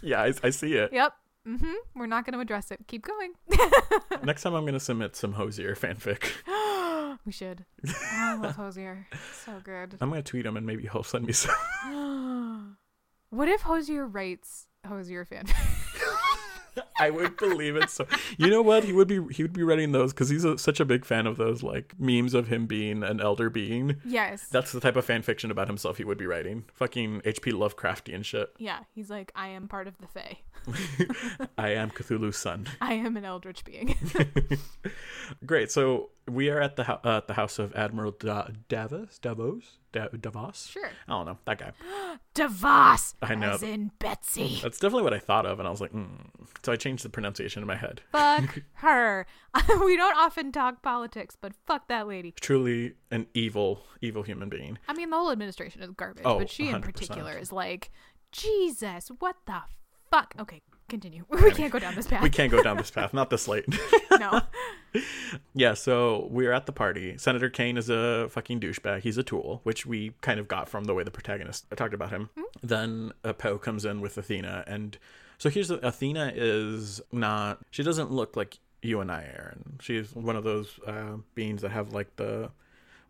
Yeah, 0.02 0.22
I, 0.22 0.32
I 0.44 0.50
see 0.50 0.74
it. 0.74 0.92
yep. 0.92 1.14
Mm-hmm. 1.46 1.72
We're 1.96 2.06
not 2.06 2.26
going 2.26 2.34
to 2.34 2.40
address 2.40 2.70
it. 2.70 2.80
Keep 2.88 3.06
going. 3.06 3.32
Next 4.22 4.42
time 4.42 4.52
I'm 4.54 4.66
gonna 4.66 4.78
submit 4.78 5.16
some 5.16 5.32
Hozier 5.32 5.74
fanfic. 5.74 6.24
we 7.28 7.32
should. 7.32 7.66
Oh, 7.86 7.92
I 8.10 8.34
love 8.36 8.56
Hozier. 8.56 9.06
So 9.44 9.60
good. 9.62 9.96
I'm 10.00 10.08
gonna 10.08 10.22
tweet 10.22 10.46
him 10.46 10.56
and 10.56 10.64
maybe 10.64 10.88
he'll 10.90 11.02
send 11.02 11.26
me 11.26 11.34
some. 11.34 11.54
what 13.28 13.48
if 13.48 13.60
Hozier 13.60 14.06
writes 14.06 14.66
Hozier 14.86 15.26
fan? 15.26 15.44
I 17.00 17.10
would 17.10 17.36
believe 17.36 17.76
it. 17.76 17.90
So 17.90 18.06
you 18.36 18.48
know 18.48 18.62
what? 18.62 18.84
He 18.84 18.92
would 18.92 19.08
be 19.08 19.20
he 19.32 19.42
would 19.42 19.52
be 19.52 19.62
writing 19.62 19.92
those 19.92 20.12
because 20.12 20.28
he's 20.28 20.44
a, 20.44 20.58
such 20.58 20.80
a 20.80 20.84
big 20.84 21.04
fan 21.04 21.26
of 21.26 21.36
those 21.36 21.62
like 21.62 21.94
memes 21.98 22.34
of 22.34 22.48
him 22.48 22.66
being 22.66 23.02
an 23.02 23.20
elder 23.20 23.50
being. 23.50 23.96
yes. 24.04 24.46
That's 24.48 24.72
the 24.72 24.80
type 24.80 24.96
of 24.96 25.04
fan 25.04 25.22
fiction 25.22 25.50
about 25.50 25.68
himself 25.68 25.98
he 25.98 26.04
would 26.04 26.18
be 26.18 26.26
writing. 26.26 26.64
Fucking 26.74 27.22
H.P. 27.24 27.52
Lovecraftian 27.52 28.24
shit. 28.24 28.50
yeah. 28.58 28.80
He's 28.94 29.10
like, 29.10 29.32
I 29.34 29.48
am 29.48 29.68
part 29.68 29.86
of 29.86 29.96
the 29.98 30.06
Fae. 30.06 30.38
I 31.58 31.70
am 31.70 31.90
Cthulhu's 31.90 32.36
son. 32.36 32.66
I 32.80 32.94
am 32.94 33.16
an 33.16 33.24
eldritch 33.24 33.64
being. 33.64 33.96
Great. 35.46 35.70
So 35.70 36.10
we 36.26 36.50
are 36.50 36.60
at 36.60 36.76
the 36.76 36.84
hou- 36.84 36.98
uh, 37.04 37.18
at 37.18 37.26
the 37.26 37.34
house 37.34 37.58
of 37.58 37.74
Admiral 37.74 38.12
da- 38.12 38.48
Davos. 38.68 39.18
Davos. 39.18 39.78
Da- 39.92 40.08
Davos. 40.08 40.66
sure. 40.66 40.90
I 41.06 41.12
don't 41.12 41.26
know 41.26 41.38
that 41.44 41.58
guy. 41.58 41.72
Davos. 42.34 43.14
I 43.22 43.34
know. 43.34 43.52
As 43.52 43.62
in 43.62 43.90
Betsy. 43.98 44.58
That's 44.62 44.78
definitely 44.78 45.04
what 45.04 45.14
I 45.14 45.18
thought 45.18 45.46
of, 45.46 45.58
and 45.58 45.66
I 45.66 45.70
was 45.70 45.80
like, 45.80 45.92
mm. 45.92 46.08
so 46.62 46.72
I 46.72 46.76
changed 46.76 46.87
the 46.96 47.08
pronunciation 47.08 47.62
in 47.62 47.66
my 47.66 47.76
head. 47.76 48.00
Fuck 48.12 48.62
her. 48.74 49.26
we 49.84 49.96
don't 49.96 50.16
often 50.16 50.52
talk 50.52 50.82
politics, 50.82 51.36
but 51.40 51.52
fuck 51.66 51.88
that 51.88 52.06
lady. 52.08 52.32
Truly 52.40 52.94
an 53.10 53.26
evil, 53.34 53.82
evil 54.00 54.22
human 54.22 54.48
being. 54.48 54.78
I 54.88 54.94
mean, 54.94 55.10
the 55.10 55.16
whole 55.16 55.30
administration 55.30 55.82
is 55.82 55.90
garbage, 55.90 56.22
Oh, 56.26 56.38
but 56.38 56.50
she 56.50 56.68
in 56.68 56.76
100%. 56.76 56.82
particular 56.82 57.32
is 57.38 57.52
like, 57.52 57.90
Jesus, 58.32 59.10
what 59.18 59.36
the 59.46 59.60
fuck? 60.10 60.34
Okay, 60.38 60.60
continue. 60.88 61.24
We 61.28 61.50
can't 61.52 61.72
go 61.72 61.78
down 61.78 61.94
this 61.94 62.06
path. 62.06 62.22
We 62.22 62.30
can't 62.30 62.50
go 62.52 62.62
down 62.62 62.76
this 62.76 62.90
path. 62.90 63.12
Not 63.14 63.30
this 63.30 63.48
late. 63.48 63.64
no. 64.18 64.40
yeah. 65.54 65.74
So 65.74 66.28
we're 66.30 66.52
at 66.52 66.66
the 66.66 66.72
party. 66.72 67.16
Senator 67.18 67.48
Kane 67.50 67.76
is 67.76 67.88
a 67.90 68.28
fucking 68.30 68.60
douchebag. 68.60 69.00
He's 69.00 69.18
a 69.18 69.22
tool, 69.22 69.60
which 69.64 69.86
we 69.86 70.12
kind 70.20 70.38
of 70.38 70.46
got 70.48 70.68
from 70.68 70.84
the 70.84 70.94
way 70.94 71.02
the 71.04 71.10
protagonist 71.10 71.66
talked 71.76 71.94
about 71.94 72.10
him. 72.10 72.30
Then 72.62 73.12
uh, 73.24 73.32
Poe 73.32 73.58
comes 73.58 73.84
in 73.84 74.00
with 74.00 74.16
Athena, 74.18 74.64
and 74.66 74.98
so 75.38 75.48
here's 75.50 75.68
the, 75.68 75.86
Athena 75.86 76.32
is 76.34 77.00
not. 77.12 77.60
She 77.70 77.82
doesn't 77.82 78.10
look 78.10 78.36
like 78.36 78.58
you 78.82 79.00
and 79.00 79.10
I, 79.10 79.24
Erin. 79.36 79.78
She's 79.80 80.14
one 80.14 80.36
of 80.36 80.44
those 80.44 80.78
uh, 80.86 81.16
beings 81.34 81.62
that 81.62 81.70
have 81.70 81.92
like 81.92 82.16
the 82.16 82.50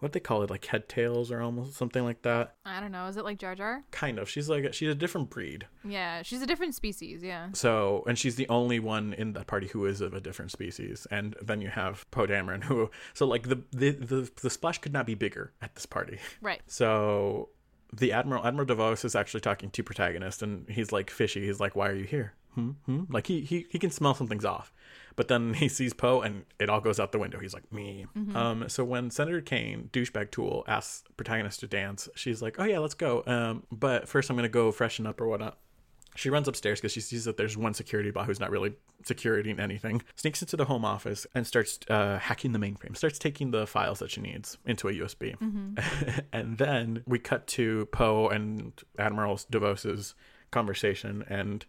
what 0.00 0.12
they 0.12 0.20
call 0.20 0.42
it, 0.42 0.50
like 0.50 0.64
head 0.66 0.88
tails 0.88 1.32
or 1.32 1.40
almost 1.40 1.74
something 1.74 2.04
like 2.04 2.22
that. 2.22 2.54
I 2.64 2.80
don't 2.80 2.92
know. 2.92 3.06
Is 3.06 3.16
it 3.16 3.24
like 3.24 3.38
Jar 3.38 3.54
Jar? 3.54 3.82
Kind 3.90 4.18
of. 4.18 4.28
She's 4.30 4.48
like 4.48 4.72
she's 4.72 4.90
a 4.90 4.94
different 4.94 5.30
breed. 5.30 5.66
Yeah, 5.84 6.22
she's 6.22 6.40
a 6.42 6.46
different 6.46 6.74
species. 6.74 7.22
Yeah. 7.22 7.48
So, 7.52 8.04
and 8.06 8.18
she's 8.18 8.36
the 8.36 8.48
only 8.48 8.78
one 8.78 9.12
in 9.14 9.32
that 9.32 9.46
party 9.46 9.66
who 9.68 9.86
is 9.86 10.00
of 10.00 10.14
a 10.14 10.20
different 10.20 10.52
species. 10.52 11.06
And 11.10 11.34
then 11.42 11.60
you 11.60 11.68
have 11.68 12.08
Poe 12.10 12.26
Dameron, 12.26 12.64
who, 12.64 12.90
so 13.14 13.26
like 13.26 13.48
the, 13.48 13.62
the 13.72 13.90
the 13.90 14.30
the 14.42 14.50
splash 14.50 14.78
could 14.78 14.92
not 14.92 15.06
be 15.06 15.14
bigger 15.14 15.52
at 15.60 15.74
this 15.74 15.86
party. 15.86 16.18
Right. 16.40 16.62
So, 16.66 17.48
the 17.92 18.12
admiral 18.12 18.46
Admiral 18.46 18.66
Davos 18.66 19.04
is 19.04 19.14
actually 19.14 19.40
talking 19.40 19.70
to 19.70 19.82
protagonist, 19.82 20.42
and 20.42 20.68
he's 20.68 20.92
like 20.92 21.10
fishy. 21.10 21.46
He's 21.46 21.60
like, 21.60 21.74
"Why 21.76 21.88
are 21.88 21.94
you 21.94 22.04
here?" 22.04 22.34
Hmm? 22.54 22.70
Hmm? 22.86 23.04
Like 23.10 23.26
he 23.26 23.40
he 23.42 23.66
he 23.70 23.78
can 23.78 23.90
smell 23.90 24.14
something's 24.14 24.44
off. 24.44 24.72
But 25.16 25.28
then 25.28 25.54
he 25.54 25.68
sees 25.68 25.92
Poe, 25.94 26.20
and 26.20 26.44
it 26.60 26.70
all 26.70 26.80
goes 26.80 27.00
out 27.00 27.12
the 27.12 27.18
window. 27.18 27.38
He's 27.40 27.54
like, 27.54 27.72
"Me." 27.72 28.06
Um. 28.34 28.68
So 28.68 28.84
when 28.84 29.10
Senator 29.10 29.40
Kane, 29.40 29.90
douchebag 29.92 30.30
tool, 30.30 30.64
asks 30.68 31.02
protagonist 31.16 31.60
to 31.60 31.66
dance, 31.66 32.08
she's 32.14 32.40
like, 32.42 32.56
"Oh 32.60 32.64
yeah, 32.64 32.78
let's 32.78 32.94
go." 32.94 33.22
Um. 33.26 33.64
But 33.72 34.08
first, 34.08 34.30
I'm 34.30 34.36
gonna 34.36 34.48
go 34.48 34.70
freshen 34.70 35.06
up 35.06 35.20
or 35.20 35.28
whatnot. 35.28 35.58
She 36.18 36.30
runs 36.30 36.48
upstairs 36.48 36.80
because 36.80 36.90
she 36.90 37.00
sees 37.00 37.26
that 37.26 37.36
there's 37.36 37.56
one 37.56 37.74
security 37.74 38.10
bot 38.10 38.26
who's 38.26 38.40
not 38.40 38.50
really 38.50 38.74
securing 39.04 39.60
anything. 39.60 40.02
Sneaks 40.16 40.42
into 40.42 40.56
the 40.56 40.64
home 40.64 40.84
office 40.84 41.28
and 41.32 41.46
starts 41.46 41.78
uh, 41.88 42.18
hacking 42.18 42.50
the 42.50 42.58
mainframe. 42.58 42.96
Starts 42.96 43.20
taking 43.20 43.52
the 43.52 43.68
files 43.68 44.00
that 44.00 44.10
she 44.10 44.20
needs 44.20 44.58
into 44.66 44.88
a 44.88 44.92
USB. 44.92 45.36
and 46.32 46.58
then 46.58 47.04
we 47.06 47.20
cut 47.20 47.46
to 47.46 47.86
Poe 47.92 48.28
and 48.30 48.72
Admiral 48.98 49.38
Devos's 49.48 50.16
conversation, 50.50 51.24
and 51.28 51.64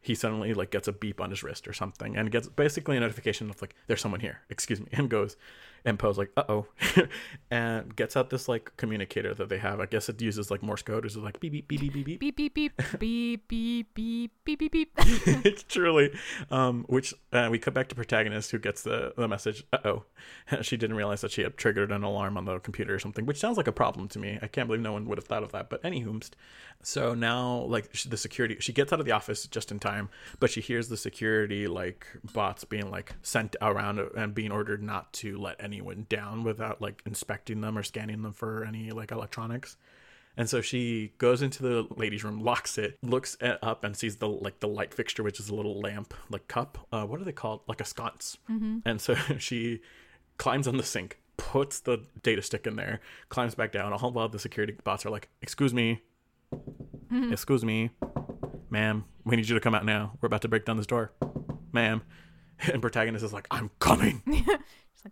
he 0.00 0.14
suddenly 0.14 0.54
like 0.54 0.70
gets 0.70 0.86
a 0.86 0.92
beep 0.92 1.20
on 1.20 1.30
his 1.30 1.42
wrist 1.42 1.66
or 1.66 1.72
something, 1.72 2.16
and 2.16 2.30
gets 2.30 2.46
basically 2.46 2.96
a 2.96 3.00
notification 3.00 3.50
of 3.50 3.60
like 3.60 3.74
there's 3.88 4.00
someone 4.00 4.20
here. 4.20 4.42
Excuse 4.48 4.78
me, 4.80 4.86
and 4.92 5.10
goes, 5.10 5.36
And 5.84 5.98
Poe's 5.98 6.18
like, 6.18 6.30
uh 6.36 6.44
oh, 6.48 6.66
and 7.50 7.94
gets 7.94 8.16
out 8.16 8.30
this 8.30 8.48
like 8.48 8.72
communicator 8.76 9.34
that 9.34 9.48
they 9.48 9.58
have. 9.58 9.80
I 9.80 9.86
guess 9.86 10.08
it 10.08 10.20
uses 10.20 10.50
like 10.50 10.62
Morse 10.62 10.82
code. 10.82 11.04
It's 11.04 11.16
like 11.16 11.40
beep 11.40 11.52
beep 11.52 11.68
beep 11.68 11.80
beep 11.80 11.92
beep 11.92 12.20
beep. 12.20 12.20
beep 12.20 12.36
beep 12.36 12.54
beep 12.54 12.72
beep 12.98 13.48
beep 13.48 13.94
beep 13.94 14.32
beep 14.44 14.58
beep 14.58 14.72
beep. 14.72 14.92
it's 15.44 15.62
truly, 15.68 16.12
um, 16.50 16.84
which 16.88 17.14
uh, 17.32 17.48
we 17.50 17.58
cut 17.58 17.74
back 17.74 17.88
to 17.88 17.94
protagonist 17.94 18.50
who 18.50 18.58
gets 18.58 18.82
the 18.82 19.12
the 19.16 19.28
message. 19.28 19.64
Uh 19.72 19.78
oh, 19.84 20.04
she 20.62 20.76
didn't 20.76 20.96
realize 20.96 21.20
that 21.20 21.30
she 21.30 21.42
had 21.42 21.56
triggered 21.56 21.92
an 21.92 22.02
alarm 22.02 22.36
on 22.36 22.44
the 22.44 22.58
computer 22.60 22.94
or 22.94 22.98
something, 22.98 23.26
which 23.26 23.38
sounds 23.38 23.56
like 23.56 23.68
a 23.68 23.72
problem 23.72 24.08
to 24.08 24.18
me. 24.18 24.38
I 24.42 24.46
can't 24.46 24.68
believe 24.68 24.82
no 24.82 24.92
one 24.92 25.06
would 25.08 25.18
have 25.18 25.26
thought 25.26 25.42
of 25.42 25.52
that. 25.52 25.70
But 25.70 25.82
anywhoomst, 25.82 26.30
so 26.82 27.14
now 27.14 27.64
like 27.64 27.92
the 27.92 28.16
security, 28.16 28.56
she 28.60 28.72
gets 28.72 28.92
out 28.92 29.00
of 29.00 29.06
the 29.06 29.12
office 29.12 29.46
just 29.46 29.72
in 29.72 29.78
time, 29.78 30.08
but 30.40 30.50
she 30.50 30.60
hears 30.60 30.88
the 30.88 30.96
security 30.96 31.66
like 31.66 32.06
bots 32.32 32.64
being 32.64 32.90
like 32.90 33.14
sent 33.22 33.56
around 33.60 33.98
and 33.98 34.34
being 34.34 34.52
ordered 34.52 34.82
not 34.82 35.12
to 35.14 35.38
let 35.38 35.58
anyone 35.78 36.06
down 36.08 36.42
without 36.44 36.80
like 36.80 37.02
inspecting 37.06 37.60
them 37.60 37.78
or 37.78 37.82
scanning 37.82 38.22
them 38.22 38.32
for 38.32 38.64
any 38.64 38.90
like 38.90 39.12
electronics. 39.12 39.76
And 40.36 40.48
so 40.48 40.60
she 40.60 41.12
goes 41.18 41.42
into 41.42 41.62
the 41.62 41.86
ladies' 41.96 42.22
room, 42.22 42.40
locks 42.40 42.78
it, 42.78 42.96
looks 43.02 43.36
up, 43.40 43.82
and 43.82 43.96
sees 43.96 44.16
the 44.16 44.28
like 44.28 44.60
the 44.60 44.68
light 44.68 44.94
fixture, 44.94 45.22
which 45.24 45.40
is 45.40 45.48
a 45.48 45.54
little 45.54 45.80
lamp, 45.80 46.14
like 46.30 46.46
cup. 46.46 46.86
Uh, 46.92 47.04
what 47.04 47.20
are 47.20 47.24
they 47.24 47.32
called? 47.32 47.60
Like 47.66 47.80
a 47.80 47.84
sconce. 47.84 48.36
And 48.84 49.00
so 49.00 49.14
she 49.38 49.80
climbs 50.36 50.68
on 50.68 50.76
the 50.76 50.84
sink, 50.84 51.18
puts 51.36 51.80
the 51.80 52.04
data 52.22 52.42
stick 52.42 52.66
in 52.66 52.76
there, 52.76 53.00
climbs 53.30 53.54
back 53.56 53.72
down. 53.72 53.92
All 53.92 54.12
while 54.12 54.28
the 54.28 54.38
security 54.38 54.76
bots 54.84 55.04
are 55.04 55.10
like, 55.10 55.28
"Excuse 55.42 55.74
me, 55.74 56.02
excuse 57.32 57.64
me, 57.64 57.90
ma'am, 58.70 59.04
we 59.24 59.34
need 59.36 59.48
you 59.48 59.54
to 59.56 59.60
come 59.60 59.74
out 59.74 59.84
now. 59.84 60.12
We're 60.20 60.28
about 60.28 60.42
to 60.42 60.48
break 60.48 60.64
down 60.64 60.76
this 60.76 60.86
door, 60.86 61.12
ma'am." 61.72 62.02
And 62.72 62.82
protagonist 62.82 63.24
is 63.24 63.32
like, 63.32 63.46
"I'm 63.52 63.70
coming." 63.78 64.20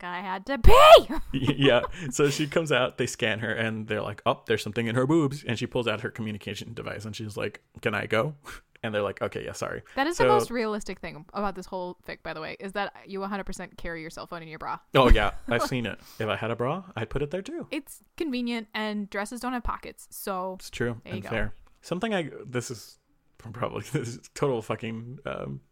Like, 0.02 0.04
I 0.04 0.20
had 0.20 0.44
to 0.46 0.58
pee. 0.58 1.08
yeah. 1.56 1.82
So 2.10 2.28
she 2.30 2.46
comes 2.46 2.70
out, 2.70 2.98
they 2.98 3.06
scan 3.06 3.38
her, 3.40 3.52
and 3.52 3.86
they're 3.86 4.02
like, 4.02 4.20
oh, 4.26 4.42
there's 4.46 4.62
something 4.62 4.86
in 4.86 4.94
her 4.94 5.06
boobs. 5.06 5.42
And 5.46 5.58
she 5.58 5.66
pulls 5.66 5.86
out 5.88 6.00
her 6.02 6.10
communication 6.10 6.74
device 6.74 7.04
and 7.04 7.14
she's 7.16 7.36
like, 7.36 7.62
can 7.80 7.94
I 7.94 8.06
go? 8.06 8.34
And 8.82 8.94
they're 8.94 9.02
like, 9.02 9.20
okay, 9.20 9.44
yeah, 9.44 9.52
sorry. 9.52 9.82
That 9.96 10.06
is 10.06 10.18
the 10.18 10.26
most 10.26 10.48
realistic 10.48 11.00
thing 11.00 11.24
about 11.32 11.56
this 11.56 11.66
whole 11.66 11.96
fic, 12.06 12.18
by 12.22 12.34
the 12.34 12.40
way, 12.40 12.56
is 12.60 12.72
that 12.72 12.92
you 13.06 13.18
100% 13.20 13.76
carry 13.78 14.00
your 14.00 14.10
cell 14.10 14.28
phone 14.28 14.42
in 14.42 14.48
your 14.48 14.60
bra. 14.60 14.78
Oh, 14.94 15.08
yeah, 15.10 15.32
I've 15.48 15.62
seen 15.62 15.86
it. 15.86 15.98
If 16.20 16.28
I 16.28 16.36
had 16.36 16.52
a 16.52 16.56
bra, 16.56 16.84
I'd 16.94 17.10
put 17.10 17.22
it 17.22 17.32
there 17.32 17.42
too. 17.42 17.66
It's 17.72 18.04
convenient, 18.16 18.68
and 18.74 19.10
dresses 19.10 19.40
don't 19.40 19.54
have 19.54 19.64
pockets, 19.64 20.06
so 20.10 20.56
It's 20.60 20.70
true 20.70 21.00
There 21.02 21.14
you 21.14 21.16
and 21.16 21.22
go. 21.24 21.28
fair. 21.30 21.54
Something 21.80 22.14
I, 22.14 22.30
this 22.46 22.70
is 22.70 22.98
probably, 23.38 23.82
this 23.92 24.08
is 24.08 24.30
total 24.34 24.62
fucking, 24.62 25.18
um, 25.24 25.62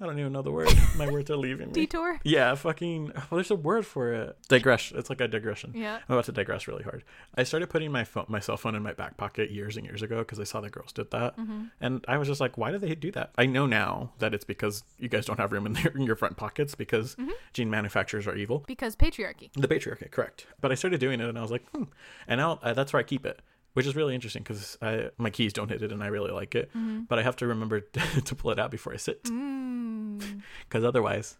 I 0.00 0.06
don't 0.06 0.18
even 0.18 0.32
know 0.32 0.42
the 0.42 0.50
word. 0.50 0.68
My 0.96 1.08
words 1.10 1.30
are 1.30 1.36
leaving 1.36 1.68
me. 1.68 1.72
detour. 1.72 2.18
Yeah, 2.24 2.54
fucking, 2.56 3.12
well, 3.14 3.26
there's 3.32 3.50
a 3.50 3.54
word 3.54 3.86
for 3.86 4.12
it. 4.12 4.36
Digress. 4.48 4.92
It's 4.94 5.08
like 5.08 5.20
a 5.20 5.28
digression. 5.28 5.72
Yeah. 5.74 5.96
I'm 6.08 6.14
about 6.14 6.24
to 6.26 6.32
digress 6.32 6.66
really 6.66 6.82
hard. 6.82 7.04
I 7.36 7.44
started 7.44 7.70
putting 7.70 7.92
my 7.92 8.02
phone, 8.04 8.26
my 8.28 8.40
cell 8.40 8.56
phone 8.56 8.74
in 8.74 8.82
my 8.82 8.92
back 8.92 9.16
pocket 9.16 9.50
years 9.50 9.76
and 9.76 9.86
years 9.86 10.02
ago 10.02 10.18
because 10.18 10.40
I 10.40 10.44
saw 10.44 10.60
the 10.60 10.70
girls 10.70 10.92
did 10.92 11.10
that, 11.12 11.36
Mm-hmm. 11.36 11.64
and 11.80 12.04
I 12.08 12.18
was 12.18 12.28
just 12.28 12.40
like, 12.40 12.58
why 12.58 12.70
do 12.72 12.78
they 12.78 12.94
do 12.94 13.10
that? 13.12 13.30
I 13.38 13.46
know 13.46 13.66
now 13.66 14.10
that 14.18 14.34
it's 14.34 14.44
because 14.44 14.82
you 14.98 15.08
guys 15.08 15.26
don't 15.26 15.38
have 15.38 15.52
room 15.52 15.66
in, 15.66 15.72
their, 15.74 15.92
in 15.94 16.02
your 16.02 16.16
front 16.16 16.36
pockets 16.36 16.74
because 16.74 17.14
Mm-hmm. 17.16 17.30
jean 17.52 17.70
manufacturers 17.70 18.26
are 18.26 18.34
evil. 18.36 18.64
Because 18.66 18.96
patriarchy. 18.96 19.50
The 19.54 19.68
patriarchy, 19.68 20.10
correct. 20.10 20.46
But 20.60 20.72
I 20.72 20.74
started 20.74 20.98
doing 21.00 21.20
it, 21.20 21.28
and 21.28 21.38
I 21.38 21.42
was 21.42 21.50
like, 21.50 21.64
hmm. 21.70 21.84
And 22.26 22.38
now 22.38 22.58
uh, 22.62 22.72
that's 22.72 22.92
where 22.92 23.00
I 23.00 23.04
keep 23.04 23.24
it, 23.26 23.40
which 23.74 23.86
is 23.86 23.94
really 23.94 24.14
interesting 24.14 24.42
because 24.42 24.78
my 25.18 25.30
keys 25.30 25.52
don't 25.52 25.68
hit 25.68 25.82
it, 25.82 25.92
and 25.92 26.02
I 26.02 26.06
really 26.08 26.30
like 26.32 26.54
it. 26.54 26.70
But 27.08 27.18
I 27.18 27.22
have 27.22 27.36
to 27.36 27.46
remember 27.46 27.80
to 28.24 28.34
pull 28.34 28.50
it 28.50 28.58
out 28.58 28.70
before 28.70 28.92
I 28.92 28.96
sit, 28.96 29.22
Mm. 29.24 30.42
because 30.68 30.84
otherwise, 30.84 31.36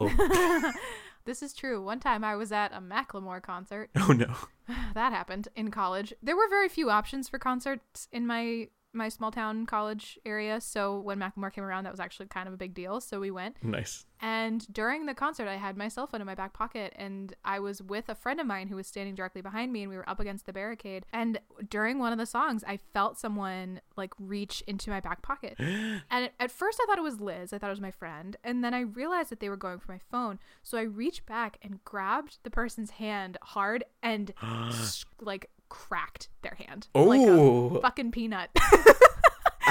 oh, 0.00 0.72
This 1.24 1.42
is 1.42 1.52
true. 1.52 1.82
One 1.82 2.00
time 2.00 2.24
I 2.24 2.36
was 2.36 2.52
at 2.52 2.72
a 2.72 2.80
Macklemore 2.80 3.42
concert. 3.42 3.90
oh 3.96 4.12
no, 4.12 4.34
that 4.94 5.12
happened 5.12 5.48
in 5.54 5.70
college. 5.70 6.14
There 6.22 6.36
were 6.36 6.48
very 6.48 6.68
few 6.70 6.88
options 6.90 7.28
for 7.28 7.38
concerts 7.38 8.08
in 8.12 8.26
my 8.26 8.68
my 8.94 9.08
small 9.08 9.30
town 9.30 9.66
college 9.66 10.18
area. 10.24 10.60
So 10.60 10.98
when 10.98 11.18
Macklemore 11.18 11.52
came 11.52 11.64
around, 11.64 11.84
that 11.84 11.92
was 11.92 12.00
actually 12.00 12.26
kind 12.26 12.48
of 12.48 12.54
a 12.54 12.56
big 12.56 12.74
deal. 12.74 13.00
So 13.00 13.20
we 13.20 13.30
went. 13.30 13.56
nice. 13.62 14.04
And 14.20 14.66
during 14.74 15.06
the 15.06 15.14
concert, 15.14 15.46
I 15.46 15.54
had 15.58 15.76
my 15.76 15.86
cell 15.86 16.08
phone 16.08 16.20
in 16.20 16.26
my 16.26 16.34
back 16.34 16.52
pocket, 16.52 16.92
and 16.96 17.32
I 17.44 17.60
was 17.60 17.80
with 17.80 18.08
a 18.08 18.16
friend 18.16 18.40
of 18.40 18.48
mine 18.48 18.66
who 18.66 18.74
was 18.74 18.88
standing 18.88 19.14
directly 19.14 19.42
behind 19.42 19.72
me, 19.72 19.82
and 19.82 19.90
we 19.90 19.96
were 19.96 20.08
up 20.10 20.18
against 20.18 20.44
the 20.46 20.52
barricade. 20.52 21.04
And 21.12 21.38
during 21.70 22.00
one 22.00 22.10
of 22.12 22.18
the 22.18 22.26
songs, 22.26 22.64
I 22.66 22.80
felt 22.92 23.16
someone 23.16 23.80
like 23.96 24.12
reach 24.18 24.60
into 24.66 24.90
my 24.90 24.98
back 24.98 25.22
pocket. 25.22 25.54
and 25.60 26.02
at- 26.10 26.32
at 26.40 26.50
first, 26.50 26.80
I 26.82 26.86
thought 26.86 26.98
it 26.98 27.02
was 27.02 27.20
Liz. 27.20 27.52
I 27.52 27.58
thought 27.58 27.68
it 27.68 27.70
was 27.70 27.80
my 27.80 27.92
friend. 27.92 28.36
And 28.42 28.64
then 28.64 28.74
I 28.74 28.80
realized 28.80 29.30
that 29.30 29.38
they 29.38 29.48
were 29.48 29.56
going 29.56 29.78
for 29.78 29.92
my 29.92 30.00
phone. 30.10 30.40
So 30.64 30.78
I 30.78 30.82
reached 30.82 31.24
back 31.24 31.58
and 31.62 31.84
grabbed 31.84 32.38
the 32.42 32.50
person's 32.50 32.90
hand 32.90 33.36
hard 33.42 33.84
and 34.02 34.32
like 35.20 35.48
cracked 35.68 36.28
their 36.42 36.56
hand. 36.66 36.88
Like 36.94 37.20
a 37.20 37.30
Oh, 37.30 37.80
fucking 37.80 38.10
peanut. 38.12 38.50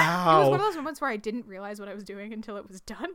was 0.00 0.48
one 0.50 0.60
of 0.60 0.66
those 0.66 0.76
moments 0.76 1.00
where 1.00 1.10
I 1.10 1.16
didn't 1.16 1.46
realize 1.46 1.80
what 1.80 1.88
I 1.88 1.94
was 1.94 2.04
doing 2.04 2.32
until 2.32 2.56
it 2.56 2.68
was 2.68 2.80
done. 2.80 3.10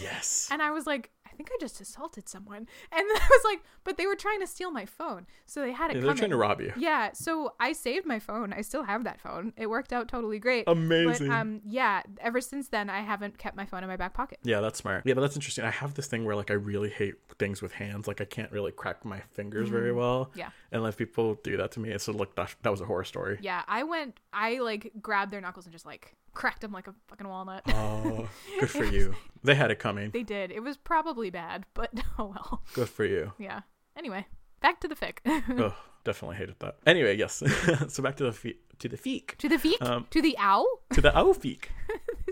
Yes. 0.00 0.48
And 0.52 0.60
I 0.60 0.70
was 0.72 0.84
like, 0.86 1.10
I 1.24 1.30
think 1.34 1.48
I 1.52 1.56
just 1.60 1.80
assaulted 1.80 2.28
someone. 2.28 2.66
And 2.92 3.00
then 3.08 3.16
I 3.16 3.28
was 3.30 3.40
like, 3.44 3.62
but 3.84 3.96
they 3.98 4.06
were 4.06 4.16
trying 4.16 4.40
to 4.40 4.46
steal 4.48 4.70
my 4.72 4.84
phone. 4.84 5.26
So 5.46 5.60
they 5.60 5.70
had 5.72 5.90
it 5.92 5.96
Yeah, 5.96 6.02
they're 6.02 6.14
trying 6.14 6.30
to 6.30 6.36
rob 6.36 6.60
you. 6.60 6.72
yeah, 6.76 7.12
so 7.12 7.54
I 7.60 7.72
saved 7.72 8.04
my 8.04 8.18
phone. 8.18 8.52
I 8.52 8.62
still 8.62 8.82
have 8.82 9.04
that 9.04 9.20
phone. 9.20 9.52
It 9.56 9.68
worked 9.70 9.92
out 9.92 10.08
totally 10.08 10.40
great. 10.40 10.64
Amazing. 10.66 11.28
But 11.28 11.34
um 11.36 11.60
yeah, 11.64 12.02
ever 12.20 12.40
since 12.40 12.68
then 12.68 12.90
I 12.90 13.00
haven't 13.00 13.38
kept 13.38 13.56
my 13.56 13.64
phone 13.64 13.82
in 13.84 13.88
my 13.88 13.96
back 13.96 14.12
pocket. 14.12 14.38
Yeah, 14.42 14.60
that's 14.60 14.78
smart. 14.80 15.04
Yeah, 15.06 15.14
but 15.14 15.20
that's 15.20 15.36
interesting. 15.36 15.64
I 15.64 15.70
have 15.70 15.94
this 15.94 16.08
thing 16.08 16.24
where 16.24 16.34
like 16.36 16.50
I 16.50 16.54
really 16.54 16.90
hate 16.90 17.14
things 17.38 17.62
with 17.62 17.72
hands. 17.74 18.08
Like 18.08 18.20
I 18.20 18.24
can't 18.24 18.50
really 18.50 18.72
crack 18.72 19.04
my 19.04 19.20
fingers 19.32 19.68
very 19.68 19.92
well. 19.92 20.26
Mm. 20.34 20.36
Yeah. 20.36 20.50
And 20.72 20.86
if 20.86 20.96
people 20.96 21.34
do 21.42 21.56
that 21.58 21.72
to 21.72 21.80
me, 21.80 21.90
it's 21.90 22.08
like 22.08 22.34
that, 22.36 22.54
that 22.62 22.70
was 22.70 22.80
a 22.80 22.86
horror 22.86 23.04
story. 23.04 23.38
Yeah, 23.42 23.62
I 23.68 23.82
went 23.84 24.18
I 24.32 24.58
like 24.58 24.90
grabbed 25.00 25.30
their 25.32 25.40
knuckles 25.40 25.66
and 25.66 25.72
just 25.72 25.86
like 25.86 26.14
cracked 26.34 26.62
them 26.62 26.72
like 26.72 26.86
a 26.88 26.94
fucking 27.08 27.28
walnut. 27.28 27.62
Oh, 27.68 28.28
good 28.60 28.70
for 28.70 28.84
you. 28.84 29.14
They 29.44 29.54
had 29.54 29.70
it 29.70 29.78
coming. 29.78 30.10
they 30.10 30.22
did. 30.22 30.50
It 30.50 30.60
was 30.60 30.76
probably 30.76 31.30
bad, 31.30 31.66
but 31.74 31.90
oh 32.18 32.26
well. 32.34 32.62
Good 32.74 32.88
for 32.88 33.04
you. 33.04 33.32
Yeah. 33.38 33.60
Anyway, 33.96 34.26
back 34.60 34.80
to 34.80 34.88
the 34.88 34.94
fic. 34.94 35.18
oh, 35.26 35.76
definitely 36.04 36.36
hated 36.36 36.56
that. 36.60 36.76
Anyway, 36.86 37.16
yes. 37.16 37.42
so 37.88 38.02
back 38.02 38.16
to 38.16 38.24
the 38.24 38.32
fe- 38.32 38.56
to 38.78 38.88
the 38.88 38.96
feek. 38.96 39.36
to 39.36 39.48
the 39.48 39.56
feek? 39.56 39.80
Um, 39.82 40.06
to 40.10 40.22
the 40.22 40.36
owl? 40.38 40.66
To 40.94 41.00
the 41.00 41.16
owl 41.16 41.34
feek. 41.34 41.66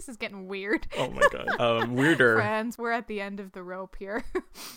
This 0.01 0.09
is 0.09 0.17
getting 0.17 0.49
weird. 0.49 0.87
Oh 0.97 1.11
my 1.11 1.21
god. 1.31 1.61
Um, 1.61 1.95
weirder. 1.95 2.37
Friends, 2.37 2.79
we're 2.79 2.91
at 2.91 3.07
the 3.07 3.21
end 3.21 3.39
of 3.39 3.53
the 3.53 3.63
rope 3.63 3.97
here. 3.99 4.25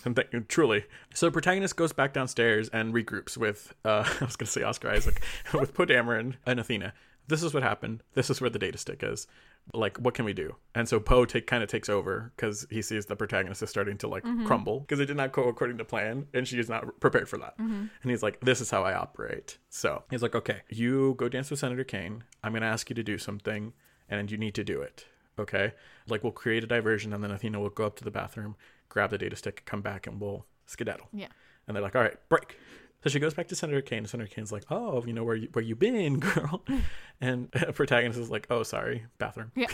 And 0.04 0.14
thank 0.14 0.34
you, 0.34 0.40
truly. 0.40 0.84
So 1.14 1.24
the 1.24 1.32
protagonist 1.32 1.76
goes 1.76 1.94
back 1.94 2.12
downstairs 2.12 2.68
and 2.74 2.92
regroups 2.92 3.38
with 3.38 3.72
uh 3.86 4.04
I 4.20 4.24
was 4.26 4.36
gonna 4.36 4.50
say 4.50 4.62
Oscar 4.62 4.90
Isaac 4.90 5.24
with 5.54 5.72
Poe 5.72 5.86
Dameron 5.86 6.34
and 6.44 6.60
Athena. 6.60 6.92
This 7.26 7.42
is 7.42 7.54
what 7.54 7.62
happened. 7.62 8.02
This 8.12 8.28
is 8.28 8.42
where 8.42 8.50
the 8.50 8.58
data 8.58 8.76
stick 8.76 9.02
is. 9.02 9.26
Like, 9.72 9.96
what 9.96 10.12
can 10.12 10.26
we 10.26 10.34
do? 10.34 10.56
And 10.74 10.86
so 10.86 11.00
Poe 11.00 11.24
take 11.24 11.46
kind 11.46 11.62
of 11.62 11.70
takes 11.70 11.88
over 11.88 12.30
because 12.36 12.66
he 12.68 12.82
sees 12.82 13.06
the 13.06 13.16
protagonist 13.16 13.62
is 13.62 13.70
starting 13.70 13.96
to 13.98 14.08
like 14.08 14.24
crumble 14.44 14.80
because 14.80 15.00
it 15.00 15.06
did 15.06 15.16
not 15.16 15.32
go 15.32 15.44
according 15.44 15.78
to 15.78 15.86
plan, 15.86 16.26
and 16.34 16.46
she 16.46 16.58
is 16.58 16.68
not 16.68 17.00
prepared 17.00 17.30
for 17.30 17.38
that. 17.38 17.54
And 17.56 17.88
he's 18.04 18.22
like, 18.22 18.40
"This 18.40 18.60
is 18.60 18.70
how 18.70 18.82
I 18.84 18.92
operate." 18.92 19.56
So 19.70 20.02
he's 20.10 20.20
like, 20.20 20.34
"Okay, 20.34 20.60
you 20.68 21.14
go 21.16 21.30
dance 21.30 21.48
with 21.48 21.60
Senator 21.60 21.82
Kane. 21.84 22.24
I'm 22.42 22.52
gonna 22.52 22.66
ask 22.66 22.90
you 22.90 22.94
to 22.96 23.02
do 23.02 23.16
something, 23.16 23.72
and 24.06 24.30
you 24.30 24.36
need 24.36 24.54
to 24.56 24.62
do 24.62 24.82
it." 24.82 25.06
Okay, 25.38 25.72
like 26.08 26.22
we'll 26.22 26.32
create 26.32 26.62
a 26.64 26.66
diversion, 26.66 27.12
and 27.12 27.22
then 27.22 27.30
Athena 27.30 27.58
will 27.58 27.70
go 27.70 27.86
up 27.86 27.96
to 27.96 28.04
the 28.04 28.10
bathroom, 28.10 28.56
grab 28.88 29.10
the 29.10 29.18
data 29.18 29.36
stick, 29.36 29.62
come 29.66 29.82
back, 29.82 30.06
and 30.06 30.20
we'll 30.20 30.46
skedaddle. 30.66 31.08
yeah. 31.12 31.28
And 31.66 31.74
they're 31.74 31.82
like, 31.82 31.96
"All 31.96 32.02
right, 32.02 32.16
break." 32.28 32.58
So 33.02 33.10
she 33.10 33.18
goes 33.18 33.34
back 33.34 33.48
to 33.48 33.56
Senator 33.56 33.82
Kane, 33.82 34.06
Senator 34.06 34.32
Kane's 34.32 34.52
like, 34.52 34.64
"Oh, 34.70 35.04
you 35.06 35.12
know 35.12 35.24
where 35.24 35.36
you 35.36 35.48
where 35.52 35.64
you 35.64 35.74
been, 35.76 36.18
girl?" 36.20 36.62
And 37.20 37.50
protagonist 37.74 38.18
is 38.18 38.30
like, 38.30 38.46
"Oh, 38.50 38.62
sorry, 38.62 39.06
bathroom." 39.18 39.50
Yeah. 39.54 39.66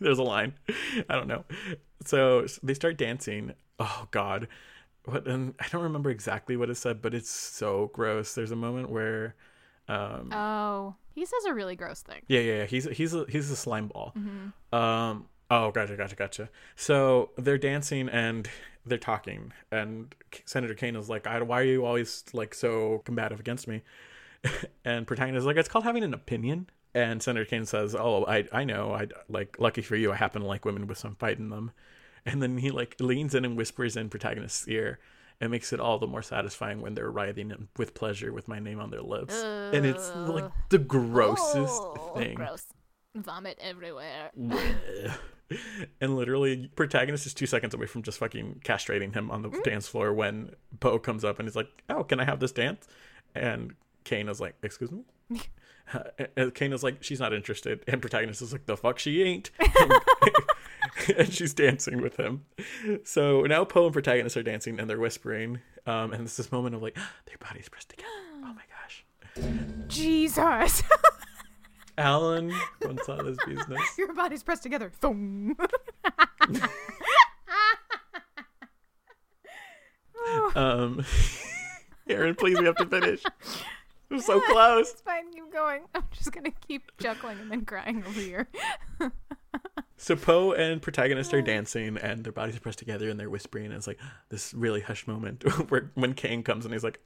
There's 0.00 0.18
a 0.18 0.22
line. 0.22 0.54
I 1.08 1.14
don't 1.16 1.26
know. 1.26 1.44
So 2.04 2.46
they 2.62 2.74
start 2.74 2.96
dancing. 2.98 3.54
Oh 3.80 4.06
God, 4.10 4.46
what? 5.04 5.26
And 5.26 5.54
I 5.58 5.66
don't 5.72 5.82
remember 5.82 6.10
exactly 6.10 6.56
what 6.56 6.70
it 6.70 6.76
said, 6.76 7.02
but 7.02 7.14
it's 7.14 7.30
so 7.30 7.90
gross. 7.92 8.34
There's 8.34 8.52
a 8.52 8.56
moment 8.56 8.90
where, 8.90 9.34
um, 9.88 10.30
Oh, 10.32 10.94
he 11.14 11.24
says 11.24 11.44
a 11.46 11.54
really 11.54 11.76
gross 11.76 12.02
thing. 12.02 12.22
yeah, 12.28 12.40
yeah, 12.40 12.56
yeah. 12.58 12.64
He's 12.66 12.84
he's 12.86 13.14
a, 13.14 13.24
he's 13.28 13.50
a 13.50 13.56
slime 13.56 13.88
ball. 13.88 14.14
Um. 14.72 15.26
Oh, 15.50 15.70
gotcha, 15.70 15.96
gotcha, 15.96 16.14
gotcha. 16.14 16.50
So 16.76 17.30
they're 17.38 17.56
dancing 17.56 18.08
and 18.10 18.48
they're 18.84 18.98
talking, 18.98 19.52
and 19.72 20.14
Senator 20.44 20.74
Kane 20.74 20.94
is 20.94 21.08
like, 21.08 21.26
I, 21.26 21.40
"Why 21.42 21.60
are 21.60 21.64
you 21.64 21.86
always 21.86 22.24
like 22.34 22.54
so 22.54 23.00
combative 23.04 23.40
against 23.40 23.66
me?" 23.66 23.82
and 24.84 25.06
protagonist 25.06 25.42
is 25.42 25.46
like, 25.46 25.56
"It's 25.56 25.68
called 25.68 25.84
having 25.84 26.04
an 26.04 26.12
opinion." 26.14 26.68
And 26.94 27.22
Senator 27.22 27.44
Kane 27.46 27.64
says, 27.66 27.94
"Oh, 27.94 28.24
I 28.26 28.46
I 28.52 28.64
know. 28.64 28.92
I 28.92 29.08
like 29.28 29.56
lucky 29.58 29.82
for 29.82 29.96
you, 29.96 30.12
I 30.12 30.16
happen 30.16 30.42
to 30.42 30.48
like 30.48 30.64
women 30.64 30.86
with 30.86 30.98
some 30.98 31.14
fight 31.16 31.38
in 31.38 31.48
them." 31.50 31.70
And 32.26 32.42
then 32.42 32.58
he 32.58 32.70
like 32.70 32.96
leans 33.00 33.34
in 33.34 33.44
and 33.46 33.56
whispers 33.56 33.96
in 33.96 34.10
protagonist's 34.10 34.68
ear. 34.68 34.98
It 35.40 35.48
makes 35.50 35.72
it 35.72 35.78
all 35.80 35.98
the 36.00 36.06
more 36.08 36.22
satisfying 36.22 36.80
when 36.80 36.94
they're 36.94 37.10
writhing 37.10 37.68
with 37.76 37.94
pleasure 37.94 38.32
with 38.32 38.48
my 38.48 38.58
name 38.58 38.80
on 38.80 38.90
their 38.90 39.02
lips. 39.02 39.34
and 39.34 39.86
it's 39.86 40.10
like 40.14 40.50
the 40.70 40.78
grossest 40.78 41.80
Oh, 41.80 42.12
thing. 42.16 42.34
Gross. 42.34 42.66
Vomit 43.14 43.58
everywhere. 43.60 44.30
and 46.00 46.16
literally, 46.16 46.70
protagonist 46.76 47.24
is 47.26 47.34
two 47.34 47.46
seconds 47.46 47.72
away 47.74 47.86
from 47.86 48.02
just 48.02 48.18
fucking 48.18 48.60
castrating 48.64 49.14
him 49.14 49.30
on 49.30 49.42
the 49.42 49.48
Mm. 49.50 49.62
dance 49.64 49.88
floor 49.88 50.12
when 50.12 50.54
Poe 50.80 50.98
comes 50.98 51.24
up 51.24 51.38
and 51.38 51.48
he's 51.48 51.56
like, 51.56 51.68
"Oh, 51.88 52.04
can 52.04 52.20
I 52.20 52.24
have 52.24 52.40
this 52.40 52.52
dance?" 52.52 52.86
And 53.34 53.74
Kane 54.04 54.28
is 54.28 54.40
like, 54.40 54.56
"Excuse 54.62 54.90
me." 54.92 55.04
and 56.36 56.54
Kane 56.54 56.72
is 56.72 56.82
like, 56.82 57.02
"She's 57.02 57.20
not 57.20 57.32
interested," 57.32 57.82
and 57.88 58.00
protagonist 58.00 58.42
is 58.42 58.52
like, 58.52 58.66
"The 58.66 58.76
fuck 58.76 58.98
she 58.98 59.22
ain't." 59.22 59.50
and 61.16 61.32
she's 61.32 61.54
dancing 61.54 62.00
with 62.00 62.16
him. 62.16 62.44
So 63.04 63.42
now 63.42 63.64
Poe 63.64 63.84
and 63.84 63.92
protagonist 63.92 64.36
are 64.36 64.42
dancing 64.42 64.78
and 64.78 64.88
they're 64.88 64.98
whispering. 64.98 65.60
Um, 65.86 66.12
and 66.12 66.22
it's 66.22 66.36
this 66.36 66.52
moment 66.52 66.74
of 66.74 66.82
like, 66.82 66.94
their 67.26 67.38
bodies 67.38 67.68
pressed 67.68 67.90
together. 67.90 68.08
Oh 68.40 68.54
my 68.54 68.62
gosh. 68.70 69.04
Jesus. 69.88 70.82
Alan 71.98 72.54
Gonzalez 72.80 73.36
business. 73.44 73.82
Your 73.98 74.14
bodies 74.14 74.44
pressed 74.44 74.62
together. 74.62 74.90
Thong. 75.00 75.56
Um, 80.54 81.04
Erin, 82.08 82.36
please, 82.36 82.58
we 82.58 82.66
have 82.66 82.76
to 82.76 82.86
finish. 82.86 83.22
We're 84.10 84.20
so 84.20 84.40
close. 84.40 84.92
It's 84.92 85.00
fine. 85.00 85.30
Keep 85.32 85.52
going. 85.52 85.82
I'm 85.94 86.04
just 86.12 86.32
gonna 86.32 86.52
keep 86.66 86.90
chuckling 86.98 87.38
and 87.40 87.50
then 87.50 87.64
crying 87.64 88.02
over 88.06 88.20
here. 88.20 88.48
So 90.00 90.14
Poe 90.14 90.52
and 90.52 90.80
protagonist 90.80 91.34
are 91.34 91.42
dancing, 91.42 91.98
and 91.98 92.22
their 92.22 92.32
bodies 92.32 92.56
are 92.56 92.60
pressed 92.60 92.78
together, 92.78 93.10
and 93.10 93.18
they're 93.18 93.28
whispering. 93.28 93.66
And 93.66 93.74
it's 93.74 93.88
like 93.88 93.98
this 94.28 94.54
really 94.54 94.80
hushed 94.80 95.08
moment 95.08 95.42
where 95.70 95.90
when 95.94 96.14
Kane 96.14 96.44
comes 96.44 96.64
and 96.64 96.72
he's 96.72 96.84
like, 96.84 97.00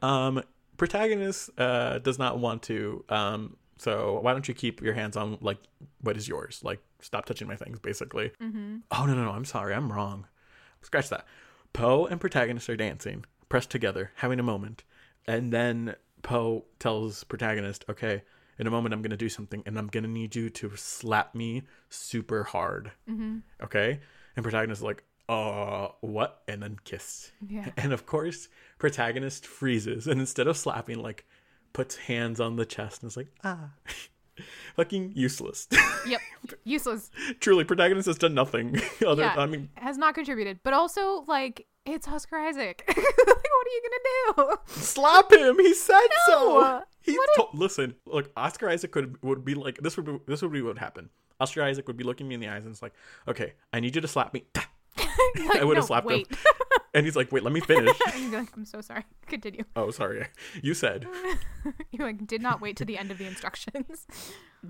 um, 0.00 0.42
"Protagonist 0.76 1.50
uh, 1.58 1.98
does 1.98 2.18
not 2.18 2.38
want 2.38 2.62
to. 2.64 3.04
Um, 3.08 3.56
so 3.78 4.20
why 4.22 4.32
don't 4.32 4.46
you 4.46 4.54
keep 4.54 4.80
your 4.80 4.94
hands 4.94 5.16
on 5.16 5.38
like 5.40 5.58
what 6.00 6.16
is 6.16 6.28
yours? 6.28 6.60
Like 6.62 6.80
stop 7.00 7.26
touching 7.26 7.48
my 7.48 7.56
things, 7.56 7.80
basically." 7.80 8.30
Mm-hmm. 8.40 8.76
Oh 8.92 9.06
no 9.06 9.14
no 9.14 9.24
no! 9.24 9.30
I'm 9.32 9.44
sorry, 9.44 9.74
I'm 9.74 9.92
wrong. 9.92 10.26
Scratch 10.82 11.08
that. 11.10 11.26
Poe 11.72 12.06
and 12.06 12.20
protagonist 12.20 12.70
are 12.70 12.76
dancing, 12.76 13.24
pressed 13.48 13.70
together, 13.70 14.12
having 14.16 14.38
a 14.38 14.44
moment, 14.44 14.84
and 15.26 15.52
then 15.52 15.96
Poe 16.22 16.64
tells 16.78 17.24
protagonist, 17.24 17.84
"Okay, 17.88 18.22
in 18.58 18.66
a 18.66 18.70
moment 18.70 18.94
I'm 18.94 19.02
gonna 19.02 19.16
do 19.16 19.28
something, 19.28 19.62
and 19.66 19.78
I'm 19.78 19.88
gonna 19.88 20.08
need 20.08 20.34
you 20.36 20.50
to 20.50 20.76
slap 20.76 21.34
me 21.34 21.62
super 21.88 22.44
hard." 22.44 22.92
Mm-hmm. 23.08 23.38
Okay, 23.64 24.00
and 24.36 24.42
protagonist 24.42 24.80
is 24.80 24.84
like, 24.84 25.04
"Uh, 25.28 25.88
what?" 26.00 26.42
And 26.48 26.62
then 26.62 26.78
kiss. 26.84 27.32
Yeah. 27.48 27.70
And 27.76 27.92
of 27.92 28.06
course, 28.06 28.48
protagonist 28.78 29.46
freezes, 29.46 30.06
and 30.06 30.20
instead 30.20 30.46
of 30.46 30.56
slapping, 30.56 31.00
like, 31.02 31.26
puts 31.72 31.96
hands 31.96 32.40
on 32.40 32.56
the 32.56 32.66
chest 32.66 33.02
and 33.02 33.10
is 33.10 33.16
like, 33.16 33.28
"Ah." 33.44 33.70
Fucking 34.76 35.12
useless. 35.14 35.68
Yep. 36.06 36.20
Useless. 36.62 37.10
Truly, 37.40 37.64
protagonist 37.64 38.06
has 38.06 38.16
done 38.16 38.32
nothing. 38.34 38.80
Other, 39.04 39.22
Yeah. 39.24 39.34
I 39.36 39.46
mean, 39.46 39.70
Has 39.74 39.98
not 39.98 40.14
contributed. 40.14 40.60
But 40.62 40.72
also, 40.72 41.24
like, 41.26 41.66
it's 41.84 42.06
Oscar 42.06 42.36
Isaac. 42.36 42.84
like, 42.86 42.96
what 42.96 43.66
are 43.66 43.70
you 43.74 43.82
gonna 44.36 44.46
do? 44.48 44.56
slap 44.66 45.32
him. 45.32 45.58
He 45.58 45.74
said 45.74 46.06
so. 46.26 46.82
No. 47.06 47.12
He 47.12 47.18
What 47.18 47.50
to- 47.52 47.56
listen. 47.56 47.94
Look, 48.06 48.30
Oscar 48.36 48.68
Isaac 48.68 48.90
could 48.92 49.22
would 49.22 49.44
be 49.44 49.54
like 49.54 49.78
this. 49.78 49.96
Would 49.96 50.06
be 50.06 50.18
this 50.26 50.42
would 50.42 50.52
be 50.52 50.62
what 50.62 50.68
would 50.74 50.78
happen. 50.78 51.10
Oscar 51.40 51.62
Isaac 51.62 51.86
would 51.86 51.96
be 51.96 52.04
looking 52.04 52.26
me 52.28 52.34
in 52.34 52.40
the 52.40 52.48
eyes 52.48 52.64
and 52.64 52.72
it's 52.72 52.82
like, 52.82 52.94
okay, 53.28 53.52
I 53.72 53.80
need 53.80 53.94
you 53.94 54.00
to 54.00 54.08
slap 54.08 54.32
me. 54.34 54.44
Like, 55.48 55.58
I 55.60 55.64
would 55.64 55.76
have 55.76 55.84
no, 55.84 55.86
slapped 55.86 56.06
wait. 56.06 56.26
him. 56.30 56.38
And 56.94 57.04
he's 57.04 57.14
like, 57.14 57.30
wait, 57.30 57.42
let 57.42 57.52
me 57.52 57.60
finish. 57.60 57.94
like, 58.32 58.56
I'm 58.56 58.64
so 58.64 58.80
sorry. 58.80 59.04
Continue. 59.26 59.64
oh, 59.76 59.90
sorry. 59.90 60.28
You 60.62 60.72
said 60.72 61.06
You 61.90 61.98
like 61.98 62.26
did 62.26 62.40
not 62.40 62.62
wait 62.62 62.74
to 62.78 62.86
the 62.86 62.96
end 62.96 63.10
of 63.10 63.18
the 63.18 63.26
instructions. 63.26 64.06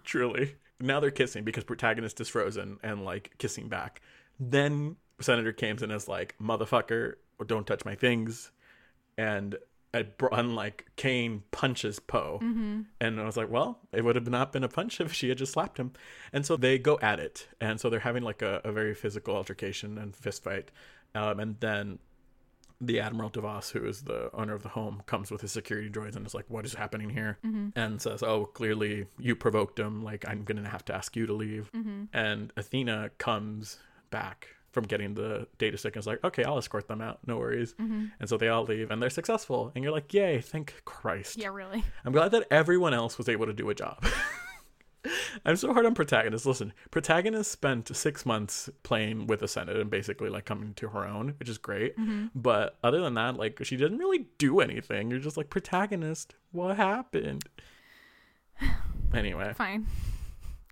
truly. 0.03 0.57
Now 0.80 0.99
they're 0.99 1.12
kissing 1.12 1.45
because 1.45 1.62
protagonist 1.62 2.20
is 2.20 2.28
frozen 2.28 2.78
and 2.82 3.05
like 3.05 3.34
kissing 3.39 3.68
back. 3.68 4.01
Then 4.41 4.97
Senator 5.20 5.53
comes 5.53 5.82
in 5.84 5.93
as 5.93 6.09
like, 6.09 6.34
motherfucker, 6.43 7.14
don't 7.47 7.64
touch 7.66 7.84
my 7.84 7.95
things. 7.95 8.51
And 9.16 9.57
at, 9.95 10.14
unlike 10.32 10.87
Kane 10.97 11.43
punches 11.51 11.99
Poe. 11.99 12.39
Mm-hmm. 12.43 12.82
And 13.01 13.20
I 13.20 13.24
was 13.24 13.37
like, 13.37 13.51
well, 13.51 13.80
it 13.93 14.05
would 14.05 14.16
have 14.16 14.28
not 14.28 14.53
been 14.53 14.64
a 14.64 14.68
punch 14.68 15.01
if 15.01 15.12
she 15.12 15.28
had 15.28 15.39
just 15.39 15.53
slapped 15.53 15.78
him. 15.78 15.93
And 16.32 16.45
so 16.45 16.57
they 16.57 16.78
go 16.78 16.99
at 17.01 17.20
it. 17.20 17.49
And 17.61 17.80
so 17.80 17.91
they're 17.91 18.01
having 18.01 18.22
like 18.22 18.43
a, 18.43 18.61
a 18.64 18.72
very 18.72 18.95
physical 18.95 19.37
altercation 19.37 19.99
and 19.99 20.14
fist 20.14 20.45
fight. 20.45 20.70
Um, 21.14 21.41
and 21.41 21.61
then 21.61 21.99
the 22.80 23.01
Admiral 23.01 23.30
DeVos, 23.30 23.72
who 23.72 23.87
is 23.87 24.03
the 24.03 24.30
owner 24.34 24.55
of 24.55 24.62
the 24.62 24.68
home, 24.68 25.03
comes 25.07 25.30
with 25.30 25.41
his 25.41 25.53
security 25.53 25.89
droids 25.89 26.14
and 26.16 26.26
is 26.26 26.34
like, 26.34 26.45
what 26.49 26.66
is 26.66 26.74
happening 26.74 27.09
here? 27.09 27.39
Mm-hmm. 27.45 27.68
And 27.74 28.03
says, 28.03 28.22
oh, 28.22 28.45
clearly 28.45 29.07
you 29.18 29.34
provoked 29.34 29.78
him. 29.78 30.05
Like, 30.05 30.28
I'm 30.28 30.45
going 30.45 30.62
to 30.62 30.68
have 30.68 30.84
to 30.87 30.95
ask 30.95 31.16
you 31.16 31.26
to 31.26 31.32
leave. 31.32 31.70
Mm-hmm. 31.74 32.05
And 32.12 32.53
Athena 32.57 33.11
comes 33.18 33.78
back 34.11 34.56
from 34.77 34.85
getting 34.85 35.14
the 35.14 35.49
data 35.57 35.79
stick 35.79 35.97
and 35.97 36.03
is 36.03 36.07
like, 36.07 36.22
okay, 36.22 36.45
I'll 36.45 36.59
escort 36.59 36.87
them 36.87 37.01
out. 37.01 37.20
No 37.27 37.39
worries. 37.39 37.72
Mm-hmm. 37.81 38.09
And 38.20 38.29
so 38.29 38.37
they 38.37 38.49
all 38.49 38.62
leave 38.62 38.91
and 38.91 39.01
they're 39.01 39.09
successful. 39.09 39.72
And 39.74 39.83
you're 39.83 39.93
like, 39.93 40.12
yay, 40.12 40.43
thank 40.43 40.83
Christ. 40.85 41.39
yeah, 41.39 41.49
really. 41.49 41.83
I'm 42.05 42.12
glad 42.12 42.33
that 42.33 42.47
everyone 42.51 42.93
else 42.93 43.16
was 43.16 43.27
able 43.27 43.47
to 43.47 43.55
do 43.55 43.70
a 43.70 43.74
job. 43.74 44.05
I'm 45.47 45.57
so 45.57 45.72
hard 45.72 45.87
on 45.87 45.95
protagonists. 45.95 46.47
Listen, 46.47 46.74
protagonist 46.91 47.51
spent 47.51 47.97
six 47.97 48.27
months 48.27 48.68
playing 48.83 49.29
with 49.29 49.41
the 49.41 49.49
Senate 49.49 49.79
and 49.79 49.89
basically 49.89 50.29
like 50.29 50.45
coming 50.45 50.74
to 50.74 50.89
her 50.89 51.07
own, 51.07 51.33
which 51.39 51.49
is 51.49 51.57
great. 51.57 51.97
Mm-hmm. 51.97 52.27
But 52.35 52.77
other 52.85 53.01
than 53.01 53.14
that, 53.14 53.39
like 53.39 53.64
she 53.64 53.79
didn't 53.79 53.97
really 53.97 54.27
do 54.37 54.61
anything. 54.61 55.11
You're 55.11 55.20
just 55.20 55.39
like 55.39 55.49
protagonist. 55.49 56.35
What 56.53 56.77
happened? 56.77 57.45
Anyway, 59.14 59.53
Fine. 59.55 59.87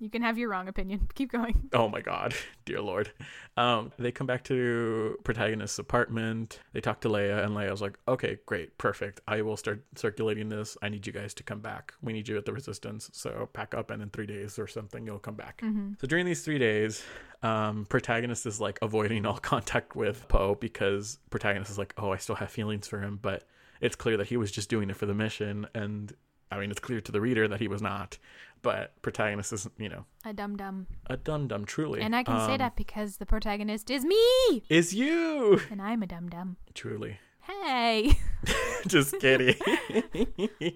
You 0.04 0.10
can 0.10 0.20
have 0.20 0.36
your 0.36 0.50
wrong 0.50 0.68
opinion. 0.68 1.08
Keep 1.14 1.32
going. 1.32 1.70
oh 1.72 1.88
my 1.88 2.02
god, 2.02 2.34
dear 2.66 2.82
lord. 2.82 3.10
Um, 3.56 3.90
they 3.98 4.12
come 4.12 4.26
back 4.26 4.44
to 4.44 5.16
protagonist's 5.24 5.78
apartment. 5.78 6.60
They 6.74 6.82
talk 6.82 7.00
to 7.00 7.08
Leia, 7.08 7.42
and 7.42 7.56
Leia's 7.56 7.80
like, 7.80 7.98
"Okay, 8.06 8.36
great, 8.44 8.76
perfect. 8.76 9.22
I 9.26 9.40
will 9.40 9.56
start 9.56 9.82
circulating 9.94 10.50
this. 10.50 10.76
I 10.82 10.90
need 10.90 11.06
you 11.06 11.12
guys 11.14 11.32
to 11.34 11.42
come 11.42 11.60
back. 11.60 11.94
We 12.02 12.12
need 12.12 12.28
you 12.28 12.36
at 12.36 12.44
the 12.44 12.52
Resistance. 12.52 13.08
So 13.14 13.48
pack 13.54 13.74
up, 13.74 13.90
and 13.90 14.02
in 14.02 14.10
three 14.10 14.26
days 14.26 14.58
or 14.58 14.66
something, 14.66 15.06
you'll 15.06 15.18
come 15.18 15.36
back." 15.36 15.62
So 15.98 16.06
during 16.06 16.26
these 16.26 16.42
three 16.44 16.58
days, 16.58 17.02
um, 17.42 17.86
protagonist 17.86 18.44
is 18.44 18.60
like 18.60 18.78
avoiding 18.82 19.24
all 19.24 19.38
contact 19.54 19.96
with 19.96 20.28
Poe 20.28 20.54
because 20.54 21.18
protagonist 21.30 21.70
is 21.70 21.78
like, 21.78 21.94
"Oh, 21.96 22.12
I 22.12 22.18
still 22.18 22.36
have 22.36 22.50
feelings 22.50 22.86
for 22.86 23.00
him," 23.00 23.18
but 23.22 23.44
it's 23.80 23.96
clear 23.96 24.18
that 24.18 24.26
he 24.26 24.36
was 24.36 24.52
just 24.52 24.68
doing 24.68 24.90
it 24.90 24.96
for 24.96 25.06
the 25.06 25.14
mission, 25.14 25.66
and 25.74 26.12
I 26.54 26.60
mean, 26.60 26.70
it's 26.70 26.80
clear 26.80 27.00
to 27.00 27.12
the 27.12 27.20
reader 27.20 27.46
that 27.48 27.60
he 27.60 27.68
was 27.68 27.82
not. 27.82 28.18
But 28.62 29.00
protagonist 29.02 29.52
is, 29.52 29.68
you 29.76 29.90
know, 29.90 30.06
A 30.24 30.32
dum 30.32 30.56
dum. 30.56 30.86
a 31.06 31.18
dum 31.18 31.48
dum 31.48 31.66
truly. 31.66 32.00
And 32.00 32.16
I 32.16 32.22
can 32.22 32.38
say 32.46 32.52
Um, 32.52 32.58
that 32.58 32.76
because 32.76 33.18
the 33.18 33.26
protagonist 33.26 33.90
is 33.90 34.04
me, 34.06 34.62
is 34.70 34.94
you 34.94 35.60
and 35.70 35.82
I'm 35.82 36.02
a 36.02 36.06
dum 36.06 36.30
dum. 36.30 36.56
truly. 36.72 37.18
Hey, 37.40 38.16
Just 38.86 39.18
kidding. 39.20 39.54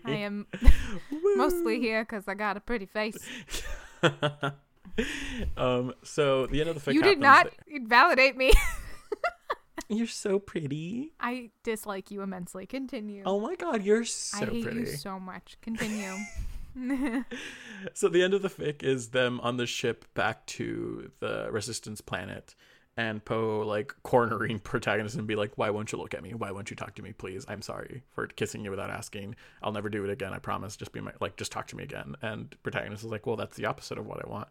I 0.05 0.11
am 0.11 0.47
mostly 1.37 1.81
here 1.81 2.03
because 2.05 2.29
I 2.29 2.35
got 2.35 2.59
a 2.59 2.61
pretty 2.61 2.85
face. 2.85 3.17
um. 5.57 5.95
So 6.03 6.47
the 6.47 6.61
end 6.61 6.69
of 6.69 6.75
the 6.83 6.91
fic 6.91 6.95
you 6.95 7.03
did 7.03 7.19
not 7.21 7.49
validate 7.87 8.37
me. 8.37 8.53
You're 9.97 10.07
so 10.07 10.39
pretty. 10.39 11.13
I 11.19 11.51
dislike 11.63 12.11
you 12.11 12.23
immensely. 12.23 12.67
Continue. 12.67 13.23
Oh 13.25 13.41
my 13.41 13.55
god, 13.57 13.83
you're 13.83 14.05
so 14.05 14.39
I 14.39 14.45
hate 14.45 14.65
pretty. 14.65 14.81
you 14.81 14.87
so 14.87 15.19
much. 15.19 15.57
Continue. 15.63 16.15
So 17.95 18.09
the 18.09 18.23
end 18.23 18.35
of 18.35 18.43
the 18.43 18.49
fic 18.51 18.83
is 18.83 19.09
them 19.09 19.41
on 19.41 19.57
the 19.57 19.67
ship 19.67 20.05
back 20.15 20.45
to 20.47 21.11
the 21.21 21.49
Resistance 21.51 22.01
planet, 22.01 22.55
and 22.97 23.25
Poe 23.25 23.61
like 23.61 23.95
cornering 24.03 24.59
protagonist 24.59 25.17
and 25.17 25.27
be 25.27 25.37
like, 25.37 25.53
"Why 25.57 25.71
won't 25.71 25.93
you 25.93 25.99
look 25.99 26.13
at 26.15 26.23
me? 26.23 26.35
Why 26.35 26.51
won't 26.51 26.71
you 26.71 26.77
talk 26.77 26.95
to 26.97 27.03
me, 27.03 27.13
please? 27.13 27.45
I'm 27.49 27.63
sorry 27.63 28.03
for 28.11 28.27
kissing 28.27 28.65
you 28.65 28.71
without 28.71 28.91
asking. 28.91 29.37
I'll 29.63 29.73
never 29.73 29.89
do 29.89 30.05
it 30.05 30.11
again. 30.11 30.33
I 30.33 30.39
promise. 30.39 30.77
Just 30.77 30.93
be 30.93 31.01
my 31.01 31.13
like, 31.21 31.37
just 31.37 31.53
talk 31.53 31.69
to 31.69 31.77
me 31.77 31.85
again." 31.85 32.17
And 32.21 32.55
protagonist 32.63 33.05
is 33.05 33.11
like, 33.11 33.27
"Well, 33.27 33.37
that's 33.37 33.57
the 33.57 33.67
opposite 33.67 33.99
of 33.99 34.07
what 34.07 34.25
I 34.25 34.29
want." 34.29 34.49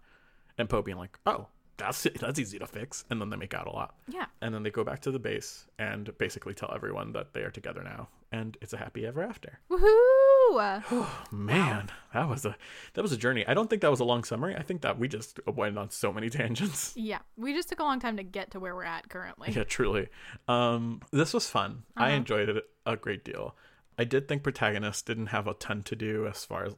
And 0.58 0.70
Poe 0.70 0.82
being 0.82 0.98
like, 0.98 1.20
"Oh, 1.26 1.48
that's 1.78 2.04
that's 2.20 2.40
easy 2.40 2.60
to 2.60 2.68
fix." 2.68 3.06
And 3.10 3.22
then 3.22 3.30
they 3.30 3.38
make 3.38 3.54
out 3.54 3.68
a 3.68 3.72
lot. 3.72 3.96
yeah. 4.08 4.26
And 4.42 4.54
then 4.54 4.64
they 4.64 4.70
go 4.72 4.84
back 4.84 5.02
to 5.02 5.12
the 5.12 5.20
base 5.20 5.66
and 5.80 6.16
basically 6.18 6.54
tell 6.54 6.72
everyone 6.74 7.14
that 7.14 7.34
they 7.34 7.42
are 7.42 7.52
together 7.52 7.84
now, 7.84 8.10
and 8.32 8.58
it's 8.62 8.74
a 8.74 8.78
happy 8.78 9.06
ever 9.06 9.24
after. 9.24 9.60
Woohoo! 9.72 11.08
Man, 11.32 11.90
that 12.14 12.28
was 12.30 12.46
a 12.46 12.56
that 12.94 13.02
was 13.02 13.12
a 13.12 13.18
journey. 13.18 13.46
I 13.48 13.54
don't 13.54 13.70
think 13.70 13.82
that 13.82 13.92
was 13.92 14.00
a 14.00 14.06
long 14.06 14.24
summary. 14.24 14.56
I 14.56 14.62
think 14.64 14.82
that 14.82 14.98
we 15.00 15.08
just 15.08 15.40
went 15.46 15.78
on 15.78 15.90
so 15.90 16.12
many 16.12 16.30
tangents. 16.40 16.94
Yeah, 16.96 17.20
we 17.36 17.54
just 17.54 17.70
took 17.70 17.80
a 17.80 17.84
long 17.84 18.00
time 18.00 18.18
to 18.18 18.24
get 18.24 18.52
to 18.52 18.60
where 18.60 18.76
we're 18.76 18.84
at 18.84 19.10
currently. 19.10 19.52
yeah, 19.52 19.64
truly. 19.64 20.08
Um, 20.48 21.02
this 21.12 21.34
was 21.34 21.50
fun. 21.50 21.84
I 21.96 22.08
Uh-huh. 22.08 22.16
enjoyed 22.18 22.50
it 22.50 22.66
a 22.86 22.96
great 22.96 23.24
deal. 23.26 23.56
I 24.00 24.04
did 24.04 24.28
think 24.28 24.44
protagonist 24.44 25.06
didn't 25.08 25.28
have 25.28 25.48
a 25.48 25.54
ton 25.56 25.82
to 25.84 25.96
do 25.96 26.28
as 26.28 26.46
far 26.46 26.66
as 26.66 26.76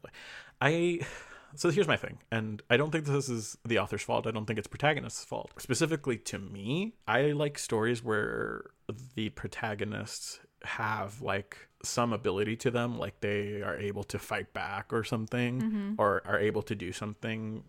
I. 0.62 1.02
So 1.56 1.70
here's 1.70 1.88
my 1.88 1.98
thing, 1.98 2.20
and 2.32 2.62
I 2.70 2.78
don't 2.78 2.92
think 2.92 3.06
this 3.06 3.30
is 3.30 3.58
the 3.66 3.80
author's 3.80 4.02
fault. 4.02 4.28
I 4.28 4.32
don't 4.32 4.46
think 4.46 4.60
it's 4.60 4.68
protagonist's 4.68 5.26
fault. 5.26 5.52
Specifically 5.58 6.18
to 6.18 6.40
me, 6.40 6.94
I 7.08 7.32
like 7.32 7.58
stories 7.58 8.04
where 8.04 8.72
the 9.16 9.30
protagonists 9.30 10.40
have 10.64 11.22
like 11.22 11.58
some 11.84 12.14
ability 12.14 12.56
to 12.58 12.72
them, 12.72 12.98
like 13.00 13.20
they 13.22 13.62
are 13.62 13.78
able 13.78 14.04
to 14.06 14.20
fight 14.20 14.54
back 14.54 14.92
or 14.92 15.04
something, 15.04 15.62
mm-hmm. 15.62 15.94
or 15.98 16.22
are 16.26 16.40
able 16.40 16.62
to 16.64 16.76
do 16.76 16.92
something 16.92 17.64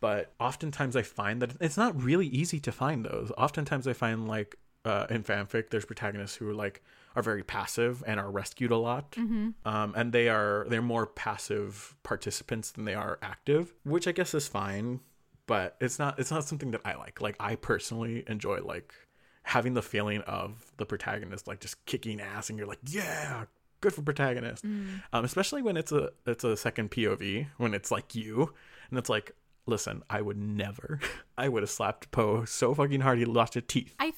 but 0.00 0.32
oftentimes 0.40 0.96
I 0.96 1.02
find 1.02 1.42
that 1.42 1.52
it's 1.60 1.76
not 1.76 2.02
really 2.02 2.26
easy 2.26 2.58
to 2.60 2.72
find 2.72 3.04
those. 3.04 3.30
Oftentimes 3.36 3.86
I 3.86 3.92
find 3.92 4.26
like 4.26 4.56
uh, 4.84 5.06
in 5.10 5.22
fanfic, 5.22 5.70
there's 5.70 5.84
protagonists 5.84 6.36
who 6.36 6.48
are 6.48 6.54
like 6.54 6.82
are 7.16 7.22
very 7.22 7.42
passive 7.42 8.04
and 8.06 8.20
are 8.20 8.30
rescued 8.30 8.70
a 8.70 8.76
lot, 8.76 9.10
Mm-hmm. 9.12 9.50
um, 9.64 9.92
and 9.96 10.12
they 10.12 10.28
are 10.28 10.64
they're 10.68 10.80
more 10.80 11.06
passive 11.06 11.96
participants 12.02 12.70
than 12.70 12.84
they 12.84 12.94
are 12.94 13.18
active, 13.22 13.74
which 13.84 14.06
I 14.06 14.12
guess 14.12 14.32
is 14.34 14.46
fine, 14.48 15.00
but 15.46 15.76
it's 15.80 15.98
not 15.98 16.18
it's 16.18 16.30
not 16.30 16.44
something 16.44 16.70
that 16.70 16.80
I 16.84 16.94
like. 16.94 17.20
Like 17.20 17.36
I 17.40 17.56
personally 17.56 18.24
enjoy 18.28 18.60
like 18.62 18.94
having 19.42 19.74
the 19.74 19.82
feeling 19.82 20.20
of 20.22 20.72
the 20.76 20.86
protagonist 20.86 21.48
like 21.48 21.60
just 21.60 21.84
kicking 21.86 22.20
ass, 22.20 22.48
and 22.48 22.58
you're 22.58 22.68
like, 22.68 22.78
yeah, 22.86 23.44
good 23.80 23.92
for 23.92 24.02
protagonist. 24.02 24.64
Mm. 24.64 25.02
Um, 25.12 25.24
especially 25.24 25.62
when 25.62 25.76
it's 25.76 25.90
a 25.92 26.10
it's 26.26 26.44
a 26.44 26.56
second 26.56 26.90
POV 26.92 27.48
when 27.58 27.74
it's 27.74 27.90
like 27.90 28.14
you, 28.14 28.54
and 28.90 28.98
it's 28.98 29.10
like. 29.10 29.32
Listen, 29.66 30.02
I 30.10 30.20
would 30.22 30.38
never. 30.38 30.98
I 31.38 31.48
would 31.48 31.62
have 31.62 31.70
slapped 31.70 32.10
Poe 32.10 32.44
so 32.44 32.74
fucking 32.74 33.02
hard 33.02 33.18
he 33.18 33.24
lost 33.24 33.54
his 33.54 33.62
teeth. 33.68 33.94
I 34.00 34.12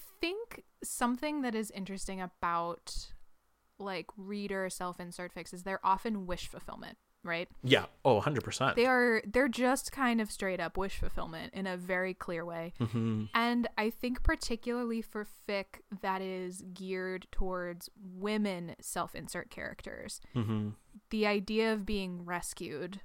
something 0.82 1.42
that 1.42 1.54
is 1.54 1.70
interesting 1.70 2.20
about 2.20 3.12
like 3.78 4.06
reader 4.16 4.68
self-insert 4.70 5.34
fics 5.34 5.52
is 5.52 5.62
they're 5.64 5.84
often 5.84 6.26
wish 6.26 6.46
fulfillment, 6.48 6.98
right? 7.24 7.48
Yeah. 7.62 7.86
Oh, 8.04 8.20
100%. 8.20 8.74
They 8.76 8.86
are 8.86 9.22
they're 9.26 9.48
just 9.48 9.90
kind 9.92 10.20
of 10.20 10.30
straight 10.30 10.60
up 10.60 10.76
wish 10.76 10.98
fulfillment 10.98 11.52
in 11.54 11.66
a 11.66 11.76
very 11.76 12.14
clear 12.14 12.44
way. 12.44 12.74
hmm 12.78 13.24
And 13.34 13.68
I 13.76 13.90
think 13.90 14.22
particularly 14.22 15.02
for 15.02 15.26
fic 15.48 15.80
that 16.00 16.22
is 16.22 16.62
geared 16.72 17.26
towards 17.32 17.88
women 18.00 18.76
self-insert 18.80 19.50
characters, 19.50 20.20
hmm 20.34 20.70
the 21.10 21.26
idea 21.26 21.72
of 21.72 21.86
being 21.86 22.24
rescued 22.24 23.00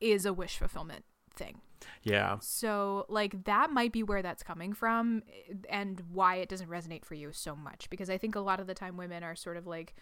is 0.00 0.26
a 0.26 0.32
wish 0.32 0.58
fulfillment 0.58 1.04
thing. 1.36 1.60
Yeah. 2.02 2.38
So, 2.40 3.06
like, 3.08 3.44
that 3.44 3.70
might 3.70 3.92
be 3.92 4.02
where 4.02 4.22
that's 4.22 4.42
coming 4.42 4.72
from 4.72 5.22
eh, 5.28 5.54
and 5.68 6.02
why 6.12 6.36
it 6.36 6.48
doesn't 6.48 6.68
resonate 6.70 7.04
for 7.04 7.14
you 7.14 7.32
so 7.32 7.54
much. 7.54 7.88
Because 7.90 8.10
I 8.10 8.18
think 8.18 8.34
a 8.34 8.40
lot 8.40 8.60
of 8.60 8.66
the 8.66 8.74
time 8.74 8.96
women 8.96 9.22
are 9.22 9.36
sort 9.36 9.56
of 9.56 9.66
like, 9.66 9.94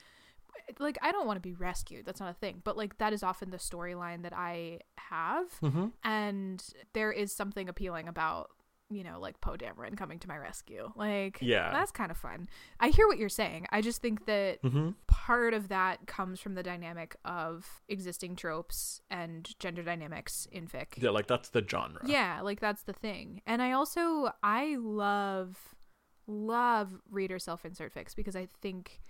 like, 0.78 0.98
I 1.02 1.12
don't 1.12 1.26
want 1.26 1.36
to 1.36 1.40
be 1.40 1.52
rescued. 1.52 2.06
That's 2.06 2.20
not 2.20 2.30
a 2.30 2.34
thing. 2.34 2.60
But, 2.62 2.76
like, 2.76 2.98
that 2.98 3.12
is 3.12 3.22
often 3.22 3.50
the 3.50 3.56
storyline 3.56 4.22
that 4.22 4.32
I 4.32 4.80
have. 4.96 5.52
hmm 5.60 5.86
And 6.04 6.62
there 6.92 7.12
is 7.12 7.34
something 7.34 7.68
appealing 7.68 8.08
about, 8.08 8.50
you 8.94 9.04
know, 9.04 9.18
like 9.20 9.40
Poe 9.40 9.56
Dameron 9.56 9.96
coming 9.96 10.18
to 10.20 10.28
my 10.28 10.36
rescue. 10.36 10.92
Like, 10.96 11.38
Yeah. 11.40 11.72
that's 11.72 11.90
kind 11.92 12.10
of 12.10 12.16
fun. 12.16 12.48
I 12.80 12.88
hear 12.88 13.06
what 13.06 13.18
you're 13.18 13.28
saying. 13.28 13.66
I 13.70 13.80
just 13.80 14.00
think 14.00 14.26
that 14.26 14.60
hmm 14.62 14.90
part 15.06 15.54
of 15.54 15.68
that 15.68 16.06
comes 16.06 16.38
from 16.40 16.54
the 16.54 16.62
dynamic 16.62 17.16
of 17.24 17.82
existing 17.88 18.36
tropes 18.36 19.00
and 19.10 19.48
gender 19.58 19.82
dynamics 19.82 20.46
in 20.52 20.66
fic. 20.66 20.96
Yeah, 21.02 21.10
like 21.10 21.26
that's 21.26 21.48
the 21.48 21.64
genre. 21.66 22.00
Yeah, 22.04 22.40
like 22.42 22.60
that's 22.60 22.82
the 22.82 22.92
thing. 22.92 23.40
And 23.46 23.62
I 23.62 23.72
also 23.72 24.30
I 24.42 24.76
love 24.78 25.74
love 26.26 27.00
reader 27.10 27.38
self-insert 27.38 27.94
fics 27.94 28.14
because 28.14 28.36
I 28.36 28.48
think 28.62 29.00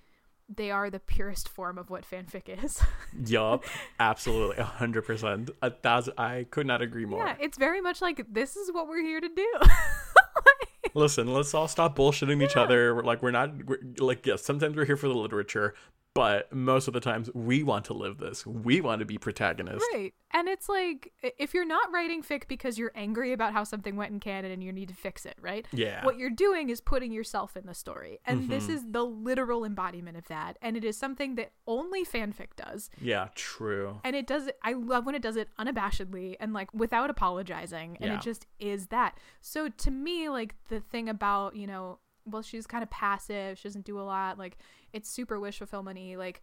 they 0.48 0.70
are 0.70 0.90
the 0.90 1.00
purest 1.00 1.48
form 1.48 1.78
of 1.78 1.90
what 1.90 2.08
fanfic 2.08 2.64
is. 2.64 2.80
Yup. 3.26 3.64
Absolutely. 3.98 4.56
A 4.58 4.64
hundred 4.64 5.02
percent. 5.02 5.50
A 5.62 5.70
thousand. 5.70 6.14
I 6.18 6.46
could 6.50 6.66
not 6.66 6.82
agree 6.82 7.06
more. 7.06 7.24
yeah, 7.24 7.36
it's 7.40 7.58
very 7.58 7.80
much 7.80 8.02
like 8.02 8.24
this 8.32 8.56
is 8.56 8.72
what 8.72 8.88
we're 8.88 9.02
here 9.02 9.20
to 9.20 9.28
do. 9.28 9.52
Listen, 10.94 11.32
let's 11.32 11.52
all 11.54 11.66
stop 11.66 11.96
bullshitting 11.96 12.42
each 12.42 12.56
other. 12.56 12.94
We're 12.94 13.02
like, 13.02 13.20
we're 13.20 13.32
not, 13.32 13.64
we're, 13.64 13.80
like, 13.98 14.24
yes, 14.26 14.44
sometimes 14.44 14.76
we're 14.76 14.84
here 14.84 14.96
for 14.96 15.08
the 15.08 15.14
literature, 15.14 15.74
but 16.14 16.52
most 16.52 16.86
of 16.88 16.94
the 16.94 17.00
times 17.00 17.28
we 17.34 17.62
want 17.62 17.84
to 17.86 17.92
live 17.94 18.18
this. 18.18 18.46
We 18.46 18.80
want 18.80 19.00
to 19.00 19.04
be 19.04 19.18
protagonists. 19.18 19.84
right. 19.92 20.14
And 20.32 20.48
it's 20.48 20.68
like 20.68 21.12
if 21.38 21.54
you're 21.54 21.64
not 21.66 21.92
writing 21.92 22.22
fic 22.22 22.48
because 22.48 22.76
you're 22.78 22.90
angry 22.96 23.32
about 23.32 23.52
how 23.52 23.62
something 23.62 23.94
went 23.96 24.12
in 24.12 24.18
canon 24.20 24.50
and 24.50 24.62
you 24.64 24.72
need 24.72 24.88
to 24.88 24.94
fix 24.94 25.24
it, 25.26 25.36
right? 25.40 25.66
Yeah. 25.72 26.04
What 26.04 26.18
you're 26.18 26.30
doing 26.30 26.70
is 26.70 26.80
putting 26.80 27.12
yourself 27.12 27.56
in 27.56 27.66
the 27.66 27.74
story. 27.74 28.18
And 28.24 28.48
this 28.48 28.66
Mhm. 28.66 28.70
is 28.70 28.84
the 28.90 29.04
literal 29.04 29.64
embodiment 29.64 30.16
of 30.16 30.26
that. 30.28 30.56
And 30.60 30.76
it 30.76 30.84
is 30.84 30.96
something 30.96 31.36
that 31.36 31.52
only 31.68 32.04
fanfic 32.04 32.56
does. 32.56 32.90
Yeah, 33.00 33.28
true. 33.34 34.00
and 34.04 34.14
it 34.16 34.26
does 34.26 34.46
it 34.46 34.58
i 34.62 34.72
love 34.72 35.06
when 35.06 35.14
it 35.14 35.22
does 35.22 35.36
it 35.36 35.48
unabashedly 35.58 36.36
and 36.40 36.52
like 36.52 36.72
without 36.74 37.10
apologizing 37.10 37.96
and 38.00 38.10
Yeah. 38.12 38.16
it 38.16 38.22
just 38.22 38.46
is 38.58 38.88
that 38.88 39.18
so 39.40 39.68
to 39.68 39.90
me 39.90 40.28
like 40.28 40.54
the 40.68 40.80
thing 40.80 41.08
about 41.08 41.56
you 41.56 41.66
know 41.66 41.98
well 42.26 42.42
she's 42.42 42.66
kind 42.66 42.82
of 42.82 42.90
passive 42.90 43.58
she 43.58 43.68
doesn't 43.68 43.84
do 43.84 43.98
a 43.98 44.02
lot 44.02 44.38
like 44.38 44.56
it's 44.92 45.10
super 45.10 45.38
wish 45.38 45.58
fulfillment 45.58 45.98
like 46.18 46.40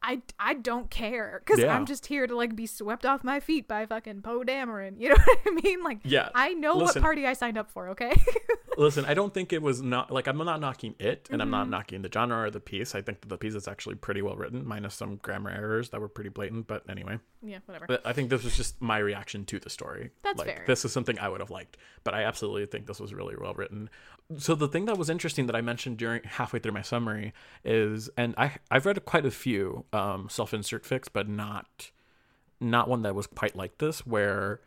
I, 0.00 0.22
I 0.38 0.54
don't 0.54 0.90
care 0.90 1.42
because 1.44 1.58
Yeah. 1.60 1.74
I'm 1.74 1.84
just 1.84 2.06
here 2.06 2.28
to 2.28 2.36
like 2.36 2.54
be 2.54 2.66
swept 2.66 3.04
off 3.04 3.24
my 3.24 3.40
feet 3.40 3.66
by 3.66 3.84
fucking 3.84 4.22
Poe 4.22 4.44
Dameron. 4.44 4.94
You 5.00 5.08
know 5.08 5.16
what 5.16 5.38
I 5.44 5.50
mean? 5.50 5.82
Like 5.82 5.98
Yeah. 6.04 6.28
I 6.36 6.54
know 6.54 6.74
Listen. 6.76 7.02
what 7.02 7.04
party 7.04 7.26
I 7.26 7.32
signed 7.32 7.58
up 7.58 7.68
for. 7.68 7.88
Okay. 7.88 8.12
Listen, 8.78 9.04
I 9.06 9.14
don't 9.14 9.34
think 9.34 9.52
it 9.52 9.60
was 9.60 9.82
not 9.82 10.12
like 10.12 10.28
I'm 10.28 10.38
not 10.38 10.60
knocking 10.60 10.94
it, 11.00 11.26
and 11.32 11.42
I'm 11.42 11.46
Mm-hmm. 11.48 11.50
not 11.50 11.68
knocking 11.70 12.02
the 12.02 12.10
genre 12.12 12.42
or 12.42 12.50
the 12.50 12.60
piece. 12.60 12.94
I 12.94 13.02
think 13.02 13.22
that 13.22 13.28
the 13.28 13.36
piece 13.36 13.54
is 13.56 13.66
actually 13.66 13.96
pretty 13.96 14.22
well 14.22 14.36
written, 14.36 14.64
minus 14.64 14.94
some 14.94 15.16
grammar 15.16 15.50
errors 15.50 15.90
that 15.90 16.00
were 16.00 16.08
pretty 16.08 16.30
blatant. 16.30 16.68
But 16.68 16.88
anyway, 16.88 17.18
yeah, 17.42 17.58
whatever. 17.66 17.86
But 17.88 18.06
I 18.06 18.12
think 18.12 18.30
this 18.30 18.44
was 18.44 18.56
just 18.56 18.80
my 18.80 18.98
reaction 18.98 19.44
to 19.46 19.58
the 19.58 19.68
story. 19.68 20.10
That's 20.22 20.38
like, 20.38 20.46
fair. 20.46 20.64
This 20.68 20.84
is 20.84 20.92
something 20.92 21.18
I 21.18 21.28
would 21.28 21.40
have 21.40 21.50
liked, 21.50 21.76
but 22.04 22.14
I 22.14 22.22
absolutely 22.22 22.66
think 22.66 22.86
this 22.86 23.00
was 23.00 23.12
really 23.12 23.34
well 23.36 23.54
written. 23.54 23.90
So 24.36 24.54
the 24.54 24.68
thing 24.68 24.84
that 24.84 24.98
was 24.98 25.08
interesting 25.08 25.46
that 25.46 25.56
I 25.56 25.62
mentioned 25.62 25.96
during 25.96 26.22
halfway 26.22 26.58
through 26.58 26.72
my 26.72 26.82
summary 26.82 27.32
is, 27.64 28.10
and 28.16 28.34
I 28.36 28.52
I've 28.70 28.84
read 28.84 29.02
quite 29.06 29.24
a 29.24 29.30
few 29.30 29.86
um, 29.92 30.28
self-insert 30.28 30.84
fics, 30.84 31.08
but 31.10 31.28
not 31.28 31.90
not 32.60 32.88
one 32.88 33.02
that 33.02 33.14
was 33.14 33.26
quite 33.26 33.56
like 33.56 33.78
this, 33.78 34.06
where 34.06 34.60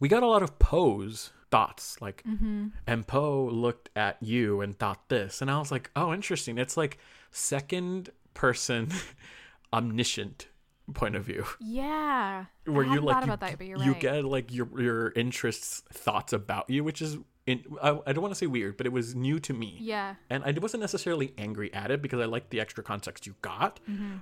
we 0.00 0.08
got 0.08 0.22
a 0.22 0.26
lot 0.26 0.42
of 0.42 0.58
Poe's 0.58 1.30
thoughts, 1.50 2.00
like, 2.00 2.24
Mm-hmm. 2.26 2.68
and 2.86 3.06
Poe 3.06 3.44
looked 3.44 3.90
at 3.94 4.16
you 4.20 4.60
and 4.60 4.76
thought 4.76 5.08
this, 5.08 5.40
and 5.40 5.50
I 5.50 5.58
was 5.58 5.70
like, 5.70 5.90
oh, 5.94 6.12
interesting. 6.12 6.58
It's 6.58 6.76
like 6.76 6.98
second 7.30 8.10
person 8.32 8.88
omniscient 9.72 10.48
point 10.92 11.16
of 11.16 11.24
view 11.24 11.46
yeah. 11.60 12.44
where 12.66 12.84
I 12.84 12.94
you 12.94 13.00
like 13.00 13.14
thought 13.14 13.26
you, 13.26 13.36
that, 13.36 13.58
but 13.58 13.66
you're 13.66 13.78
you 13.78 13.92
right. 13.92 14.00
get 14.00 14.24
like 14.24 14.52
your 14.52 14.68
your 14.80 15.12
interests 15.12 15.82
thoughts 15.90 16.32
about 16.34 16.68
you 16.68 16.84
which 16.84 17.00
is 17.00 17.16
in, 17.46 17.62
I, 17.82 17.98
I 18.06 18.12
don't 18.12 18.22
want 18.22 18.32
to 18.32 18.38
say 18.38 18.46
weird 18.46 18.76
but 18.76 18.86
it 18.86 18.92
was 18.92 19.14
new 19.14 19.38
to 19.40 19.52
me 19.52 19.76
yeah. 19.80 20.14
and 20.30 20.42
i 20.44 20.52
wasn't 20.60 20.80
necessarily 20.80 21.34
angry 21.38 21.72
at 21.74 21.90
it 21.90 22.00
because 22.02 22.20
i 22.20 22.24
liked 22.24 22.50
the 22.50 22.60
extra 22.60 22.82
context 22.82 23.26
you 23.26 23.34
got 23.42 23.80
Mm-hmm. 23.90 24.16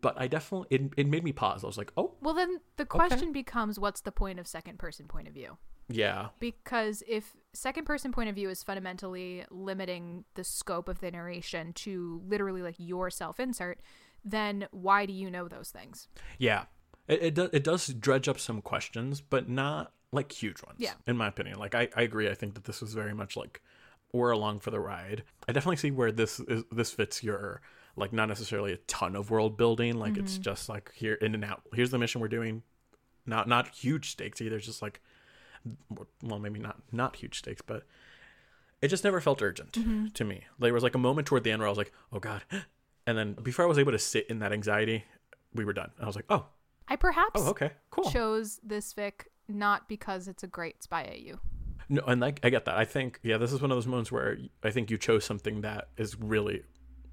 but 0.00 0.20
i 0.20 0.26
definitely 0.28 0.66
it, 0.70 0.92
it 0.96 1.06
made 1.08 1.24
me 1.24 1.32
pause 1.32 1.64
i 1.64 1.66
was 1.66 1.78
like 1.78 1.92
oh 1.96 2.14
Well, 2.20 2.34
then 2.34 2.60
the 2.76 2.84
question 2.84 3.32
becomes 3.32 3.78
what's 3.78 4.02
the 4.02 4.12
point 4.12 4.38
of 4.38 4.46
second 4.46 4.78
person 4.78 5.06
point 5.06 5.28
of 5.28 5.34
view? 5.34 5.56
yeah 5.88 6.28
Because 6.40 7.02
if 7.08 7.34
second 7.54 7.84
person 7.86 8.12
point 8.12 8.28
of 8.28 8.34
view 8.34 8.50
is 8.50 8.62
fundamentally 8.62 9.44
limiting 9.50 10.24
the 10.34 10.44
scope 10.44 10.88
of 10.88 11.00
the 11.00 11.10
narration 11.10 11.72
to 11.72 12.20
literally 12.28 12.60
like 12.62 12.76
your 12.78 13.08
self 13.08 13.40
insert, 13.40 13.80
then 14.24 14.68
why 14.70 15.06
do 15.06 15.12
you 15.14 15.30
know 15.30 15.48
those 15.48 15.70
things? 15.70 16.08
yeah 16.38 16.64
it, 17.08 17.22
it, 17.22 17.34
does, 17.34 17.50
it 17.54 17.64
does 17.64 17.86
dredge 17.94 18.28
up 18.28 18.38
some 18.38 18.60
questions 18.60 19.22
but 19.22 19.48
not 19.48 19.92
like 20.12 20.32
huge 20.32 20.62
ones 20.62 20.76
Yeah. 20.78 20.94
in 21.06 21.16
my 21.16 21.28
opinion. 21.28 21.58
Like 21.58 21.74
I, 21.74 21.88
I 21.96 22.02
agree. 22.02 22.28
I 22.28 22.34
think 22.34 22.54
that 22.54 22.64
this 22.64 22.80
was 22.80 22.94
very 22.94 23.14
much 23.14 23.36
like 23.36 23.60
we're 24.12 24.30
along 24.30 24.60
for 24.60 24.70
the 24.70 24.80
ride. 24.80 25.24
I 25.46 25.52
definitely 25.52 25.76
see 25.76 25.90
where 25.90 26.12
this 26.12 26.40
is 26.40 26.64
this 26.72 26.90
fits 26.90 27.22
your 27.22 27.60
like 27.96 28.12
not 28.12 28.28
necessarily 28.28 28.72
a 28.72 28.78
ton 28.78 29.16
of 29.16 29.30
world 29.30 29.56
building. 29.56 29.98
Like 29.98 30.16
it's 30.16 30.34
mm-hmm. 30.34 30.42
just 30.42 30.68
like 30.68 30.92
here 30.94 31.14
in 31.14 31.34
and 31.34 31.44
out. 31.44 31.62
Here's 31.74 31.90
the 31.90 31.98
mission 31.98 32.20
we're 32.20 32.28
doing. 32.28 32.62
Not 33.26 33.48
not 33.48 33.68
huge 33.68 34.10
stakes 34.10 34.40
either. 34.40 34.56
It's 34.56 34.66
just 34.66 34.82
like 34.82 35.00
well 36.22 36.38
maybe 36.38 36.58
not 36.60 36.80
not 36.92 37.16
huge 37.16 37.40
stakes 37.40 37.60
but 37.60 37.82
it 38.80 38.88
just 38.88 39.02
never 39.02 39.20
felt 39.20 39.42
urgent 39.42 39.72
mm-hmm. 39.72 40.06
to 40.14 40.24
me. 40.24 40.44
There 40.58 40.72
was 40.72 40.82
like 40.82 40.94
a 40.94 40.98
moment 40.98 41.26
toward 41.26 41.44
the 41.44 41.50
end 41.50 41.60
where 41.60 41.66
i 41.66 41.70
was 41.70 41.78
like 41.78 41.92
oh 42.12 42.20
god. 42.20 42.44
And 43.06 43.16
then 43.16 43.32
before 43.42 43.64
i 43.64 43.68
was 43.68 43.78
able 43.78 43.92
to 43.92 43.98
sit 43.98 44.26
in 44.28 44.40
that 44.40 44.52
anxiety 44.52 45.04
we 45.54 45.64
were 45.64 45.72
done. 45.72 45.90
I 46.00 46.06
was 46.06 46.14
like 46.14 46.26
oh. 46.28 46.46
I 46.88 46.96
perhaps 46.96 47.40
oh 47.42 47.50
okay. 47.50 47.72
Cool. 47.90 48.10
chose 48.10 48.60
this 48.62 48.92
fic 48.94 49.24
not 49.48 49.88
because 49.88 50.28
it's 50.28 50.42
a 50.42 50.46
great 50.46 50.82
spy 50.82 51.02
AU. 51.04 51.38
No, 51.88 52.02
and 52.06 52.20
like 52.20 52.40
I 52.42 52.50
get 52.50 52.66
that. 52.66 52.76
I 52.76 52.84
think 52.84 53.18
yeah, 53.22 53.38
this 53.38 53.52
is 53.52 53.62
one 53.62 53.70
of 53.70 53.76
those 53.76 53.86
moments 53.86 54.12
where 54.12 54.38
I 54.62 54.70
think 54.70 54.90
you 54.90 54.98
chose 54.98 55.24
something 55.24 55.62
that 55.62 55.88
is 55.96 56.18
really 56.20 56.62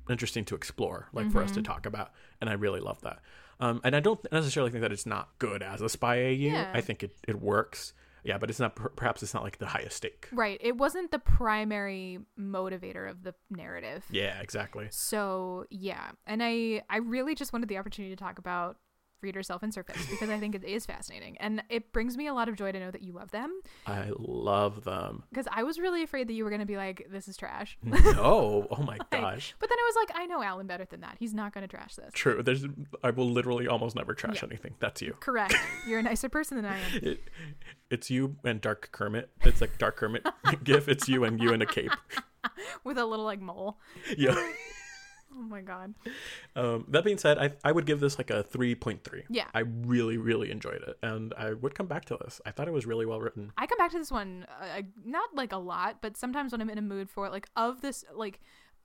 interesting 0.10 0.46
to 0.46 0.56
explore, 0.56 1.08
like 1.14 1.32
for 1.32 1.42
us 1.42 1.52
to 1.52 1.62
talk 1.62 1.86
about, 1.86 2.12
and 2.42 2.50
I 2.50 2.54
really 2.54 2.80
love 2.80 3.02
that. 3.02 3.20
Um, 3.60 3.80
and 3.84 3.96
I 3.96 4.00
don't 4.00 4.20
necessarily 4.32 4.72
think 4.72 4.82
that 4.82 4.92
it's 4.92 5.06
not 5.06 5.30
good 5.40 5.64
as 5.64 5.82
a 5.82 5.90
spy 5.90 6.18
AU. 6.18 6.30
Yeah. 6.30 6.72
I 6.74 6.82
think 6.82 7.04
it, 7.04 7.16
it 7.28 7.42
works. 7.42 7.94
Yeah, 8.24 8.40
but 8.40 8.50
it's 8.50 8.60
not. 8.60 8.76
Perhaps 8.96 9.22
it's 9.22 9.36
not 9.36 9.44
like 9.44 9.60
the 9.60 9.68
highest 9.68 9.98
stake. 9.98 10.28
Right. 10.32 10.60
It 10.60 10.78
wasn't 10.78 11.12
the 11.12 11.20
primary 11.20 12.20
motivator 12.40 13.10
of 13.10 13.24
the 13.24 13.36
narrative. 13.52 14.04
Yeah, 14.10 14.40
exactly. 14.42 14.88
So 14.90 15.66
yeah, 15.70 16.12
and 16.26 16.42
I 16.44 16.82
I 16.90 16.98
really 16.98 17.36
just 17.36 17.54
wanted 17.54 17.70
the 17.70 17.78
opportunity 17.78 18.16
to 18.16 18.22
talk 18.22 18.40
about 18.40 18.78
reader 19.26 19.44
self 19.44 19.64
insert 19.64 19.88
fics 19.88 20.10
because 20.10 20.30
I 20.30 20.40
think 20.40 20.56
it 20.56 20.64
is 20.64 20.86
fascinating. 20.86 21.36
And 21.40 21.62
it 21.70 21.92
brings 21.92 22.16
me 22.16 22.28
a 22.28 22.34
lot 22.34 22.48
of 22.48 22.56
joy 22.56 22.72
to 22.72 22.80
know 22.80 22.92
that 22.92 23.02
you 23.02 23.12
love 23.12 23.32
them 23.32 23.60
I 23.86 24.12
love 24.18 24.84
them. 24.86 25.24
because 25.30 25.48
I 25.52 25.64
was 25.64 25.78
really 25.80 26.04
afraid 26.04 26.28
that 26.30 26.34
you 26.34 26.44
were 26.46 26.50
going 26.50 26.62
to 26.62 26.66
be 26.66 26.78
like, 26.78 27.08
this 27.12 27.28
is 27.28 27.36
trash. 27.36 27.78
No, 27.84 28.68
oh 28.72 28.84
my 28.84 28.98
gosh. 29.12 29.54
But 29.60 29.70
then 29.70 29.78
I 29.78 29.92
was 29.94 29.96
like, 30.08 30.18
I 30.22 30.26
know 30.28 30.42
Alan 30.42 30.68
better 30.68 30.86
than 30.86 31.02
that. 31.02 31.18
He's 31.20 31.34
not 31.34 31.54
going 31.54 31.64
to 31.64 31.68
trash 31.68 31.96
this. 31.96 32.12
True. 32.14 32.42
There's 32.42 32.66
I 33.04 33.10
will 33.10 33.30
literally 33.30 33.68
almost 33.68 33.96
never 33.96 34.14
trash 34.14 34.42
Yeah. 34.42 34.50
anything. 34.50 34.76
That's 34.80 35.02
you. 35.02 35.16
Correct. 35.20 35.56
You're 35.88 36.00
a 36.00 36.04
nicer 36.04 36.30
person 36.30 36.56
than 36.58 36.66
I 36.66 36.78
am. 36.78 36.84
It, 37.02 37.20
it's 37.90 38.10
you 38.10 38.36
and 38.44 38.62
Dark 38.62 38.90
Kermit. 38.92 39.30
It's 39.42 39.60
like 39.62 39.78
Dark 39.78 39.98
Kermit 39.98 40.26
gif. 40.64 40.88
It's 40.88 41.10
you 41.10 41.24
and 41.24 41.42
you 41.42 41.52
in 41.54 41.62
a 41.62 41.66
cape. 41.66 41.92
With 42.84 42.98
a 42.98 43.06
little 43.06 43.26
like 43.26 43.42
mole. 43.42 43.80
Yeah. 44.18 44.36
Oh 45.38 45.42
my 45.42 45.62
god. 45.62 45.94
Um, 46.56 46.86
that 46.90 47.04
being 47.04 47.18
said, 47.18 47.38
I 47.38 47.52
I 47.64 47.72
would 47.72 47.86
give 47.86 48.00
this 48.00 48.18
like 48.18 48.30
a 48.30 48.44
three 48.44 48.76
point 48.76 49.04
three. 49.04 49.24
Yeah. 49.30 49.48
I 49.54 49.60
really 49.60 50.18
really 50.18 50.52
enjoyed 50.52 50.82
it, 50.82 50.98
and 51.02 51.34
I 51.38 51.54
would 51.54 51.76
come 51.76 51.88
back 51.88 52.06
to 52.06 52.18
this. 52.22 52.40
I 52.46 52.52
thought 52.52 52.68
it 52.68 52.74
was 52.74 52.86
really 52.86 53.06
well 53.06 53.20
written. 53.20 53.52
I 53.58 53.68
come 53.68 53.78
back 53.78 53.92
to 53.92 53.98
this 53.98 54.12
one 54.12 54.46
uh, 54.62 54.82
not 55.04 55.36
like 55.36 55.52
a 55.52 55.58
lot, 55.58 55.98
but 56.02 56.18
sometimes 56.18 56.52
when 56.52 56.62
I'm 56.62 56.70
in 56.70 56.78
a 56.78 56.82
mood 56.84 57.10
for 57.10 57.26
it, 57.26 57.32
like 57.32 57.48
of 57.56 57.82
this, 57.82 58.06
like 58.14 58.40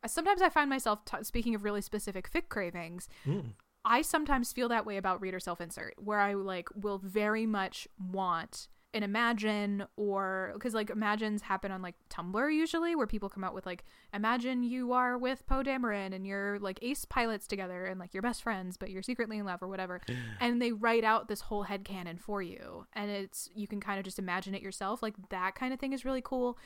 sometimes 0.07 0.43
I 0.43 0.49
find 0.49 0.69
myself 0.69 1.05
t- 1.05 1.23
speaking 1.23 1.55
of 1.55 1.65
really 1.65 1.83
specific 1.83 2.31
fic 2.31 2.49
cravings. 2.49 3.09
Mm. 3.27 3.53
I 3.85 4.03
sometimes 4.03 4.53
feel 4.53 4.69
that 4.69 4.85
way 4.85 4.97
about 4.97 5.21
reader 5.21 5.41
self 5.41 5.61
insert, 5.61 5.95
where 5.99 6.21
I 6.21 6.35
like 6.35 6.69
will 6.75 6.99
very 6.99 7.47
much 7.47 7.89
want 7.99 8.69
an 8.93 9.03
imagine 9.03 9.85
or 9.97 10.51
because 10.55 10.75
like 10.75 10.91
imagines 10.91 11.43
happen 11.43 11.71
on 11.71 11.83
like 11.83 11.95
Tumblr 12.09 12.55
usually, 12.55 12.97
where 12.97 13.07
people 13.07 13.29
come 13.29 13.45
out 13.45 13.55
with 13.55 13.67
like 13.67 13.85
imagine 14.13 14.63
you 14.63 14.93
are 14.93 15.17
with 15.17 15.47
Poe 15.47 15.63
Dameron 15.63 16.15
and 16.15 16.27
you're 16.27 16.59
like 16.59 16.79
ace 16.83 17.05
pilots 17.05 17.47
together 17.47 17.87
and 17.87 18.01
like 18.01 18.13
you're 18.13 18.23
best 18.23 18.43
friends, 18.43 18.77
but 18.77 18.91
you're 18.91 19.03
secretly 19.03 19.39
in 19.39 19.47
love 19.47 19.63
or 19.63 19.69
whatever, 19.69 20.01
and 20.41 20.61
they 20.61 20.73
write 20.73 21.05
out 21.05 21.29
this 21.29 21.43
whole 21.43 21.65
head 21.65 21.85
canon 21.85 22.19
for 22.19 22.43
you, 22.43 22.87
and 22.93 23.11
it's 23.11 23.49
you 23.55 23.69
can 23.69 23.81
kind 23.81 23.99
of 23.99 24.05
just 24.05 24.19
imagine 24.19 24.55
it 24.55 24.63
yourself. 24.63 25.03
Like 25.03 25.15
that 25.31 25.55
kind 25.55 25.73
of 25.73 25.79
thing 25.79 25.93
is 25.93 26.05
really 26.05 26.23
cool. 26.23 26.59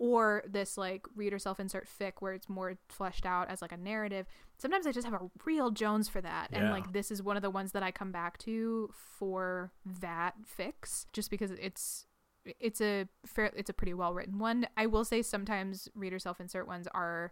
Or 0.00 0.42
this 0.48 0.78
like 0.78 1.06
reader 1.14 1.38
self 1.38 1.60
insert 1.60 1.86
fic 1.86 2.14
where 2.20 2.32
it's 2.32 2.48
more 2.48 2.78
fleshed 2.88 3.26
out 3.26 3.50
as 3.50 3.60
like 3.60 3.70
a 3.70 3.76
narrative 3.76 4.26
sometimes 4.60 4.86
I 4.86 4.92
just 4.92 5.06
have 5.06 5.20
a 5.20 5.30
real 5.44 5.70
Jones 5.70 6.08
for 6.08 6.20
that. 6.20 6.48
And 6.52 6.70
like 6.70 6.92
this 6.92 7.10
is 7.10 7.22
one 7.22 7.36
of 7.36 7.42
the 7.42 7.50
ones 7.50 7.72
that 7.72 7.82
I 7.82 7.90
come 7.90 8.12
back 8.12 8.38
to 8.38 8.90
for 8.92 9.72
that 10.00 10.34
fix 10.44 11.06
just 11.12 11.30
because 11.30 11.50
it's 11.52 12.06
it's 12.44 12.80
a 12.80 13.06
fair 13.26 13.50
it's 13.56 13.70
a 13.70 13.74
pretty 13.74 13.94
well 13.94 14.14
written 14.14 14.38
one. 14.38 14.66
I 14.76 14.86
will 14.86 15.04
say 15.04 15.22
sometimes 15.22 15.88
reader 15.94 16.18
self 16.18 16.40
insert 16.40 16.66
ones 16.66 16.86
are 16.92 17.30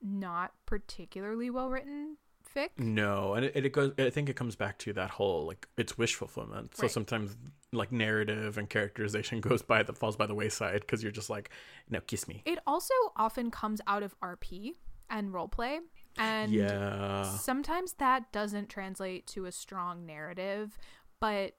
not 0.00 0.52
particularly 0.66 1.50
well 1.50 1.70
written 1.70 2.16
fic. 2.54 2.70
No, 2.78 3.34
and 3.34 3.44
it, 3.46 3.56
it 3.66 3.72
goes. 3.72 3.92
I 3.98 4.10
think 4.10 4.28
it 4.28 4.36
comes 4.36 4.56
back 4.56 4.78
to 4.78 4.92
that 4.94 5.10
whole 5.10 5.46
like 5.46 5.66
it's 5.76 5.96
wish 5.98 6.14
fulfillment. 6.14 6.76
So 6.76 6.82
Right. 6.82 6.90
sometimes 6.90 7.36
like 7.72 7.92
narrative 7.92 8.58
and 8.58 8.68
characterization 8.68 9.40
goes 9.48 9.62
by 9.62 9.82
the 9.82 9.92
falls 9.92 10.16
by 10.16 10.26
the 10.26 10.34
wayside 10.34 10.80
because 10.80 11.02
you're 11.02 11.12
just 11.12 11.30
like, 11.30 11.50
no, 11.90 12.00
kiss 12.00 12.28
me. 12.28 12.42
It 12.44 12.58
also 12.66 12.94
often 13.16 13.50
comes 13.50 13.80
out 13.86 14.02
of 14.02 14.18
RP 14.20 14.72
and 15.10 15.32
roleplay. 15.32 15.78
And 16.18 16.52
yeah. 16.52 17.22
sometimes 17.24 17.94
that 17.94 18.32
doesn't 18.32 18.68
translate 18.68 19.26
to 19.28 19.46
a 19.46 19.52
strong 19.52 20.04
narrative, 20.04 20.76
but 21.20 21.54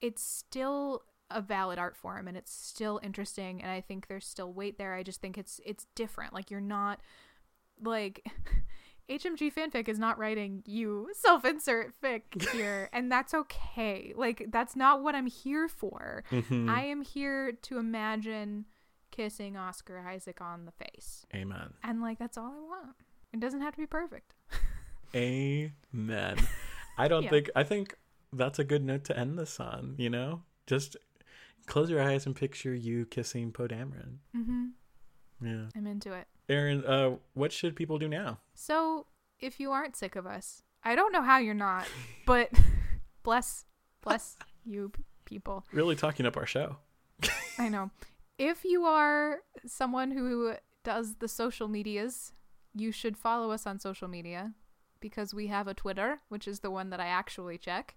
it's 0.00 0.22
still 0.22 1.02
a 1.30 1.40
valid 1.40 1.78
art 1.78 1.96
form 1.96 2.26
and 2.26 2.36
it's 2.36 2.52
still 2.52 2.98
interesting 3.04 3.62
and 3.62 3.70
I 3.70 3.80
think 3.80 4.08
there's 4.08 4.26
still 4.26 4.52
weight 4.52 4.78
there. 4.78 4.94
I 4.94 5.02
just 5.02 5.20
think 5.20 5.38
it's 5.38 5.60
it's 5.64 5.86
different. 5.94 6.32
Like 6.32 6.50
you're 6.50 6.60
not 6.60 7.00
like 7.82 8.24
HMG 9.10 9.52
fanfic 9.52 9.88
is 9.88 9.98
not 9.98 10.18
writing 10.18 10.62
you 10.66 11.08
self-insert 11.14 11.92
fic 12.00 12.22
here 12.52 12.88
and 12.92 13.10
that's 13.10 13.34
okay. 13.34 14.12
Like 14.16 14.46
that's 14.50 14.76
not 14.76 15.02
what 15.02 15.14
I'm 15.16 15.26
here 15.26 15.68
for. 15.68 16.22
Mhm. 16.30 16.70
I 16.70 16.84
am 16.84 17.02
here 17.02 17.52
to 17.52 17.78
imagine 17.78 18.66
kissing 19.10 19.56
Oscar 19.56 19.98
Isaac 19.98 20.40
on 20.40 20.64
the 20.64 20.72
face. 20.72 21.26
Amen. 21.34 21.74
And 21.82 22.00
like 22.00 22.18
that's 22.18 22.38
all 22.38 22.46
I 22.56 22.60
want. 22.68 22.96
It 23.32 23.40
doesn't 23.40 23.60
have 23.62 23.74
to 23.74 23.78
be 23.80 23.86
perfect. 23.86 24.34
Amen. 25.14 26.36
I 26.96 27.08
don't 27.08 27.24
Yeah. 27.24 27.30
think. 27.30 27.50
I 27.56 27.64
think 27.64 27.96
that's 28.32 28.58
a 28.58 28.64
good 28.64 28.84
note 28.84 29.04
to 29.04 29.18
end 29.18 29.38
this 29.38 29.58
on. 29.58 29.94
You 29.98 30.10
know, 30.10 30.42
just 30.66 30.96
close 31.66 31.90
your 31.90 32.00
eyes 32.02 32.26
and 32.26 32.34
picture 32.36 32.74
you 32.74 33.06
kissing 33.06 33.50
Poe 33.52 33.66
Dameron. 33.68 34.18
Mhm. 34.36 34.70
Yeah. 35.40 35.66
I'm 35.74 35.86
into 35.86 36.12
it. 36.12 36.28
Erin, 36.50 36.84
uh, 36.84 37.16
what 37.34 37.52
should 37.52 37.76
people 37.76 37.98
do 37.98 38.08
now? 38.08 38.38
So, 38.54 39.06
if 39.38 39.60
you 39.60 39.70
aren't 39.70 39.96
sick 39.96 40.16
of 40.16 40.26
us, 40.26 40.62
I 40.82 40.94
don't 40.94 41.12
know 41.12 41.22
how 41.22 41.38
you're 41.38 41.54
not, 41.54 41.86
but 42.26 42.50
bless, 43.22 43.64
bless 44.02 44.36
you 44.64 44.92
people. 45.24 45.64
Really 45.72 45.96
talking 45.96 46.26
up 46.26 46.36
our 46.36 46.46
show. 46.46 46.76
I 47.58 47.68
know. 47.68 47.90
If 48.38 48.64
you 48.64 48.84
are 48.84 49.40
someone 49.66 50.10
who 50.10 50.54
does 50.82 51.16
the 51.16 51.28
social 51.28 51.68
medias, 51.68 52.32
you 52.74 52.90
should 52.90 53.16
follow 53.16 53.50
us 53.50 53.66
on 53.66 53.78
social 53.78 54.08
media 54.08 54.52
because 55.00 55.34
we 55.34 55.48
have 55.48 55.68
a 55.68 55.74
Twitter, 55.74 56.20
which 56.28 56.48
is 56.48 56.60
the 56.60 56.70
one 56.70 56.90
that 56.90 57.00
I 57.00 57.06
actually 57.06 57.58
check. 57.58 57.96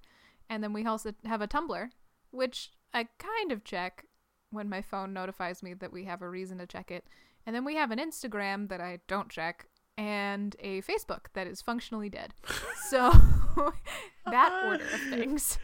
And 0.50 0.64
then 0.64 0.74
we 0.74 0.86
also 0.86 1.14
have 1.26 1.42
a 1.42 1.48
Tumblr, 1.48 1.90
which 2.32 2.72
I 2.94 3.08
kind 3.18 3.52
of 3.52 3.64
check 3.64 4.06
when 4.52 4.70
my 4.70 4.82
phone 4.82 5.14
notifies 5.14 5.64
me 5.64 5.74
that 5.76 5.92
we 5.92 6.06
have 6.06 6.22
a 6.22 6.30
reason 6.30 6.58
to 6.60 6.68
check 6.68 6.92
it. 6.92 7.06
And 7.46 7.56
then 7.56 7.66
we 7.66 7.76
have 7.76 7.92
an 7.92 8.00
Instagram 8.00 8.70
that 8.70 8.82
I 8.82 9.00
don't 9.08 9.30
check 9.30 9.68
and 9.98 10.56
a 10.60 10.82
Facebook 10.82 11.26
that 11.34 11.48
is 11.48 11.62
functionally 11.62 12.10
dead. 12.10 12.34
So 12.90 13.12
that 14.26 14.64
order 14.66 14.84
of 14.84 15.00
things. 15.10 15.58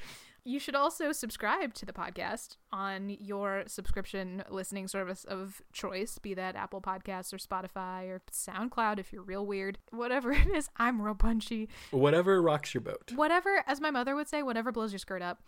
You 0.46 0.58
should 0.58 0.74
also 0.74 1.12
subscribe 1.12 1.74
to 1.76 1.86
the 1.86 1.94
podcast 1.94 2.58
on 2.72 3.10
your 3.20 3.66
subscription 3.68 4.44
listening 4.50 4.88
service 4.88 5.26
of 5.26 5.62
choice, 5.74 6.18
be 6.18 6.34
that 6.34 6.56
Apple 6.56 6.82
Podcasts 6.82 7.34
or 7.34 7.38
Spotify 7.38 8.08
or 8.08 8.22
SoundCloud 8.32 8.98
if 8.98 9.12
you're 9.14 9.22
real 9.22 9.46
weird. 9.46 9.78
Whatever 9.92 10.32
it 10.32 10.48
is, 10.48 10.70
I'm 10.78 11.02
real 11.02 11.14
punchy. 11.14 11.70
Whatever 11.92 12.42
rocks 12.42 12.74
your 12.74 12.82
boat. 12.82 13.12
Whatever, 13.14 13.64
as 13.68 13.80
my 13.80 13.92
mother 13.92 14.16
would 14.16 14.30
say, 14.30 14.42
whatever 14.42 14.72
blows 14.72 14.92
your 14.92 15.00
skirt 15.00 15.22
up. 15.22 15.44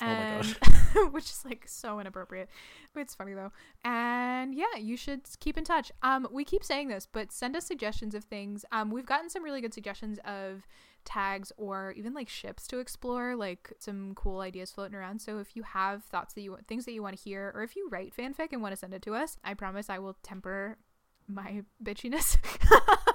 Oh 0.00 0.06
my 0.06 0.12
And, 0.12 0.56
which 1.12 1.24
is 1.24 1.42
like 1.44 1.64
so 1.66 2.00
inappropriate. 2.00 2.48
It's 2.94 3.14
funny 3.14 3.34
though. 3.34 3.52
And 3.84 4.54
yeah, 4.54 4.76
you 4.78 4.96
should 4.96 5.22
keep 5.40 5.56
in 5.56 5.64
touch. 5.64 5.90
Um, 6.02 6.28
we 6.30 6.44
keep 6.44 6.64
saying 6.64 6.88
this, 6.88 7.06
but 7.10 7.32
send 7.32 7.56
us 7.56 7.66
suggestions 7.66 8.14
of 8.14 8.24
things. 8.24 8.64
Um, 8.72 8.90
we've 8.90 9.06
gotten 9.06 9.30
some 9.30 9.42
really 9.42 9.60
good 9.60 9.74
suggestions 9.74 10.18
of 10.24 10.66
tags 11.04 11.52
or 11.56 11.92
even 11.96 12.12
like 12.12 12.28
ships 12.28 12.66
to 12.66 12.78
explore, 12.78 13.36
like 13.36 13.72
some 13.78 14.14
cool 14.14 14.40
ideas 14.40 14.70
floating 14.70 14.96
around. 14.96 15.20
So 15.20 15.38
if 15.38 15.56
you 15.56 15.62
have 15.62 16.04
thoughts 16.04 16.34
that 16.34 16.42
you 16.42 16.50
want 16.50 16.66
things 16.66 16.84
that 16.84 16.92
you 16.92 17.02
want 17.02 17.16
to 17.16 17.22
hear, 17.22 17.52
or 17.54 17.62
if 17.62 17.76
you 17.76 17.88
write 17.90 18.14
fanfic 18.14 18.48
and 18.52 18.60
want 18.60 18.72
to 18.72 18.76
send 18.76 18.92
it 18.92 19.02
to 19.02 19.14
us, 19.14 19.38
I 19.44 19.54
promise 19.54 19.88
I 19.88 19.98
will 19.98 20.16
temper 20.22 20.76
my 21.26 21.62
bitchiness. 21.82 22.36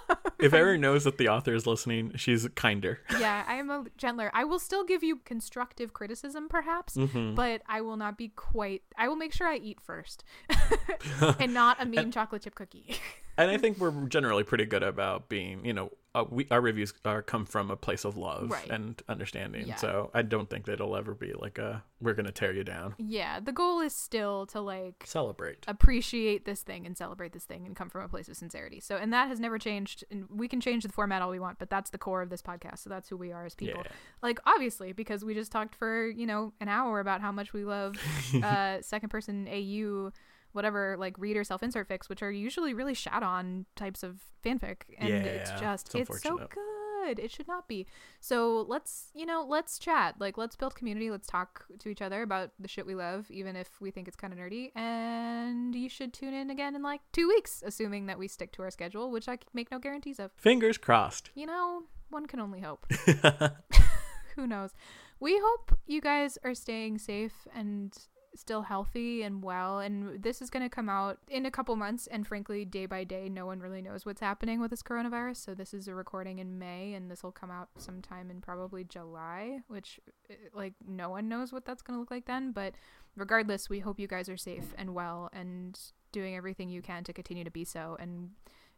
If 0.39 0.53
Erin 0.53 0.81
knows 0.81 1.03
that 1.03 1.17
the 1.17 1.27
author 1.29 1.53
is 1.53 1.67
listening, 1.67 2.13
she's 2.15 2.47
kinder. 2.55 2.99
yeah, 3.19 3.43
I 3.47 3.55
am 3.55 3.69
a 3.69 3.85
gentler. 3.97 4.31
I 4.33 4.43
will 4.43 4.59
still 4.59 4.83
give 4.83 5.03
you 5.03 5.17
constructive 5.17 5.93
criticism, 5.93 6.47
perhaps, 6.49 6.95
Mhm. 6.97 7.35
but 7.35 7.61
I 7.67 7.81
will 7.81 7.97
not 7.97 8.17
be 8.17 8.29
quite. 8.29 8.81
I 8.97 9.07
will 9.07 9.15
make 9.15 9.33
sure 9.33 9.47
I 9.47 9.57
eat 9.57 9.79
first, 9.81 10.23
and 11.39 11.53
not 11.53 11.77
a 11.81 11.85
mean 11.85 12.11
chocolate 12.11 12.41
chip 12.43 12.55
cookie. 12.55 12.95
And 13.41 13.51
I 13.51 13.57
think 13.57 13.77
we're 13.79 13.91
generally 14.07 14.43
pretty 14.43 14.65
good 14.65 14.83
about 14.83 15.29
being, 15.29 15.65
you 15.65 15.73
know, 15.73 15.91
uh, 16.13 16.25
we, 16.29 16.45
our 16.51 16.59
reviews 16.59 16.93
are 17.05 17.21
come 17.21 17.45
from 17.45 17.71
a 17.71 17.75
place 17.77 18.03
of 18.03 18.17
love 18.17 18.49
Right. 18.51 18.69
and 18.69 19.01
understanding. 19.07 19.65
Yeah. 19.67 19.77
So 19.77 20.11
I 20.13 20.23
don't 20.23 20.49
think 20.49 20.65
that 20.65 20.73
it'll 20.73 20.97
ever 20.97 21.13
be 21.13 21.31
like 21.31 21.57
a 21.57 21.83
we're 22.01 22.13
gonna 22.15 22.33
tear 22.33 22.51
you 22.51 22.65
down. 22.65 22.95
yeah, 22.97 23.39
the 23.39 23.53
goal 23.53 23.79
is 23.79 23.95
still 23.95 24.45
to 24.47 24.59
like 24.59 25.03
Celebrate. 25.05 25.63
appreciate 25.69 26.43
this 26.43 26.63
thing 26.63 26.85
and 26.85 26.97
celebrate 26.97 27.31
this 27.31 27.45
thing 27.45 27.65
and 27.65 27.77
come 27.77 27.89
from 27.89 28.03
a 28.03 28.09
place 28.09 28.27
of 28.27 28.35
sincerity. 28.35 28.81
So, 28.81 28.97
and 28.97 29.13
that 29.13 29.29
has 29.29 29.39
never 29.39 29.57
changed. 29.57 30.03
And 30.11 30.25
we 30.29 30.49
can 30.49 30.59
change 30.59 30.83
the 30.83 30.91
format 30.91 31.21
all 31.21 31.29
we 31.29 31.39
want, 31.39 31.59
but 31.59 31.69
that's 31.69 31.91
the 31.91 31.97
core 31.97 32.21
of 32.21 32.29
this 32.29 32.41
podcast. 32.41 32.79
So 32.79 32.89
that's 32.89 33.07
who 33.07 33.15
we 33.15 33.31
are 33.31 33.45
as 33.45 33.55
people. 33.55 33.81
Yeah. 33.85 33.91
Like 34.21 34.39
obviously, 34.45 34.91
because 34.91 35.23
we 35.23 35.33
just 35.33 35.51
talked 35.51 35.75
for 35.75 36.07
you 36.07 36.25
know 36.25 36.51
an 36.59 36.67
hour 36.67 36.99
about 36.99 37.21
how 37.21 37.31
much 37.31 37.53
we 37.53 37.63
love 37.63 37.95
uh, 38.43 38.81
second 38.81 39.09
person 39.09 39.47
AU, 39.47 40.11
whatever 40.53 40.95
like 40.97 41.17
reader 41.17 41.43
self 41.43 41.63
insert 41.63 41.87
fix, 41.87 42.09
which 42.09 42.21
are 42.21 42.31
usually 42.31 42.73
really 42.73 42.93
shat 42.93 43.23
on 43.23 43.65
types 43.75 44.03
of 44.03 44.21
fanfic, 44.43 44.83
and 44.97 45.13
it's 45.25 45.51
Yeah, 45.51 45.59
just 45.59 45.95
it's 45.95 46.09
it's, 46.09 46.23
so 46.23 46.37
good. 46.37 47.19
It 47.19 47.31
should 47.31 47.47
not 47.47 47.67
be. 47.67 47.87
So 48.19 48.65
let's 48.67 49.09
you 49.15 49.25
know 49.25 49.45
let's 49.47 49.79
chat. 49.79 50.15
Like 50.19 50.37
let's 50.37 50.55
build 50.55 50.75
community. 50.75 51.09
Let's 51.09 51.27
talk 51.27 51.65
to 51.79 51.89
each 51.89 52.01
other 52.01 52.21
about 52.21 52.51
the 52.59 52.67
shit 52.67 52.85
we 52.85 52.95
love, 52.95 53.29
even 53.31 53.55
if 53.55 53.69
we 53.81 53.91
think 53.91 54.07
it's 54.07 54.17
kind 54.17 54.31
of 54.33 54.39
nerdy. 54.39 54.71
And 54.75 55.73
you 55.73 55.89
should 55.89 56.13
tune 56.13 56.33
in 56.33 56.49
again 56.49 56.75
in 56.75 56.83
like 56.83 57.01
two 57.11 57.27
weeks, 57.27 57.63
assuming 57.65 58.05
that 58.05 58.19
we 58.19 58.27
stick 58.27 58.51
to 58.53 58.61
our 58.61 58.71
schedule, 58.71 59.11
which 59.11 59.27
I 59.27 59.39
make 59.53 59.71
no 59.71 59.79
guarantees 59.79 60.19
of. 60.19 60.31
Fingers 60.35 60.77
crossed. 60.77 61.31
You 61.33 61.47
know, 61.47 61.83
one 62.09 62.27
can 62.27 62.39
only 62.39 62.61
hope. 62.61 62.85
Who 64.35 64.47
knows? 64.47 64.71
We 65.19 65.39
hope 65.43 65.77
you 65.85 66.01
guys 66.01 66.37
are 66.43 66.55
staying 66.55 66.97
safe 66.97 67.47
and 67.53 67.95
still 68.35 68.61
healthy 68.63 69.23
and 69.23 69.43
well. 69.43 69.79
And 69.79 70.21
this 70.23 70.41
is 70.41 70.49
going 70.49 70.63
to 70.63 70.69
come 70.73 70.89
out 70.89 71.19
in 71.27 71.45
a 71.45 71.51
couple 71.51 71.75
months. 71.75 72.07
And 72.07 72.25
frankly, 72.25 72.65
day 72.65 72.85
by 72.85 73.03
day, 73.03 73.29
no 73.29 73.45
one 73.45 73.59
really 73.59 73.81
knows 73.81 74.05
what's 74.05 74.21
happening 74.21 74.59
with 74.61 74.71
this 74.71 74.83
coronavirus. 74.83 75.37
So 75.37 75.53
this 75.53 75.73
is 75.73 75.87
a 75.87 75.95
recording 75.95 76.39
in 76.39 76.57
May, 76.57 76.93
and 76.93 77.11
this 77.11 77.23
will 77.23 77.31
come 77.31 77.51
out 77.51 77.69
sometime 77.77 78.29
in 78.29 78.41
probably 78.41 78.83
July, 78.83 79.59
which, 79.67 79.99
eh, 80.29 80.35
like, 80.53 80.73
no 80.87 81.09
one 81.09 81.27
knows 81.27 81.51
what 81.51 81.65
that's 81.65 81.81
going 81.81 81.95
to 81.95 81.99
look 81.99 82.11
like 82.11 82.25
then. 82.25 82.51
But 82.51 82.73
regardless, 83.15 83.69
we 83.69 83.79
hope 83.79 83.99
you 83.99 84.07
guys 84.07 84.29
are 84.29 84.37
safe 84.37 84.73
and 84.77 84.93
well 84.93 85.29
and 85.33 85.79
doing 86.11 86.35
everything 86.35 86.69
you 86.69 86.81
can 86.81 87.03
to 87.03 87.13
continue 87.13 87.43
to 87.43 87.51
be 87.51 87.65
so. 87.65 87.97
And 87.99 88.31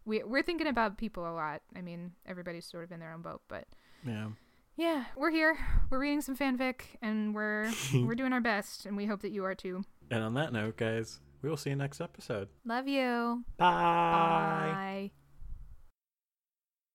we, 0.05 0.23
we're 0.23 0.43
thinking 0.43 0.67
about 0.67 0.97
people 0.97 1.29
a 1.29 1.33
lot. 1.33 1.61
I 1.75 1.81
mean, 1.81 2.11
everybody's 2.25 2.65
sort 2.65 2.83
of 2.83 2.91
in 2.91 2.99
their 2.99 3.13
own 3.13 3.21
boat, 3.21 3.41
but 3.47 3.65
Yeah. 4.05 4.29
Yeah, 4.75 5.05
we're 5.15 5.31
here. 5.31 5.57
We're 5.89 5.99
reading 5.99 6.21
some 6.21 6.35
fanfic, 6.35 6.81
and 7.01 7.33
we're 7.33 7.71
we're 7.93 8.15
doing 8.15 8.33
our 8.33 8.41
best, 8.41 8.85
and 8.85 8.97
we 8.97 9.05
hope 9.05 9.21
that 9.21 9.31
you 9.31 9.43
are 9.45 9.55
too. 9.55 9.83
And 10.09 10.23
on 10.23 10.33
that 10.35 10.53
note, 10.53 10.77
guys, 10.77 11.19
we 11.41 11.49
will 11.49 11.57
see 11.57 11.69
you 11.71 11.75
next 11.75 12.01
episode. 12.01 12.49
Love 12.65 12.87
you. 12.87 13.43
Bye. 13.57 15.11
Bye. 15.11 15.11